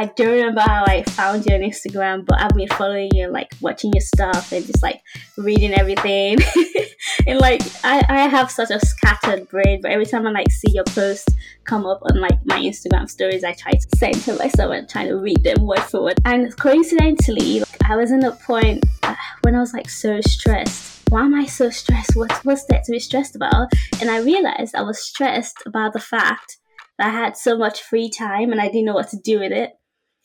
I 0.00 0.06
don't 0.06 0.32
remember 0.32 0.62
how 0.62 0.84
I 0.86 1.02
found 1.02 1.44
you 1.44 1.54
on 1.54 1.60
Instagram, 1.60 2.24
but 2.24 2.40
I've 2.40 2.56
been 2.56 2.68
following 2.68 3.10
you 3.12 3.24
and 3.24 3.34
like 3.34 3.52
watching 3.60 3.92
your 3.92 4.00
stuff 4.00 4.50
and 4.50 4.64
just 4.64 4.82
like 4.82 5.02
reading 5.36 5.74
everything. 5.74 6.38
and 7.26 7.38
like 7.38 7.60
I, 7.84 8.02
I 8.08 8.26
have 8.26 8.50
such 8.50 8.70
a 8.70 8.80
scattered 8.80 9.46
brain, 9.50 9.82
but 9.82 9.90
every 9.90 10.06
time 10.06 10.26
I 10.26 10.30
like 10.30 10.50
see 10.50 10.72
your 10.72 10.84
post 10.84 11.28
come 11.64 11.84
up 11.84 12.00
on 12.04 12.18
like 12.18 12.38
my 12.46 12.58
Instagram 12.58 13.10
stories, 13.10 13.44
I 13.44 13.52
try 13.52 13.72
to 13.72 13.96
center 13.98 14.36
myself 14.36 14.72
and 14.72 14.88
try 14.88 15.06
to 15.06 15.16
read 15.16 15.44
them 15.44 15.66
word 15.66 15.80
for 15.80 16.04
word. 16.04 16.18
And 16.24 16.56
coincidentally, 16.56 17.60
like, 17.60 17.84
I 17.84 17.96
was 17.96 18.10
in 18.10 18.24
a 18.24 18.32
point 18.32 18.82
uh, 19.02 19.14
when 19.42 19.54
I 19.54 19.60
was 19.60 19.74
like 19.74 19.90
so 19.90 20.18
stressed 20.22 20.86
why 21.10 21.22
am 21.22 21.34
I 21.34 21.44
so 21.44 21.68
stressed? 21.70 22.16
What 22.16 22.32
what's 22.44 22.64
there 22.66 22.80
to 22.82 22.92
be 22.92 23.00
stressed 23.00 23.36
about? 23.36 23.68
And 24.00 24.08
I 24.08 24.20
realized 24.20 24.74
I 24.74 24.82
was 24.82 25.02
stressed 25.02 25.58
about 25.66 25.92
the 25.92 26.00
fact 26.00 26.56
that 26.98 27.08
I 27.08 27.10
had 27.10 27.36
so 27.36 27.58
much 27.58 27.82
free 27.82 28.08
time 28.08 28.52
and 28.52 28.60
I 28.60 28.68
didn't 28.68 28.84
know 28.84 28.94
what 28.94 29.08
to 29.08 29.18
do 29.18 29.40
with 29.40 29.50
it, 29.50 29.72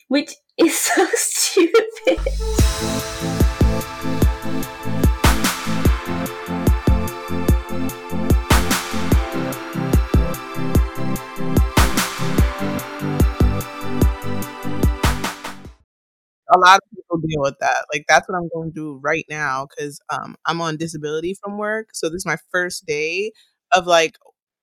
which 0.08 0.34
is 0.58 0.76
so 0.80 1.06
stupid. 1.14 2.18
a 16.54 16.58
lot 16.58 16.76
of 16.78 16.90
people 16.94 17.18
deal 17.18 17.40
with 17.42 17.56
that. 17.60 17.86
Like 17.92 18.04
that's 18.08 18.28
what 18.28 18.36
I'm 18.36 18.48
going 18.54 18.70
to 18.70 18.74
do 18.74 19.00
right 19.02 19.24
now 19.28 19.66
because 19.66 20.00
um, 20.10 20.36
I'm 20.46 20.60
on 20.60 20.76
disability 20.76 21.34
from 21.42 21.58
work. 21.58 21.88
So 21.92 22.08
this 22.08 22.18
is 22.18 22.26
my 22.26 22.36
first 22.52 22.86
day 22.86 23.32
of 23.74 23.86
like 23.86 24.16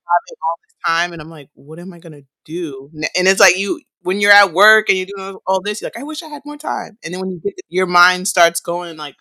all 0.07 0.55
this 0.63 0.75
time, 0.85 1.13
and 1.13 1.21
I'm 1.21 1.29
like, 1.29 1.49
what 1.53 1.79
am 1.79 1.93
I 1.93 1.99
gonna 1.99 2.23
do? 2.45 2.89
And 3.15 3.27
it's 3.27 3.39
like 3.39 3.57
you 3.57 3.81
when 4.01 4.19
you're 4.19 4.31
at 4.31 4.53
work 4.53 4.89
and 4.89 4.97
you're 4.97 5.07
doing 5.15 5.37
all 5.47 5.61
this, 5.61 5.81
you're 5.81 5.87
like, 5.87 5.99
I 5.99 6.03
wish 6.03 6.21
I 6.23 6.27
had 6.27 6.43
more 6.45 6.57
time. 6.57 6.97
And 7.03 7.13
then 7.13 7.21
when 7.21 7.31
you 7.31 7.39
get 7.43 7.53
your 7.69 7.87
mind 7.87 8.27
starts 8.27 8.59
going 8.59 8.97
like, 8.97 9.15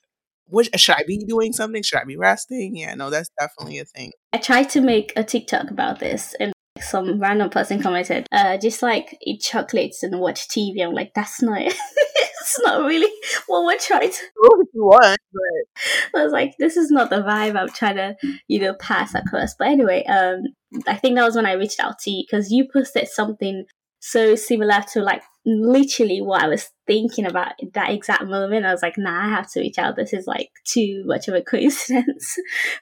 what 0.47 0.79
should 0.79 0.97
I 0.97 1.05
be 1.07 1.25
doing 1.25 1.53
something? 1.53 1.83
Should 1.83 2.01
I 2.01 2.05
be 2.05 2.17
resting? 2.17 2.77
Yeah, 2.77 2.95
no, 2.95 3.09
that's 3.09 3.31
definitely 3.41 3.79
a 3.79 3.85
thing. 3.85 4.13
I 4.33 4.39
tried 4.39 4.69
to 4.71 4.81
make 4.81 5.13
a 5.17 5.25
TikTok 5.25 5.71
about 5.71 6.01
this 6.01 6.35
and 6.41 6.53
some 6.81 7.21
random 7.21 7.49
person 7.49 7.81
commented, 7.81 8.27
uh, 8.33 8.57
just 8.59 8.83
like 8.83 9.17
eat 9.23 9.41
chocolates 9.41 10.03
and 10.03 10.21
watch 10.21 10.49
TV. 10.49 10.83
I'm 10.83 10.93
like, 10.93 11.13
that's 11.15 11.41
not 11.41 11.63
it. 11.63 11.75
it's 12.43 12.61
not 12.61 12.85
really 12.85 13.13
what 13.47 13.65
we're 13.65 13.79
trying 13.79 14.11
to 14.11 14.17
if 14.17 14.69
you 14.75 14.85
want, 14.85 15.19
but 15.33 16.21
I 16.21 16.25
was 16.25 16.33
like, 16.33 16.55
this 16.59 16.77
is 16.77 16.91
not 16.91 17.11
the 17.11 17.23
vibe 17.23 17.57
I'm 17.57 17.69
trying 17.69 17.97
to, 17.97 18.17
you 18.49 18.59
know, 18.61 18.75
pass 18.75 19.15
across. 19.15 19.55
But 19.59 19.69
anyway, 19.69 20.05
um, 20.05 20.43
I 20.87 20.97
think 20.97 21.17
that 21.17 21.25
was 21.25 21.37
when 21.37 21.47
I 21.47 21.53
reached 21.53 21.81
out 21.81 21.99
to 22.01 22.11
you 22.11 22.25
because 22.25 22.51
you 22.51 22.67
posted 22.73 23.09
something 23.09 23.65
so 24.01 24.35
similar 24.35 24.83
to 24.93 25.01
like 25.01 25.23
literally 25.47 26.21
what 26.21 26.43
I 26.43 26.49
was 26.49 26.71
thinking 26.87 27.25
about 27.25 27.53
that 27.75 27.91
exact 27.91 28.25
moment. 28.25 28.67
I 28.67 28.73
was 28.73 28.83
like, 28.83 28.99
nah, 28.99 29.27
I 29.27 29.29
have 29.29 29.51
to 29.53 29.61
reach 29.61 29.79
out. 29.79 29.97
This 29.97 30.13
is 30.13 30.27
like 30.27 30.51
too 30.65 31.05
much 31.07 31.29
of 31.29 31.35
a 31.35 31.43
coincidence 31.51 32.35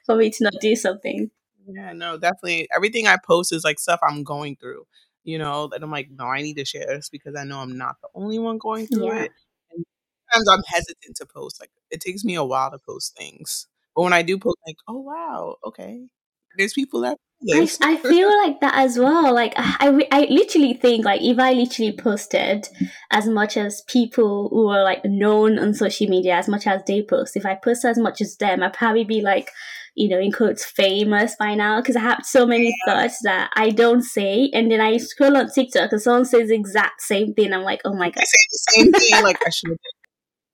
for 0.05 0.15
me 0.15 0.29
to 0.31 0.43
not 0.43 0.53
do 0.59 0.75
something. 0.75 1.29
Yeah, 1.67 1.93
no, 1.93 2.17
definitely. 2.17 2.67
Everything 2.75 3.07
I 3.07 3.17
post 3.23 3.53
is 3.53 3.63
like 3.63 3.79
stuff 3.79 3.99
I'm 4.03 4.23
going 4.23 4.55
through, 4.55 4.85
you 5.23 5.37
know, 5.37 5.69
and 5.73 5.83
I'm 5.83 5.91
like, 5.91 6.09
no, 6.09 6.25
I 6.25 6.41
need 6.41 6.57
to 6.57 6.65
share 6.65 6.87
this 6.87 7.09
because 7.09 7.35
I 7.35 7.43
know 7.43 7.59
I'm 7.59 7.77
not 7.77 7.97
the 8.01 8.09
only 8.15 8.39
one 8.39 8.57
going 8.57 8.87
through 8.87 9.13
yeah. 9.13 9.23
it. 9.23 9.31
And 9.71 9.85
sometimes 10.31 10.49
I'm 10.49 10.63
hesitant 10.65 11.17
to 11.17 11.25
post. 11.25 11.59
Like, 11.59 11.71
it 11.91 12.01
takes 12.01 12.23
me 12.23 12.35
a 12.35 12.43
while 12.43 12.71
to 12.71 12.79
post 12.79 13.15
things. 13.15 13.67
But 13.95 14.03
when 14.03 14.13
I 14.13 14.23
do 14.23 14.39
post, 14.39 14.57
like, 14.65 14.77
oh, 14.87 14.99
wow, 15.01 15.57
okay. 15.65 16.07
There's 16.57 16.73
people 16.73 17.01
that 17.01 17.17
I, 17.53 17.67
I 17.81 17.97
feel 17.97 18.29
like 18.43 18.59
that 18.61 18.75
as 18.75 18.99
well. 18.99 19.33
Like 19.33 19.53
uh, 19.57 19.63
I, 19.79 20.07
I 20.11 20.27
literally 20.29 20.73
think 20.73 21.05
like 21.05 21.21
if 21.21 21.39
I 21.39 21.53
literally 21.53 21.91
posted 21.91 22.67
as 23.09 23.27
much 23.27 23.57
as 23.57 23.81
people 23.87 24.49
who 24.49 24.67
are 24.67 24.83
like 24.83 25.03
known 25.05 25.57
on 25.57 25.73
social 25.73 26.07
media 26.07 26.35
as 26.35 26.47
much 26.47 26.67
as 26.67 26.81
they 26.85 27.01
post, 27.01 27.35
if 27.35 27.45
I 27.45 27.55
post 27.55 27.83
as 27.83 27.97
much 27.97 28.21
as 28.21 28.37
them, 28.37 28.61
I'd 28.61 28.73
probably 28.73 29.05
be 29.05 29.21
like 29.21 29.49
you 29.93 30.07
know, 30.07 30.19
in 30.19 30.31
quotes, 30.31 30.63
famous 30.63 31.35
by 31.37 31.53
now 31.53 31.81
because 31.81 31.95
I 31.97 31.99
have 32.01 32.21
so 32.23 32.45
many 32.45 32.67
yeah. 32.67 32.93
thoughts 32.93 33.19
that 33.23 33.51
I 33.55 33.71
don't 33.71 34.03
say. 34.03 34.49
And 34.53 34.71
then 34.71 34.79
I 34.79 34.97
scroll 34.97 35.35
on 35.35 35.51
TikTok 35.51 35.91
and 35.91 36.01
someone 36.01 36.25
says 36.25 36.47
the 36.47 36.55
exact 36.55 37.01
same 37.01 37.33
thing. 37.33 37.51
I'm 37.51 37.63
like, 37.63 37.81
oh 37.83 37.93
my 37.93 38.09
God. 38.09 38.21
I 38.21 38.23
say 38.23 38.37
the 38.51 38.71
same 38.71 38.91
thing. 38.93 39.23
like, 39.23 39.45
I 39.45 39.49
should. 39.49 39.77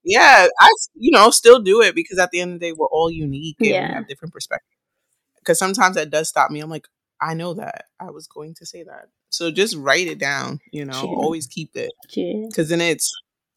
Yeah, 0.03 0.47
I, 0.59 0.69
you 0.95 1.11
know, 1.11 1.29
still 1.29 1.59
do 1.59 1.81
it 1.81 1.93
because 1.93 2.17
at 2.17 2.31
the 2.31 2.39
end 2.39 2.53
of 2.53 2.59
the 2.59 2.67
day, 2.67 2.73
we're 2.73 2.87
all 2.87 3.11
unique 3.11 3.57
and 3.59 3.69
yeah. 3.69 3.89
we 3.89 3.93
have 3.93 4.07
different 4.07 4.33
perspectives. 4.33 4.76
Because 5.47 5.59
sometimes 5.59 5.95
that 5.95 6.09
does 6.09 6.27
stop 6.27 6.51
me. 6.51 6.59
I'm 6.59 6.69
like, 6.69 6.87
I 7.21 7.33
know 7.33 7.53
that. 7.53 7.85
I 7.99 8.11
was 8.11 8.27
going 8.27 8.53
to 8.55 8.65
say 8.65 8.83
that. 8.83 9.05
So 9.29 9.49
just 9.49 9.77
write 9.77 10.07
it 10.07 10.19
down, 10.19 10.59
you 10.73 10.83
know, 10.83 11.01
always 11.01 11.47
keep 11.47 11.71
it. 11.75 11.91
Because 12.13 12.69
then 12.69 12.81
it's 12.81 13.09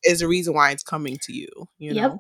is 0.05 0.21
the 0.21 0.29
reason 0.29 0.55
why 0.55 0.71
it's 0.71 0.85
coming 0.85 1.19
to 1.23 1.33
you, 1.33 1.49
you 1.79 1.93
know? 1.93 2.01
Yep. 2.01 2.19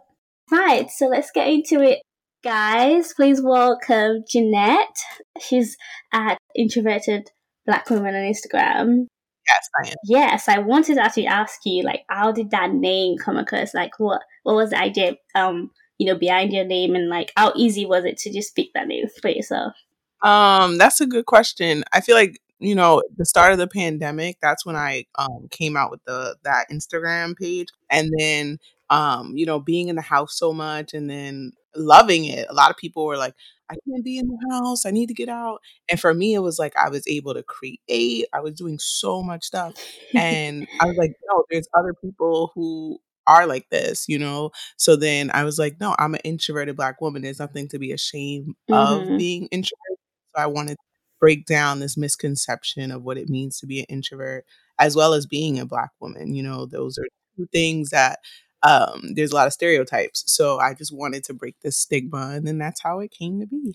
Right. 0.50 0.90
So 0.90 1.06
let's 1.06 1.30
get 1.30 1.48
into 1.48 1.80
it 1.80 2.00
guys, 2.42 3.12
please 3.14 3.40
welcome 3.42 4.24
Jeanette. 4.28 4.96
She's 5.40 5.76
at 6.12 6.38
Introverted 6.56 7.30
Black 7.66 7.88
Woman 7.90 8.14
on 8.14 8.22
Instagram. 8.22 9.06
Yes, 9.48 9.68
I 9.82 9.88
am. 9.88 9.94
Yes, 10.04 10.48
I 10.48 10.58
wanted 10.58 10.94
to 10.94 11.02
actually 11.02 11.26
ask 11.26 11.60
you, 11.64 11.82
like, 11.82 12.02
how 12.08 12.32
did 12.32 12.50
that 12.50 12.72
name 12.72 13.18
come 13.18 13.36
across? 13.36 13.74
Like, 13.74 13.98
what 13.98 14.22
what 14.44 14.54
was 14.54 14.70
the 14.70 14.78
idea, 14.78 15.16
um, 15.34 15.70
you 16.00 16.06
know, 16.06 16.18
behind 16.18 16.50
your 16.50 16.64
name, 16.64 16.94
and 16.94 17.10
like, 17.10 17.30
how 17.36 17.52
easy 17.54 17.84
was 17.84 18.06
it 18.06 18.16
to 18.18 18.32
just 18.32 18.56
pick 18.56 18.68
that 18.72 18.88
name 18.88 19.04
for 19.20 19.28
yourself? 19.28 19.74
Um, 20.22 20.78
that's 20.78 21.00
a 21.02 21.06
good 21.06 21.26
question. 21.26 21.84
I 21.92 22.00
feel 22.00 22.16
like 22.16 22.40
you 22.58 22.74
know 22.74 23.02
the 23.18 23.26
start 23.26 23.52
of 23.52 23.58
the 23.58 23.68
pandemic. 23.68 24.38
That's 24.40 24.64
when 24.64 24.76
I 24.76 25.04
um 25.16 25.48
came 25.50 25.76
out 25.76 25.90
with 25.90 26.00
the 26.06 26.36
that 26.44 26.70
Instagram 26.72 27.36
page, 27.36 27.68
and 27.90 28.10
then 28.18 28.58
um, 28.88 29.36
you 29.36 29.44
know, 29.44 29.60
being 29.60 29.88
in 29.88 29.96
the 29.96 30.02
house 30.02 30.38
so 30.38 30.54
much, 30.54 30.94
and 30.94 31.08
then 31.10 31.52
loving 31.76 32.24
it. 32.24 32.46
A 32.48 32.54
lot 32.54 32.70
of 32.70 32.78
people 32.78 33.04
were 33.04 33.18
like, 33.18 33.34
I 33.70 33.74
can't 33.86 34.04
be 34.04 34.18
in 34.18 34.26
the 34.26 34.38
house. 34.50 34.86
I 34.86 34.90
need 34.90 35.06
to 35.08 35.14
get 35.14 35.28
out. 35.28 35.60
And 35.88 36.00
for 36.00 36.14
me, 36.14 36.34
it 36.34 36.40
was 36.40 36.58
like 36.58 36.74
I 36.76 36.88
was 36.88 37.06
able 37.06 37.34
to 37.34 37.42
create. 37.42 38.26
I 38.32 38.40
was 38.40 38.54
doing 38.54 38.78
so 38.80 39.22
much 39.22 39.44
stuff. 39.44 39.74
And 40.14 40.66
I 40.80 40.86
was 40.86 40.96
like, 40.96 41.12
no, 41.28 41.44
there's 41.50 41.68
other 41.78 41.94
people 41.94 42.50
who 42.54 42.98
are 43.26 43.46
like 43.46 43.68
this, 43.70 44.08
you 44.08 44.18
know? 44.18 44.50
So 44.76 44.96
then 44.96 45.30
I 45.32 45.44
was 45.44 45.58
like, 45.58 45.80
no, 45.80 45.94
I'm 45.98 46.14
an 46.14 46.20
introverted 46.24 46.76
black 46.76 47.00
woman. 47.00 47.22
There's 47.22 47.38
nothing 47.38 47.68
to 47.68 47.78
be 47.78 47.92
ashamed 47.92 48.54
mm-hmm. 48.70 48.74
of 49.12 49.18
being 49.18 49.46
introverted. 49.46 49.98
So 50.34 50.42
I 50.42 50.46
wanted 50.46 50.74
to 50.74 50.84
break 51.20 51.46
down 51.46 51.80
this 51.80 51.96
misconception 51.96 52.90
of 52.90 53.02
what 53.02 53.18
it 53.18 53.28
means 53.28 53.58
to 53.60 53.66
be 53.66 53.80
an 53.80 53.86
introvert, 53.88 54.44
as 54.78 54.96
well 54.96 55.12
as 55.14 55.26
being 55.26 55.58
a 55.58 55.66
black 55.66 55.90
woman. 56.00 56.34
You 56.34 56.42
know, 56.42 56.66
those 56.66 56.98
are 56.98 57.06
two 57.36 57.46
things 57.52 57.90
that 57.90 58.18
um, 58.62 59.14
there's 59.14 59.32
a 59.32 59.34
lot 59.34 59.46
of 59.46 59.52
stereotypes. 59.52 60.24
So 60.26 60.58
I 60.58 60.74
just 60.74 60.94
wanted 60.94 61.24
to 61.24 61.34
break 61.34 61.56
this 61.62 61.76
stigma, 61.76 62.32
and 62.34 62.46
then 62.46 62.58
that's 62.58 62.82
how 62.82 63.00
it 63.00 63.10
came 63.10 63.40
to 63.40 63.46
be. 63.46 63.74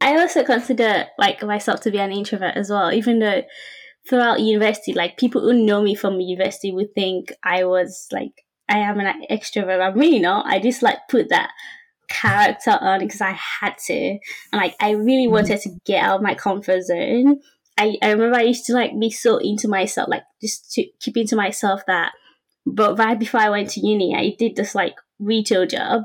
I 0.00 0.18
also 0.18 0.44
consider 0.44 1.06
like 1.18 1.42
myself 1.42 1.80
to 1.82 1.90
be 1.90 1.98
an 1.98 2.12
introvert 2.12 2.56
as 2.56 2.70
well, 2.70 2.92
even 2.92 3.18
though 3.18 3.42
throughout 4.08 4.40
university, 4.40 4.92
like 4.92 5.18
people 5.18 5.40
who 5.40 5.52
know 5.52 5.82
me 5.82 5.94
from 5.94 6.20
university 6.20 6.72
would 6.72 6.94
think 6.94 7.32
I 7.42 7.64
was 7.64 8.06
like 8.12 8.44
I 8.68 8.78
am 8.78 9.00
an 9.00 9.22
extrovert. 9.30 9.80
I'm 9.80 9.98
really 9.98 10.18
not. 10.18 10.46
I 10.46 10.60
just 10.60 10.82
like 10.82 10.98
put 11.08 11.30
that 11.30 11.50
character 12.08 12.76
on 12.80 13.00
because 13.00 13.20
I 13.20 13.32
had 13.32 13.76
to, 13.86 13.94
and 13.94 14.20
like 14.52 14.74
I 14.80 14.90
really 14.90 15.24
mm-hmm. 15.24 15.32
wanted 15.32 15.60
to 15.62 15.70
get 15.84 16.02
out 16.02 16.16
of 16.16 16.22
my 16.22 16.34
comfort 16.34 16.82
zone. 16.82 17.40
I, 17.76 17.96
I 18.02 18.10
remember 18.10 18.36
I 18.36 18.42
used 18.42 18.66
to 18.66 18.72
like 18.72 18.98
be 18.98 19.10
so 19.10 19.38
into 19.38 19.68
myself, 19.68 20.08
like 20.08 20.24
just 20.40 20.72
to 20.72 20.84
keep 21.00 21.16
into 21.16 21.36
myself 21.36 21.82
that 21.86 22.12
but 22.74 22.98
right 22.98 23.18
before 23.18 23.40
I 23.40 23.50
went 23.50 23.70
to 23.70 23.86
uni, 23.86 24.14
I 24.14 24.34
did 24.38 24.56
this 24.56 24.74
like 24.74 24.96
retail 25.18 25.66
job. 25.66 26.02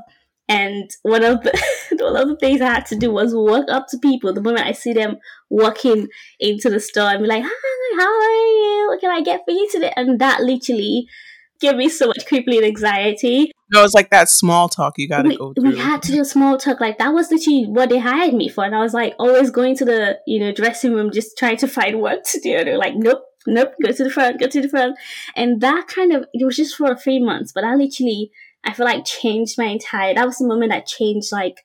And 0.48 0.90
one 1.02 1.24
of 1.24 1.42
the 1.42 1.52
one 1.98 2.16
of 2.16 2.28
the 2.28 2.36
things 2.36 2.60
I 2.60 2.66
had 2.66 2.86
to 2.86 2.96
do 2.96 3.10
was 3.10 3.34
walk 3.34 3.66
up 3.70 3.86
to 3.88 3.98
people 3.98 4.32
the 4.32 4.42
moment 4.42 4.66
I 4.66 4.72
see 4.72 4.92
them 4.92 5.16
walking 5.48 6.08
into 6.38 6.68
the 6.68 6.80
store 6.80 7.10
and 7.10 7.22
be 7.22 7.28
like, 7.28 7.44
"Hi, 7.46 7.98
how 7.98 8.12
are 8.12 8.30
you? 8.30 8.88
What 8.88 9.00
can 9.00 9.10
I 9.10 9.22
get 9.22 9.42
for 9.44 9.52
you 9.52 9.68
today?" 9.70 9.92
And 9.96 10.18
that 10.20 10.42
literally 10.42 11.06
gave 11.68 11.76
me 11.76 11.88
so 11.88 12.06
much 12.06 12.26
crippling 12.26 12.64
anxiety. 12.64 13.52
No, 13.72 13.82
it's 13.84 13.94
like 13.94 14.10
that 14.10 14.28
small 14.28 14.68
talk 14.68 14.94
you 14.98 15.08
got 15.08 15.22
to 15.22 15.36
go 15.36 15.52
through. 15.52 15.70
We 15.70 15.78
had 15.78 16.02
to 16.02 16.12
do 16.12 16.24
small 16.24 16.58
talk. 16.58 16.80
Like 16.80 16.98
that 16.98 17.12
was 17.12 17.30
literally 17.30 17.64
what 17.66 17.88
they 17.88 17.98
hired 17.98 18.34
me 18.34 18.48
for, 18.48 18.64
and 18.64 18.74
I 18.74 18.80
was 18.80 18.94
like 18.94 19.14
always 19.18 19.50
going 19.50 19.76
to 19.76 19.84
the 19.84 20.18
you 20.26 20.40
know 20.40 20.52
dressing 20.52 20.92
room, 20.94 21.10
just 21.12 21.36
trying 21.36 21.56
to 21.58 21.68
find 21.68 22.00
work 22.00 22.24
to 22.24 22.40
do. 22.40 22.56
And 22.56 22.68
they're 22.68 22.78
like, 22.78 22.94
"Nope, 22.96 23.24
nope, 23.46 23.74
go 23.82 23.92
to 23.92 24.04
the 24.04 24.10
front, 24.10 24.40
go 24.40 24.46
to 24.46 24.60
the 24.60 24.68
front. 24.68 24.98
And 25.36 25.60
that 25.60 25.88
kind 25.88 26.12
of, 26.12 26.26
it 26.32 26.44
was 26.44 26.56
just 26.56 26.76
for 26.76 26.94
three 26.96 27.22
months, 27.22 27.52
but 27.52 27.64
I 27.64 27.74
literally, 27.74 28.30
I 28.64 28.72
feel 28.72 28.86
like 28.86 29.04
changed 29.04 29.58
my 29.58 29.66
entire, 29.66 30.14
that 30.14 30.26
was 30.26 30.38
the 30.38 30.46
moment 30.46 30.72
that 30.72 30.86
changed 30.86 31.32
like 31.32 31.64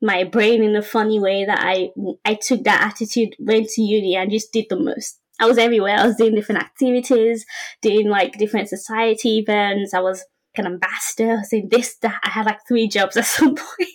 my 0.00 0.24
brain 0.24 0.62
in 0.62 0.76
a 0.76 0.82
funny 0.82 1.18
way 1.18 1.44
that 1.44 1.58
I, 1.60 1.90
I 2.24 2.34
took 2.34 2.64
that 2.64 2.82
attitude, 2.82 3.34
went 3.38 3.68
to 3.70 3.82
uni 3.82 4.16
and 4.16 4.30
just 4.30 4.52
did 4.52 4.66
the 4.68 4.78
most. 4.78 5.18
I 5.40 5.46
was 5.46 5.58
everywhere. 5.58 5.96
I 5.96 6.06
was 6.06 6.16
doing 6.16 6.34
different 6.34 6.62
activities, 6.62 7.44
doing 7.82 8.08
like 8.08 8.38
different 8.38 8.68
society 8.68 9.38
events. 9.38 9.94
I 9.94 10.00
was 10.00 10.24
an 10.56 10.66
ambassador. 10.66 11.32
I 11.32 11.36
was 11.36 11.48
doing 11.50 11.68
this, 11.70 11.96
that. 11.98 12.18
I 12.22 12.30
had 12.30 12.46
like 12.46 12.60
three 12.66 12.88
jobs 12.88 13.16
at 13.16 13.26
some 13.26 13.54
point. 13.54 13.88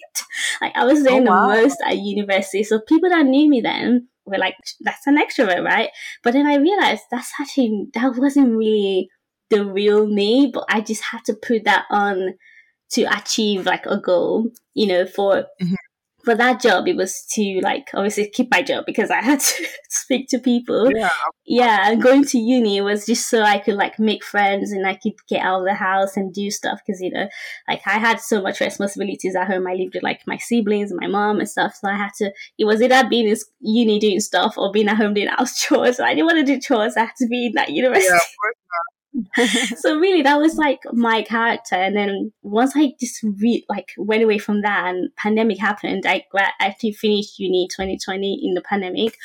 like 0.61 0.75
I 0.75 0.85
was 0.85 1.03
doing 1.03 1.27
oh, 1.27 1.31
wow. 1.31 1.55
the 1.55 1.61
most 1.63 1.77
at 1.85 1.97
university. 1.97 2.63
So 2.63 2.79
people 2.79 3.09
that 3.09 3.25
knew 3.25 3.49
me 3.49 3.61
then 3.61 4.07
were 4.25 4.37
like, 4.37 4.55
that's 4.81 5.07
an 5.07 5.17
extrovert, 5.17 5.65
right? 5.65 5.89
But 6.23 6.33
then 6.33 6.45
I 6.45 6.55
realized 6.55 7.03
that's 7.09 7.31
actually, 7.39 7.87
that 7.93 8.15
wasn't 8.17 8.55
really 8.55 9.09
the 9.49 9.65
real 9.65 10.05
me, 10.05 10.51
but 10.53 10.65
I 10.69 10.81
just 10.81 11.03
had 11.03 11.25
to 11.25 11.33
put 11.33 11.65
that 11.65 11.85
on 11.89 12.35
to 12.91 13.03
achieve 13.03 13.65
like 13.65 13.85
a 13.85 13.99
goal, 13.99 14.49
you 14.73 14.87
know, 14.87 15.05
for 15.05 15.45
mm-hmm 15.61 15.73
for 16.23 16.35
that 16.35 16.61
job, 16.61 16.87
it 16.87 16.95
was 16.95 17.25
to 17.33 17.59
like 17.61 17.89
obviously 17.93 18.29
keep 18.29 18.49
my 18.51 18.61
job 18.61 18.85
because 18.85 19.09
I 19.09 19.21
had 19.21 19.39
to 19.41 19.67
speak 19.89 20.27
to 20.29 20.39
people. 20.39 20.91
Yeah. 20.95 21.09
Yeah. 21.45 21.89
And 21.89 22.01
going 22.01 22.25
to 22.25 22.37
uni 22.37 22.81
was 22.81 23.05
just 23.05 23.29
so 23.29 23.41
I 23.41 23.59
could 23.59 23.75
like 23.75 23.99
make 23.99 24.23
friends 24.23 24.71
and 24.71 24.87
I 24.87 24.95
could 24.95 25.13
get 25.27 25.41
out 25.41 25.61
of 25.61 25.65
the 25.65 25.73
house 25.73 26.15
and 26.17 26.33
do 26.33 26.49
stuff 26.51 26.79
because, 26.85 27.01
you 27.01 27.11
know, 27.11 27.27
like 27.67 27.81
I 27.85 27.99
had 27.99 28.19
so 28.19 28.41
much 28.41 28.59
responsibilities 28.59 29.35
at 29.35 29.47
home. 29.47 29.67
I 29.67 29.73
lived 29.73 29.95
with 29.95 30.03
like 30.03 30.21
my 30.27 30.37
siblings 30.37 30.91
and 30.91 30.99
my 30.99 31.07
mom 31.07 31.39
and 31.39 31.49
stuff. 31.49 31.75
So 31.75 31.89
I 31.89 31.97
had 31.97 32.11
to, 32.17 32.31
it 32.57 32.65
was 32.65 32.81
either 32.81 33.07
being 33.09 33.27
in 33.27 33.35
uni 33.59 33.99
doing 33.99 34.19
stuff 34.19 34.57
or 34.57 34.71
being 34.71 34.87
at 34.87 34.97
home 34.97 35.13
doing 35.13 35.27
house 35.27 35.59
chores. 35.61 35.97
So 35.97 36.05
I 36.05 36.13
didn't 36.13 36.27
want 36.27 36.45
to 36.45 36.53
do 36.53 36.59
chores. 36.59 36.95
I 36.97 37.01
had 37.01 37.15
to 37.17 37.27
be 37.27 37.47
in 37.47 37.53
that 37.53 37.69
university. 37.69 38.11
Yeah, 38.11 38.19
so 39.77 39.97
really 39.97 40.21
that 40.21 40.39
was 40.39 40.55
like 40.55 40.79
my 40.91 41.21
character. 41.21 41.75
And 41.75 41.95
then 41.95 42.31
once 42.41 42.73
i 42.75 42.93
just 42.99 43.23
re- 43.23 43.65
like 43.69 43.89
went 43.97 44.23
away 44.23 44.37
from 44.37 44.61
that 44.61 44.87
and 44.87 45.09
pandemic 45.15 45.59
happened 45.59 46.05
i 46.05 46.23
actually 46.59 46.93
finished 46.93 47.39
uni 47.39 47.67
2020 47.67 48.41
in 48.43 48.53
the 48.53 48.61
pandemic. 48.61 49.17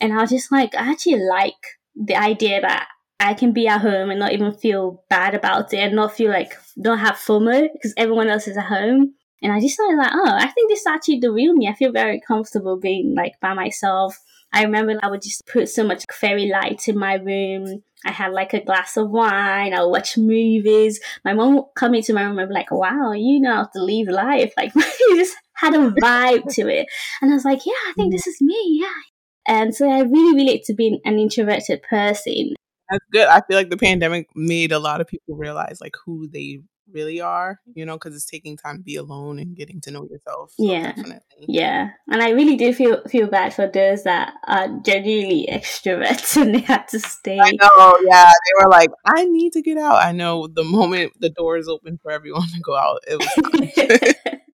And 0.00 0.12
i 0.12 0.20
was 0.20 0.30
just 0.30 0.52
like 0.52 0.74
i 0.74 0.90
actually 0.90 1.22
like 1.24 1.54
the 1.94 2.16
idea 2.16 2.60
that 2.60 2.88
i 3.20 3.34
can 3.34 3.52
be 3.52 3.68
at 3.68 3.80
home 3.80 4.10
and 4.10 4.18
not 4.20 4.32
even 4.32 4.52
feel 4.52 5.04
bad 5.10 5.34
about 5.34 5.72
it 5.72 5.78
and 5.78 5.94
not 5.94 6.14
feel 6.14 6.30
like 6.30 6.54
don't 6.80 6.98
have 6.98 7.16
fomo 7.16 7.68
because 7.72 7.94
everyone 7.96 8.28
else 8.28 8.48
is 8.48 8.56
at 8.56 8.64
home. 8.64 9.14
And 9.42 9.52
i 9.52 9.60
just 9.60 9.74
started 9.74 9.96
like 9.98 10.12
oh 10.14 10.36
i 10.36 10.48
think 10.48 10.70
this 10.70 10.80
is 10.80 10.86
actually 10.86 11.18
the 11.20 11.32
real 11.32 11.54
me. 11.54 11.68
I 11.68 11.74
feel 11.74 11.92
very 11.92 12.20
comfortable 12.26 12.78
being 12.78 13.14
like 13.16 13.34
by 13.40 13.54
myself 13.54 14.18
I 14.52 14.64
remember 14.64 14.98
I 15.02 15.08
would 15.08 15.22
just 15.22 15.46
put 15.46 15.68
so 15.68 15.84
much 15.84 16.04
fairy 16.12 16.48
lights 16.48 16.88
in 16.88 16.98
my 16.98 17.14
room. 17.14 17.82
I 18.04 18.10
had 18.10 18.32
like 18.32 18.52
a 18.52 18.64
glass 18.64 18.96
of 18.96 19.10
wine. 19.10 19.72
I 19.72 19.82
would 19.82 19.90
watch 19.90 20.18
movies. 20.18 21.00
My 21.24 21.32
mom 21.32 21.54
would 21.54 21.64
come 21.76 21.94
into 21.94 22.12
my 22.12 22.24
room 22.24 22.38
and 22.38 22.48
be 22.48 22.54
like, 22.54 22.70
wow, 22.70 23.12
you 23.12 23.40
know 23.40 23.54
how 23.54 23.68
to 23.74 23.82
live 23.82 24.08
life. 24.08 24.52
Like, 24.56 24.74
you 24.74 25.16
just 25.16 25.36
had 25.54 25.74
a 25.74 25.90
vibe 25.90 26.52
to 26.54 26.68
it. 26.68 26.86
And 27.20 27.30
I 27.30 27.34
was 27.34 27.44
like, 27.44 27.64
yeah, 27.64 27.72
I 27.88 27.92
think 27.96 28.12
this 28.12 28.26
is 28.26 28.40
me. 28.40 28.80
Yeah. 28.82 29.54
And 29.54 29.74
so 29.74 29.88
I 29.88 30.00
really 30.00 30.34
relate 30.34 30.64
to 30.64 30.74
being 30.74 31.00
an 31.04 31.18
introverted 31.18 31.82
person. 31.82 32.54
That's 32.90 33.04
good. 33.10 33.26
I 33.26 33.40
feel 33.40 33.56
like 33.56 33.70
the 33.70 33.76
pandemic 33.76 34.28
made 34.34 34.70
a 34.70 34.78
lot 34.78 35.00
of 35.00 35.06
people 35.06 35.36
realize 35.36 35.78
like 35.80 35.94
who 36.04 36.28
they 36.28 36.60
really 36.90 37.20
are, 37.20 37.60
you 37.74 37.84
know, 37.84 37.94
because 37.94 38.14
it's 38.14 38.24
taking 38.24 38.56
time 38.56 38.78
to 38.78 38.82
be 38.82 38.96
alone 38.96 39.38
and 39.38 39.56
getting 39.56 39.80
to 39.82 39.90
know 39.90 40.04
yourself. 40.04 40.52
So 40.56 40.64
yeah, 40.64 40.92
definitely. 40.92 41.46
yeah, 41.48 41.90
and 42.10 42.22
I 42.22 42.30
really 42.30 42.56
do 42.56 42.72
feel 42.72 43.02
feel 43.08 43.26
bad 43.26 43.54
for 43.54 43.66
those 43.66 44.04
that 44.04 44.34
are 44.46 44.68
genuinely 44.84 45.48
extroverts 45.52 46.40
and 46.40 46.54
they 46.54 46.60
had 46.60 46.88
to 46.88 47.00
stay. 47.00 47.38
I 47.38 47.50
know, 47.52 47.98
yeah, 48.08 48.26
they 48.26 48.64
were 48.64 48.70
like, 48.70 48.90
I 49.04 49.24
need 49.24 49.52
to 49.54 49.62
get 49.62 49.78
out. 49.78 50.04
I 50.04 50.12
know 50.12 50.46
the 50.46 50.64
moment 50.64 51.12
the 51.18 51.30
door 51.30 51.56
is 51.56 51.68
open 51.68 51.98
for 52.02 52.10
everyone 52.10 52.48
to 52.48 52.60
go 52.60 52.76
out, 52.76 53.00
it 53.06 53.18
was. 53.18 54.14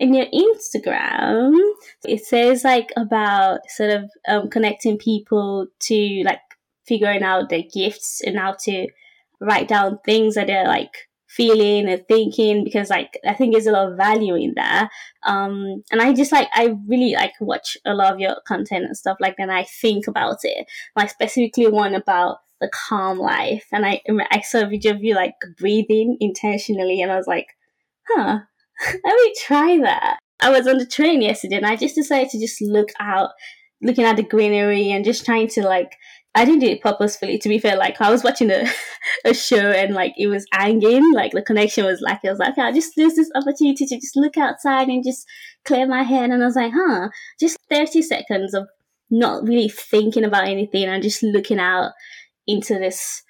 in 0.00 0.14
your 0.14 0.26
Instagram, 0.26 1.54
it 2.04 2.24
says 2.24 2.64
like 2.64 2.90
about 2.96 3.60
sort 3.68 3.90
of 3.90 4.10
um, 4.26 4.48
connecting 4.48 4.96
people 4.96 5.66
to 5.80 6.22
like 6.24 6.40
figuring 6.86 7.22
out 7.22 7.50
their 7.50 7.62
gifts 7.72 8.22
and 8.24 8.38
how 8.38 8.56
to 8.64 8.88
write 9.40 9.68
down 9.68 9.98
things 10.04 10.34
that 10.34 10.46
they're 10.46 10.66
like 10.66 11.08
feeling 11.30 11.88
and 11.88 12.06
thinking 12.08 12.64
because 12.64 12.90
like 12.90 13.18
I 13.26 13.34
think 13.34 13.52
there's 13.52 13.68
a 13.68 13.72
lot 13.72 13.90
of 13.90 13.96
value 13.96 14.34
in 14.34 14.54
there. 14.56 14.90
Um, 15.22 15.82
and 15.92 16.02
I 16.02 16.12
just 16.12 16.32
like 16.32 16.48
I 16.52 16.74
really 16.88 17.14
like 17.14 17.34
watch 17.40 17.76
a 17.84 17.94
lot 17.94 18.12
of 18.12 18.20
your 18.20 18.36
content 18.46 18.84
and 18.84 18.96
stuff 18.96 19.18
like 19.20 19.36
that. 19.36 19.44
And 19.44 19.52
I 19.52 19.64
think 19.64 20.08
about 20.08 20.38
it. 20.42 20.66
Like 20.96 21.10
specifically 21.10 21.68
one 21.68 21.94
about 21.94 22.38
the 22.60 22.68
calm 22.68 23.18
life, 23.18 23.66
and 23.72 23.86
I 23.86 24.02
I 24.30 24.40
saw 24.40 24.62
a 24.62 24.66
video 24.66 24.92
of 24.94 25.02
you 25.02 25.14
like 25.14 25.34
breathing 25.56 26.16
intentionally, 26.20 27.00
and 27.00 27.10
I 27.10 27.16
was 27.16 27.26
like, 27.26 27.46
huh, 28.08 28.40
let 29.04 29.14
me 29.14 29.34
try 29.46 29.78
that. 29.82 30.18
I 30.40 30.50
was 30.50 30.66
on 30.66 30.78
the 30.78 30.86
train 30.86 31.22
yesterday, 31.22 31.56
and 31.56 31.66
I 31.66 31.76
just 31.76 31.94
decided 31.94 32.30
to 32.30 32.40
just 32.40 32.60
look 32.60 32.88
out, 32.98 33.30
looking 33.80 34.04
at 34.04 34.16
the 34.16 34.22
greenery, 34.22 34.90
and 34.90 35.04
just 35.04 35.24
trying 35.24 35.48
to 35.48 35.62
like 35.62 35.92
I 36.34 36.44
didn't 36.44 36.60
do 36.60 36.68
it 36.68 36.80
purposefully. 36.80 37.38
To 37.38 37.48
be 37.48 37.58
fair, 37.58 37.76
like 37.76 38.00
I 38.00 38.10
was 38.10 38.22
watching 38.22 38.50
a, 38.50 38.64
a 39.24 39.34
show 39.34 39.70
and 39.70 39.94
like 39.94 40.14
it 40.16 40.28
was 40.28 40.46
hanging, 40.52 41.12
like 41.12 41.32
the 41.32 41.42
connection 41.42 41.84
was 41.84 42.00
like 42.00 42.20
I 42.24 42.30
was 42.30 42.38
like, 42.38 42.52
okay, 42.52 42.62
I 42.62 42.72
just 42.72 42.96
use 42.96 43.14
this 43.14 43.30
opportunity 43.34 43.86
to 43.86 43.96
just 43.96 44.16
look 44.16 44.36
outside 44.36 44.88
and 44.88 45.04
just 45.04 45.26
clear 45.64 45.86
my 45.86 46.02
head. 46.02 46.30
And 46.30 46.42
I 46.42 46.46
was 46.46 46.56
like, 46.56 46.72
huh, 46.74 47.08
just 47.38 47.58
thirty 47.68 48.02
seconds 48.02 48.54
of 48.54 48.68
not 49.10 49.42
really 49.42 49.68
thinking 49.68 50.24
about 50.24 50.46
anything 50.46 50.84
and 50.84 51.02
just 51.02 51.22
looking 51.22 51.58
out 51.58 51.92
into 52.46 52.74
this 52.78 53.22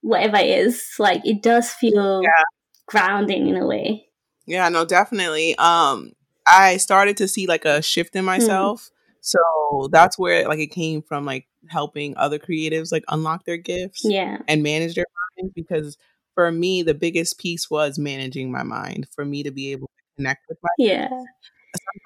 whatever 0.00 0.38
it 0.38 0.46
is. 0.46 0.84
Like 0.98 1.24
it 1.24 1.42
does 1.42 1.70
feel 1.70 2.22
yeah. 2.22 2.42
grounding 2.86 3.48
in 3.48 3.56
a 3.56 3.66
way. 3.66 4.08
Yeah, 4.46 4.68
no, 4.68 4.84
definitely. 4.84 5.56
Um, 5.58 6.12
I 6.46 6.78
started 6.78 7.16
to 7.18 7.28
see 7.28 7.46
like 7.46 7.64
a 7.64 7.82
shift 7.82 8.16
in 8.16 8.22
hmm. 8.22 8.26
myself. 8.26 8.82
Mm. 8.82 8.90
So 9.28 9.88
that's 9.92 10.18
where 10.18 10.48
like 10.48 10.58
it 10.58 10.68
came 10.68 11.02
from 11.02 11.26
like 11.26 11.46
helping 11.68 12.16
other 12.16 12.38
creatives 12.38 12.90
like 12.92 13.04
unlock 13.08 13.44
their 13.44 13.56
gifts 13.56 14.02
yeah. 14.04 14.38
and 14.48 14.62
manage 14.62 14.94
their 14.94 15.04
mind 15.36 15.52
because 15.54 15.98
for 16.34 16.50
me 16.50 16.82
the 16.82 16.94
biggest 16.94 17.38
piece 17.38 17.68
was 17.68 17.98
managing 17.98 18.50
my 18.50 18.62
mind 18.62 19.06
for 19.14 19.24
me 19.24 19.42
to 19.42 19.50
be 19.50 19.72
able 19.72 19.88
to 19.88 20.16
connect 20.16 20.44
with 20.48 20.58
my 20.62 20.68
yeah 20.78 21.08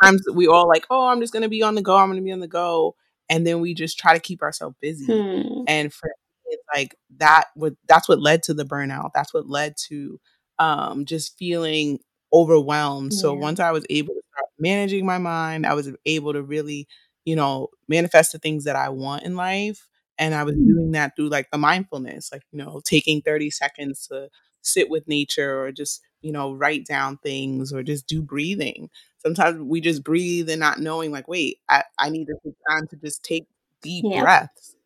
sometimes 0.00 0.22
we 0.34 0.46
all 0.46 0.66
like 0.66 0.86
oh 0.90 1.08
i'm 1.08 1.20
just 1.20 1.32
gonna 1.32 1.48
be 1.48 1.62
on 1.62 1.74
the 1.74 1.82
go 1.82 1.96
i'm 1.96 2.08
gonna 2.08 2.22
be 2.22 2.32
on 2.32 2.40
the 2.40 2.48
go 2.48 2.94
and 3.28 3.46
then 3.46 3.60
we 3.60 3.74
just 3.74 3.98
try 3.98 4.14
to 4.14 4.20
keep 4.20 4.42
ourselves 4.42 4.74
busy 4.80 5.06
hmm. 5.06 5.62
and 5.68 5.92
for 5.92 6.10
it's 6.46 6.64
like 6.74 6.96
that 7.18 7.44
would 7.56 7.76
that's 7.88 8.08
what 8.08 8.20
led 8.20 8.42
to 8.42 8.54
the 8.54 8.64
burnout 8.64 9.10
that's 9.14 9.32
what 9.32 9.48
led 9.48 9.74
to 9.76 10.18
um 10.58 11.04
just 11.04 11.36
feeling 11.38 11.98
overwhelmed 12.32 13.12
yeah. 13.12 13.18
so 13.18 13.34
once 13.34 13.60
i 13.60 13.70
was 13.70 13.84
able 13.90 14.14
to 14.14 14.20
start 14.32 14.48
managing 14.58 15.04
my 15.04 15.18
mind 15.18 15.66
i 15.66 15.74
was 15.74 15.90
able 16.06 16.32
to 16.32 16.42
really 16.42 16.86
you 17.24 17.36
know, 17.36 17.68
manifest 17.88 18.32
the 18.32 18.38
things 18.38 18.64
that 18.64 18.76
I 18.76 18.88
want 18.88 19.24
in 19.24 19.36
life. 19.36 19.88
And 20.18 20.34
I 20.34 20.44
was 20.44 20.54
mm. 20.54 20.66
doing 20.66 20.92
that 20.92 21.16
through 21.16 21.28
like 21.28 21.50
the 21.50 21.58
mindfulness, 21.58 22.30
like, 22.32 22.42
you 22.52 22.58
know, 22.58 22.80
taking 22.84 23.22
30 23.22 23.50
seconds 23.50 24.06
to 24.08 24.28
sit 24.62 24.90
with 24.90 25.08
nature 25.08 25.62
or 25.62 25.72
just, 25.72 26.02
you 26.20 26.32
know, 26.32 26.52
write 26.52 26.86
down 26.86 27.18
things 27.18 27.72
or 27.72 27.82
just 27.82 28.06
do 28.06 28.22
breathing. 28.22 28.90
Sometimes 29.18 29.60
we 29.60 29.80
just 29.80 30.02
breathe 30.02 30.50
and 30.50 30.60
not 30.60 30.80
knowing, 30.80 31.12
like, 31.12 31.28
wait, 31.28 31.58
I, 31.68 31.84
I 31.98 32.10
need 32.10 32.26
to 32.26 32.34
take 32.44 32.54
time 32.68 32.86
to 32.88 32.96
just 32.96 33.22
take 33.22 33.46
deep 33.80 34.04
yeah. 34.06 34.22
breaths. 34.22 34.76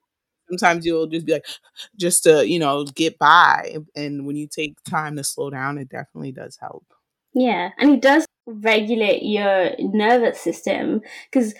Sometimes 0.48 0.86
you'll 0.86 1.06
just 1.06 1.26
be 1.26 1.32
like, 1.32 1.46
just 1.96 2.24
to, 2.24 2.46
you 2.46 2.58
know, 2.58 2.84
get 2.84 3.18
by. 3.18 3.78
And 3.94 4.26
when 4.26 4.36
you 4.36 4.46
take 4.46 4.82
time 4.84 5.16
to 5.16 5.24
slow 5.24 5.50
down, 5.50 5.78
it 5.78 5.88
definitely 5.88 6.32
does 6.32 6.56
help. 6.60 6.84
Yeah. 7.34 7.70
And 7.78 7.90
it 7.92 8.00
does 8.00 8.26
regulate 8.46 9.22
your 9.22 9.72
nervous 9.78 10.40
system 10.40 11.02
because 11.30 11.54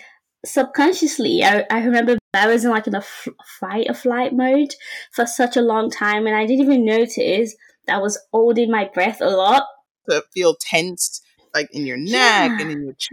subconsciously, 0.45 1.43
I, 1.43 1.65
I 1.69 1.83
remember 1.83 2.17
I 2.33 2.47
was 2.47 2.65
in 2.65 2.71
like 2.71 2.87
in 2.87 2.95
a 2.95 2.99
f- 2.99 3.27
fight 3.59 3.87
or 3.89 3.93
flight 3.93 4.33
mode 4.33 4.73
for 5.11 5.25
such 5.25 5.57
a 5.57 5.61
long 5.61 5.89
time, 5.89 6.27
and 6.27 6.35
I 6.35 6.45
didn't 6.45 6.65
even 6.65 6.85
notice 6.85 7.55
that 7.87 7.95
I 7.95 7.99
was 7.99 8.19
holding 8.31 8.71
my 8.71 8.89
breath 8.93 9.21
a 9.21 9.29
lot. 9.29 9.63
To 10.09 10.23
feel 10.33 10.55
tense, 10.55 11.21
like 11.53 11.69
in 11.71 11.85
your 11.85 11.97
neck 11.97 12.51
yeah. 12.51 12.61
and 12.61 12.71
in 12.71 12.83
your 12.83 12.93
chest. 12.93 13.11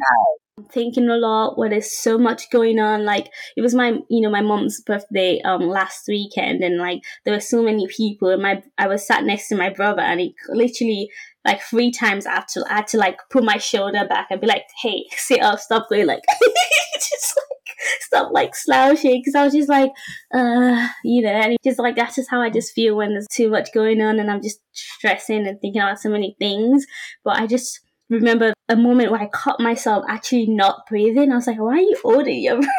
I'm 0.56 0.64
thinking 0.66 1.08
a 1.08 1.16
lot 1.16 1.58
where 1.58 1.68
there's 1.68 1.90
so 1.90 2.16
much 2.16 2.48
going 2.50 2.78
on. 2.78 3.04
Like 3.04 3.28
it 3.56 3.60
was 3.60 3.74
my, 3.74 3.98
you 4.08 4.20
know, 4.20 4.30
my 4.30 4.42
mom's 4.42 4.80
birthday 4.80 5.40
um 5.42 5.62
last 5.68 6.06
weekend, 6.06 6.62
and 6.62 6.78
like 6.78 7.02
there 7.24 7.34
were 7.34 7.40
so 7.40 7.62
many 7.62 7.88
people. 7.88 8.28
And 8.28 8.42
my 8.42 8.62
I 8.78 8.86
was 8.86 9.06
sat 9.06 9.24
next 9.24 9.48
to 9.48 9.56
my 9.56 9.70
brother, 9.70 10.02
and 10.02 10.20
he 10.20 10.36
literally 10.48 11.10
like 11.44 11.62
three 11.62 11.90
times 11.90 12.26
after 12.26 12.62
I 12.68 12.76
had 12.76 12.86
to 12.88 12.98
like 12.98 13.18
put 13.30 13.44
my 13.44 13.58
shoulder 13.58 14.06
back 14.08 14.28
and 14.30 14.40
be 14.40 14.46
like, 14.46 14.64
"Hey, 14.82 15.04
sit 15.16 15.40
up, 15.40 15.58
stop 15.58 15.88
going 15.88 16.06
like." 16.06 16.22
just 16.94 17.36
like 17.36 17.76
stop 18.00 18.32
like 18.32 18.54
slouching 18.54 19.20
because 19.20 19.34
I 19.34 19.44
was 19.44 19.52
just 19.52 19.68
like, 19.68 19.90
uh, 20.32 20.88
you 21.04 21.22
know, 21.22 21.30
and 21.30 21.56
just 21.64 21.78
like 21.78 21.96
that's 21.96 22.16
just 22.16 22.30
how 22.30 22.40
I 22.40 22.50
just 22.50 22.72
feel 22.74 22.96
when 22.96 23.10
there's 23.10 23.28
too 23.28 23.50
much 23.50 23.72
going 23.72 24.00
on 24.00 24.18
and 24.18 24.30
I'm 24.30 24.42
just 24.42 24.60
stressing 24.72 25.46
and 25.46 25.60
thinking 25.60 25.82
about 25.82 26.00
so 26.00 26.08
many 26.08 26.36
things. 26.38 26.86
But 27.24 27.38
I 27.38 27.46
just 27.46 27.80
remember 28.08 28.52
a 28.68 28.76
moment 28.76 29.10
where 29.10 29.20
I 29.20 29.28
caught 29.28 29.60
myself 29.60 30.04
actually 30.08 30.46
not 30.46 30.86
breathing. 30.88 31.32
I 31.32 31.36
was 31.36 31.46
like, 31.46 31.58
why 31.58 31.74
are 31.74 31.78
you 31.78 31.98
holding 32.02 32.42
your 32.42 32.56
breath? 32.60 32.70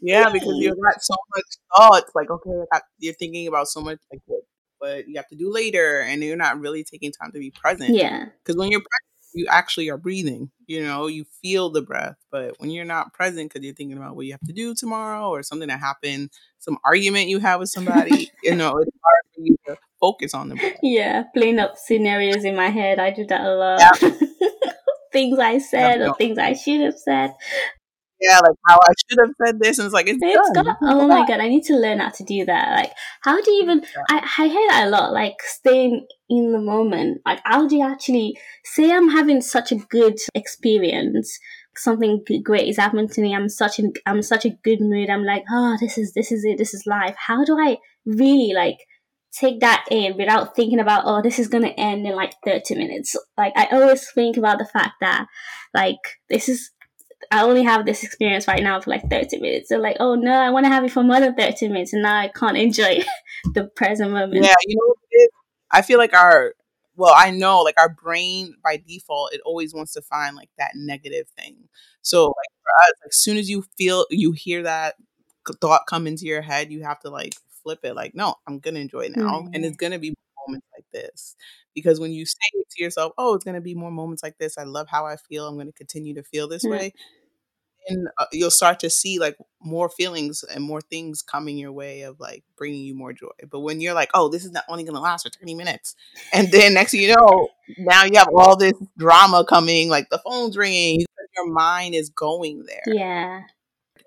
yeah, 0.00 0.30
because 0.30 0.56
you've 0.56 0.80
got 0.80 1.02
so 1.02 1.14
much 1.34 1.44
thoughts. 1.76 2.12
Like, 2.14 2.30
okay, 2.30 2.80
you're 2.98 3.14
thinking 3.14 3.46
about 3.48 3.68
so 3.68 3.80
much 3.80 3.98
like 4.12 4.22
what, 4.86 4.96
what 4.96 5.08
you 5.08 5.16
have 5.16 5.28
to 5.28 5.36
do 5.36 5.52
later, 5.52 6.00
and 6.00 6.22
you're 6.22 6.36
not 6.36 6.60
really 6.60 6.84
taking 6.84 7.12
time 7.12 7.32
to 7.32 7.38
be 7.38 7.50
present. 7.50 7.94
Yeah, 7.94 8.26
because 8.42 8.56
when 8.56 8.70
you're 8.70 8.80
present 8.80 9.16
you 9.36 9.46
actually 9.48 9.90
are 9.90 9.98
breathing. 9.98 10.50
You 10.66 10.82
know, 10.82 11.06
you 11.06 11.24
feel 11.42 11.70
the 11.70 11.82
breath. 11.82 12.16
But 12.30 12.58
when 12.58 12.70
you're 12.70 12.84
not 12.84 13.12
present 13.12 13.52
because 13.52 13.64
you're 13.64 13.74
thinking 13.74 13.96
about 13.96 14.16
what 14.16 14.26
you 14.26 14.32
have 14.32 14.40
to 14.46 14.52
do 14.52 14.74
tomorrow 14.74 15.28
or 15.28 15.42
something 15.42 15.68
that 15.68 15.78
happened, 15.78 16.30
some 16.58 16.78
argument 16.84 17.28
you 17.28 17.38
have 17.38 17.60
with 17.60 17.68
somebody, 17.68 18.30
you 18.42 18.54
know, 18.54 18.78
it's 18.78 18.96
hard 19.04 19.34
for 19.34 19.40
you 19.42 19.56
to 19.66 19.76
focus 20.00 20.34
on 20.34 20.48
the 20.48 20.56
breath. 20.56 20.78
Yeah, 20.82 21.24
playing 21.34 21.58
up 21.58 21.76
scenarios 21.76 22.44
in 22.44 22.56
my 22.56 22.68
head. 22.68 22.98
I 22.98 23.10
do 23.10 23.26
that 23.26 23.42
a 23.42 23.54
lot. 23.54 23.80
Yeah. 23.80 24.10
things 25.12 25.38
I 25.38 25.58
said 25.58 26.00
or 26.00 26.14
things 26.14 26.38
I 26.38 26.54
should 26.54 26.80
have 26.80 26.98
said. 26.98 27.34
Yeah, 28.20 28.38
like 28.38 28.56
how 28.66 28.76
I 28.76 28.92
should 29.08 29.18
have 29.20 29.34
said 29.44 29.60
this, 29.60 29.78
and 29.78 29.86
it's 29.86 29.94
like 29.94 30.08
it's, 30.08 30.18
It's 30.22 30.50
done. 30.50 30.64
got, 30.64 30.76
oh 30.82 31.06
my 31.06 31.26
god, 31.26 31.40
I 31.40 31.48
need 31.48 31.64
to 31.64 31.76
learn 31.76 31.98
how 31.98 32.08
to 32.08 32.24
do 32.24 32.44
that. 32.46 32.76
Like, 32.76 32.92
how 33.22 33.40
do 33.42 33.50
you 33.50 33.62
even? 33.62 33.84
I, 34.10 34.18
I 34.38 34.48
hear 34.48 34.68
that 34.68 34.86
a 34.86 34.90
lot. 34.90 35.12
Like, 35.12 35.36
staying 35.42 36.06
in 36.30 36.52
the 36.52 36.58
moment. 36.58 37.20
Like, 37.26 37.40
how 37.44 37.68
do 37.68 37.76
you 37.76 37.84
actually 37.84 38.38
say 38.64 38.90
I'm 38.90 39.10
having 39.10 39.40
such 39.42 39.70
a 39.70 39.76
good 39.76 40.16
experience? 40.34 41.38
Something 41.76 42.24
great 42.42 42.68
is 42.68 42.78
happening 42.78 43.08
to 43.08 43.20
me. 43.20 43.34
I'm 43.34 43.50
such 43.50 43.78
in 43.78 43.92
I'm 44.06 44.22
such 44.22 44.46
a 44.46 44.56
good 44.64 44.80
mood. 44.80 45.10
I'm 45.10 45.24
like, 45.24 45.44
oh, 45.50 45.76
this 45.78 45.98
is 45.98 46.14
this 46.14 46.32
is 46.32 46.42
it. 46.44 46.56
This 46.56 46.72
is 46.72 46.86
life. 46.86 47.16
How 47.18 47.44
do 47.44 47.58
I 47.58 47.76
really 48.06 48.54
like 48.54 48.78
take 49.38 49.60
that 49.60 49.84
in 49.90 50.16
without 50.16 50.56
thinking 50.56 50.80
about 50.80 51.02
oh, 51.04 51.20
this 51.20 51.38
is 51.38 51.48
gonna 51.48 51.74
end 51.76 52.06
in 52.06 52.16
like 52.16 52.32
30 52.46 52.76
minutes? 52.76 53.14
Like, 53.36 53.52
I 53.56 53.66
always 53.72 54.10
think 54.10 54.38
about 54.38 54.58
the 54.58 54.64
fact 54.64 54.94
that 55.02 55.26
like 55.74 55.98
this 56.30 56.48
is 56.48 56.70
I 57.30 57.42
only 57.42 57.62
have 57.64 57.86
this 57.86 58.02
experience 58.02 58.46
right 58.46 58.62
now 58.62 58.80
for 58.80 58.90
like 58.90 59.08
30 59.08 59.40
minutes. 59.40 59.68
So 59.68 59.78
like, 59.78 59.96
oh 60.00 60.14
no, 60.14 60.32
I 60.32 60.50
want 60.50 60.66
to 60.66 60.70
have 60.70 60.84
it 60.84 60.92
for 60.92 61.02
more 61.02 61.20
than 61.20 61.34
30 61.34 61.68
minutes 61.68 61.92
and 61.92 62.02
now 62.02 62.16
I 62.16 62.28
can't 62.28 62.56
enjoy 62.56 63.02
the 63.54 63.64
present 63.64 64.10
moment. 64.10 64.44
Yeah, 64.44 64.54
you 64.66 64.76
know 64.76 64.86
what 64.86 64.98
it 65.10 65.16
is? 65.22 65.28
I 65.70 65.82
feel 65.82 65.98
like 65.98 66.14
our 66.14 66.54
well, 66.94 67.12
I 67.14 67.30
know 67.30 67.60
like 67.60 67.78
our 67.78 67.90
brain 67.90 68.54
by 68.64 68.82
default 68.86 69.34
it 69.34 69.40
always 69.44 69.74
wants 69.74 69.92
to 69.94 70.02
find 70.02 70.36
like 70.36 70.50
that 70.58 70.72
negative 70.74 71.26
thing. 71.38 71.68
So 72.02 72.26
like 72.26 72.52
for 72.62 72.88
us, 72.88 72.92
as 73.08 73.16
soon 73.22 73.36
as 73.36 73.50
you 73.50 73.64
feel 73.76 74.06
you 74.10 74.32
hear 74.32 74.62
that 74.62 74.94
thought 75.60 75.82
come 75.88 76.06
into 76.06 76.26
your 76.26 76.42
head, 76.42 76.70
you 76.70 76.82
have 76.84 77.00
to 77.00 77.10
like 77.10 77.34
flip 77.62 77.80
it 77.82 77.94
like, 77.94 78.14
no, 78.14 78.36
I'm 78.46 78.58
gonna 78.60 78.80
enjoy 78.80 79.00
it 79.00 79.16
now. 79.16 79.38
And 79.52 79.64
Mm. 79.64 79.68
it's 79.68 79.76
gonna 79.76 79.98
be 79.98 80.14
moments 80.46 80.66
like 80.74 80.86
this. 80.92 81.36
Because 81.76 82.00
when 82.00 82.10
you 82.12 82.26
say 82.26 82.34
it 82.54 82.66
to 82.70 82.82
yourself, 82.82 83.12
oh, 83.18 83.34
it's 83.34 83.44
gonna 83.44 83.60
be 83.60 83.76
more 83.76 83.92
moments 83.92 84.24
like 84.24 84.38
this. 84.38 84.58
I 84.58 84.64
love 84.64 84.88
how 84.88 85.06
I 85.06 85.14
feel. 85.14 85.46
I'm 85.46 85.56
gonna 85.56 85.70
continue 85.70 86.14
to 86.14 86.24
feel 86.24 86.48
this 86.48 86.64
Mm. 86.64 86.70
way 86.70 86.92
and 87.88 88.08
uh, 88.18 88.26
you'll 88.32 88.50
start 88.50 88.80
to 88.80 88.90
see 88.90 89.18
like 89.18 89.36
more 89.62 89.88
feelings 89.88 90.42
and 90.42 90.62
more 90.62 90.80
things 90.80 91.22
coming 91.22 91.56
your 91.56 91.72
way 91.72 92.02
of 92.02 92.18
like 92.20 92.44
bringing 92.56 92.84
you 92.84 92.94
more 92.94 93.12
joy. 93.12 93.28
But 93.50 93.60
when 93.60 93.80
you're 93.80 93.94
like, 93.94 94.10
oh, 94.14 94.28
this 94.28 94.44
is 94.44 94.50
not 94.50 94.64
only 94.68 94.84
going 94.84 94.94
to 94.94 95.00
last 95.00 95.22
for 95.22 95.30
30 95.38 95.54
minutes, 95.54 95.94
and 96.32 96.50
then 96.50 96.74
next 96.74 96.92
thing 96.92 97.02
you 97.02 97.14
know, 97.14 97.48
now 97.78 98.04
you 98.04 98.18
have 98.18 98.28
all 98.34 98.56
this 98.56 98.74
drama 98.98 99.44
coming, 99.44 99.88
like 99.88 100.08
the 100.10 100.18
phone's 100.18 100.56
ringing, 100.56 101.04
your 101.36 101.52
mind 101.52 101.94
is 101.94 102.10
going 102.10 102.64
there. 102.66 102.94
Yeah. 102.94 103.42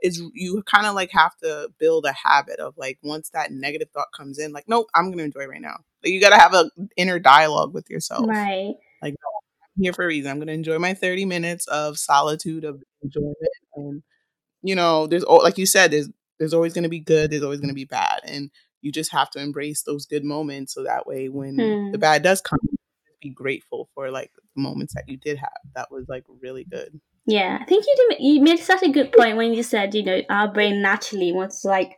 Is 0.01 0.21
you 0.33 0.63
kind 0.63 0.87
of 0.87 0.95
like 0.95 1.11
have 1.11 1.35
to 1.43 1.69
build 1.77 2.05
a 2.05 2.13
habit 2.13 2.59
of 2.59 2.77
like 2.77 2.97
once 3.03 3.29
that 3.31 3.51
negative 3.51 3.89
thought 3.93 4.07
comes 4.15 4.39
in, 4.39 4.53
like, 4.53 4.63
nope, 4.67 4.87
I'm 4.95 5.05
going 5.05 5.17
to 5.17 5.23
enjoy 5.25 5.45
right 5.45 5.61
now. 5.61 5.79
You 6.03 6.21
got 6.21 6.29
to 6.29 6.37
have 6.37 6.53
a 6.53 6.69
inner 6.97 7.19
dialogue 7.19 7.73
with 7.73 7.89
yourself. 7.89 8.27
Right. 8.27 8.75
Like, 9.01 9.13
no, 9.13 9.39
I'm 9.77 9.83
here 9.83 9.93
for 9.93 10.03
a 10.03 10.07
reason. 10.07 10.31
I'm 10.31 10.37
going 10.37 10.47
to 10.47 10.53
enjoy 10.53 10.79
my 10.79 10.93
30 10.93 11.25
minutes 11.25 11.67
of 11.67 11.97
solitude, 11.97 12.63
of 12.63 12.81
enjoyment. 13.01 13.35
And, 13.75 14.03
you 14.61 14.75
know, 14.75 15.07
there's, 15.07 15.23
like 15.23 15.57
you 15.57 15.65
said, 15.65 15.91
there's, 15.91 16.09
there's 16.37 16.53
always 16.53 16.73
going 16.73 16.83
to 16.83 16.89
be 16.89 16.99
good, 16.99 17.31
there's 17.31 17.43
always 17.43 17.59
going 17.59 17.69
to 17.69 17.75
be 17.75 17.85
bad. 17.85 18.21
And 18.23 18.49
you 18.81 18.91
just 18.91 19.11
have 19.11 19.29
to 19.31 19.41
embrace 19.41 19.83
those 19.83 20.05
good 20.05 20.23
moments 20.23 20.73
so 20.73 20.83
that 20.83 21.05
way 21.05 21.27
when 21.27 21.57
the 21.57 21.91
Hmm. 21.93 21.99
bad 21.99 22.23
does 22.23 22.39
come, 22.41 22.59
be 23.21 23.29
grateful 23.29 23.89
for 23.93 24.09
like 24.09 24.31
the 24.55 24.61
moments 24.61 24.93
that 24.93 25.09
you 25.09 25.17
did 25.17 25.37
have. 25.37 25.49
That 25.75 25.91
was 25.91 26.07
like 26.07 26.23
really 26.41 26.63
good. 26.63 27.01
Yeah. 27.25 27.57
I 27.61 27.65
think 27.65 27.85
you 27.85 27.95
did, 28.09 28.21
you 28.21 28.41
made 28.41 28.59
such 28.59 28.81
a 28.83 28.89
good 28.89 29.11
point 29.11 29.35
when 29.35 29.53
you 29.53 29.63
said, 29.63 29.93
you 29.93 30.03
know, 30.03 30.21
our 30.29 30.47
brain 30.51 30.81
naturally 30.81 31.33
wants 31.33 31.61
to 31.61 31.67
like 31.67 31.97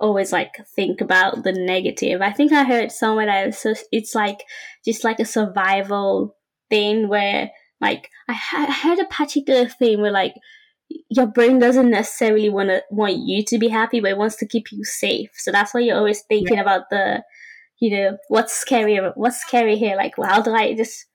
always 0.00 0.32
like 0.32 0.54
think 0.74 1.00
about 1.00 1.44
the 1.44 1.52
negative. 1.52 2.20
I 2.20 2.32
think 2.32 2.52
I 2.52 2.64
heard 2.64 2.92
somewhere 2.92 3.26
that 3.26 3.48
it's, 3.48 3.62
so 3.62 3.74
it's 3.92 4.14
like 4.14 4.44
just 4.84 5.04
like 5.04 5.20
a 5.20 5.24
survival 5.24 6.36
thing 6.70 7.08
where 7.08 7.50
like 7.80 8.10
I, 8.28 8.32
ha- 8.32 8.66
I 8.68 8.72
heard 8.72 8.98
a 8.98 9.04
particular 9.06 9.68
thing 9.68 10.00
where 10.00 10.10
like 10.10 10.34
your 11.10 11.26
brain 11.26 11.58
doesn't 11.58 11.90
necessarily 11.90 12.48
want 12.48 12.70
to 12.70 12.82
want 12.90 13.16
you 13.16 13.44
to 13.44 13.58
be 13.58 13.68
happy, 13.68 14.00
but 14.00 14.10
it 14.10 14.18
wants 14.18 14.36
to 14.36 14.46
keep 14.46 14.72
you 14.72 14.84
safe. 14.84 15.30
So 15.34 15.52
that's 15.52 15.74
why 15.74 15.80
you're 15.80 15.96
always 15.96 16.22
thinking 16.22 16.58
about 16.58 16.90
the, 16.90 17.22
you 17.78 17.90
know, 17.90 18.18
what's 18.28 18.54
scary, 18.54 18.98
what's 19.14 19.40
scary 19.40 19.76
here? 19.76 19.96
Like, 19.96 20.16
well, 20.16 20.30
how 20.30 20.42
do 20.42 20.54
I 20.54 20.74
just 20.74 21.06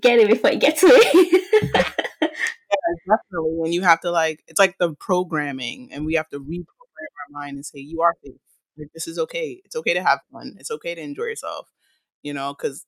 get 0.00 0.18
it 0.18 0.28
before 0.28 0.50
it 0.50 0.60
gets 0.60 0.82
me? 0.82 0.90
Definitely. 3.06 3.60
And 3.64 3.74
you 3.74 3.82
have 3.82 4.00
to 4.00 4.10
like, 4.10 4.42
it's 4.46 4.58
like 4.58 4.76
the 4.78 4.94
programming, 4.94 5.90
and 5.92 6.04
we 6.04 6.14
have 6.14 6.28
to 6.30 6.40
reprogram 6.40 6.77
our 7.00 7.40
mind 7.40 7.56
and 7.56 7.66
say, 7.66 7.78
you 7.78 8.02
are 8.02 8.14
safe. 8.24 8.34
Like, 8.76 8.88
this 8.94 9.08
is 9.08 9.18
okay. 9.18 9.60
It's 9.64 9.76
okay 9.76 9.94
to 9.94 10.02
have 10.02 10.20
fun. 10.32 10.54
It's 10.58 10.70
okay 10.70 10.94
to 10.94 11.00
enjoy 11.00 11.24
yourself, 11.24 11.68
you 12.22 12.32
know, 12.32 12.54
because 12.54 12.84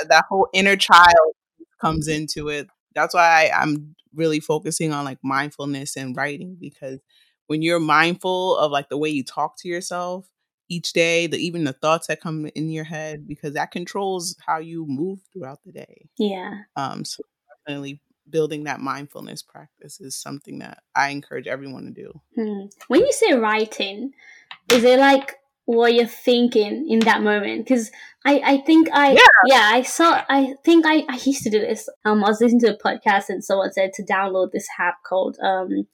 that, 0.00 0.08
that 0.08 0.24
whole 0.28 0.48
inner 0.52 0.76
child 0.76 1.34
comes 1.80 2.08
into 2.08 2.48
it. 2.48 2.68
That's 2.94 3.14
why 3.14 3.50
I, 3.50 3.62
I'm 3.62 3.94
really 4.14 4.40
focusing 4.40 4.92
on 4.92 5.04
like 5.04 5.18
mindfulness 5.22 5.96
and 5.96 6.16
writing 6.16 6.56
because 6.58 7.00
when 7.46 7.62
you're 7.62 7.80
mindful 7.80 8.56
of 8.56 8.72
like 8.72 8.88
the 8.88 8.98
way 8.98 9.08
you 9.08 9.24
talk 9.24 9.56
to 9.58 9.68
yourself 9.68 10.28
each 10.68 10.92
day, 10.92 11.26
the 11.26 11.38
even 11.38 11.64
the 11.64 11.72
thoughts 11.72 12.08
that 12.08 12.20
come 12.20 12.46
in 12.54 12.70
your 12.70 12.84
head, 12.84 13.26
because 13.26 13.54
that 13.54 13.70
controls 13.70 14.36
how 14.46 14.58
you 14.58 14.86
move 14.86 15.20
throughout 15.32 15.60
the 15.64 15.72
day. 15.72 16.08
yeah. 16.18 16.62
Um, 16.76 17.04
so 17.04 17.22
definitely 17.66 18.00
building 18.30 18.64
that 18.64 18.80
mindfulness 18.80 19.42
practice 19.42 20.00
is 20.00 20.16
something 20.16 20.58
that 20.60 20.82
I 20.94 21.10
encourage 21.10 21.46
everyone 21.46 21.84
to 21.84 21.90
do. 21.90 22.20
Hmm. 22.34 22.66
When 22.88 23.00
you 23.00 23.12
say 23.12 23.32
writing, 23.34 24.12
is 24.72 24.84
it 24.84 24.98
like 24.98 25.36
what 25.64 25.94
you're 25.94 26.06
thinking 26.06 26.88
in 26.88 27.00
that 27.00 27.22
moment? 27.22 27.64
Because 27.64 27.90
I, 28.24 28.40
I 28.44 28.56
think 28.58 28.88
I 28.92 29.12
Yeah. 29.12 29.26
yeah 29.46 29.70
I 29.72 29.82
saw 29.82 30.22
I 30.28 30.54
think 30.64 30.86
I, 30.86 31.04
I 31.08 31.20
used 31.24 31.42
to 31.44 31.50
do 31.50 31.60
this. 31.60 31.88
Um, 32.04 32.24
I 32.24 32.28
was 32.28 32.40
listening 32.40 32.60
to 32.60 32.74
a 32.74 32.78
podcast 32.78 33.28
and 33.28 33.44
someone 33.44 33.72
said 33.72 33.92
to 33.94 34.02
download 34.02 34.52
this 34.52 34.68
app 34.78 35.02
called 35.04 35.36
um 35.42 35.86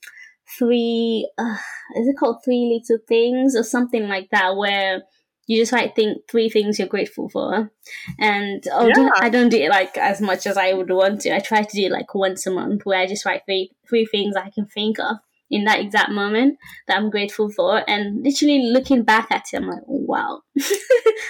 three 0.57 1.29
uh, 1.37 1.57
is 1.95 2.07
it 2.07 2.17
called 2.17 2.43
three 2.43 2.79
little 2.79 3.03
things 3.07 3.55
or 3.55 3.63
something 3.63 4.07
like 4.07 4.29
that 4.29 4.55
where 4.55 5.03
you 5.47 5.61
just 5.61 5.71
like 5.71 5.95
think 5.95 6.27
three 6.29 6.49
things 6.49 6.79
you're 6.79 6.87
grateful 6.87 7.29
for 7.29 7.71
and 8.19 8.63
oh, 8.71 8.87
Yeah. 8.87 9.09
I 9.19 9.29
don't 9.29 9.49
do 9.49 9.57
it 9.57 9.69
like 9.69 9.97
as 9.97 10.21
much 10.21 10.47
as 10.47 10.57
I 10.57 10.73
would 10.73 10.89
want 10.89 11.21
to. 11.21 11.35
I 11.35 11.39
try 11.39 11.61
to 11.63 11.75
do 11.75 11.85
it 11.85 11.91
like 11.91 12.13
once 12.15 12.47
a 12.47 12.51
month 12.51 12.85
where 12.85 12.99
I 12.99 13.07
just 13.07 13.25
write 13.25 13.43
three 13.45 13.71
three 13.87 14.05
things 14.05 14.35
I 14.35 14.49
can 14.49 14.65
think 14.65 14.99
of 14.99 15.17
in 15.51 15.65
that 15.65 15.79
exact 15.79 16.11
moment 16.11 16.57
that 16.87 16.97
I'm 16.97 17.09
grateful 17.09 17.51
for. 17.51 17.87
And 17.87 18.23
literally 18.23 18.71
looking 18.71 19.03
back 19.03 19.27
at 19.31 19.45
it, 19.53 19.57
I'm 19.57 19.67
like, 19.67 19.83
oh, 19.87 20.03
wow. 20.07 20.41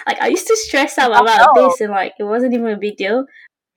like 0.08 0.22
I 0.22 0.28
used 0.28 0.48
to 0.48 0.56
stress 0.56 0.98
out 0.98 1.12
about 1.12 1.50
this 1.56 1.82
and 1.82 1.92
like 1.92 2.14
it 2.18 2.24
wasn't 2.24 2.54
even 2.54 2.68
a 2.68 2.78
big 2.78 2.98
deal. 2.98 3.26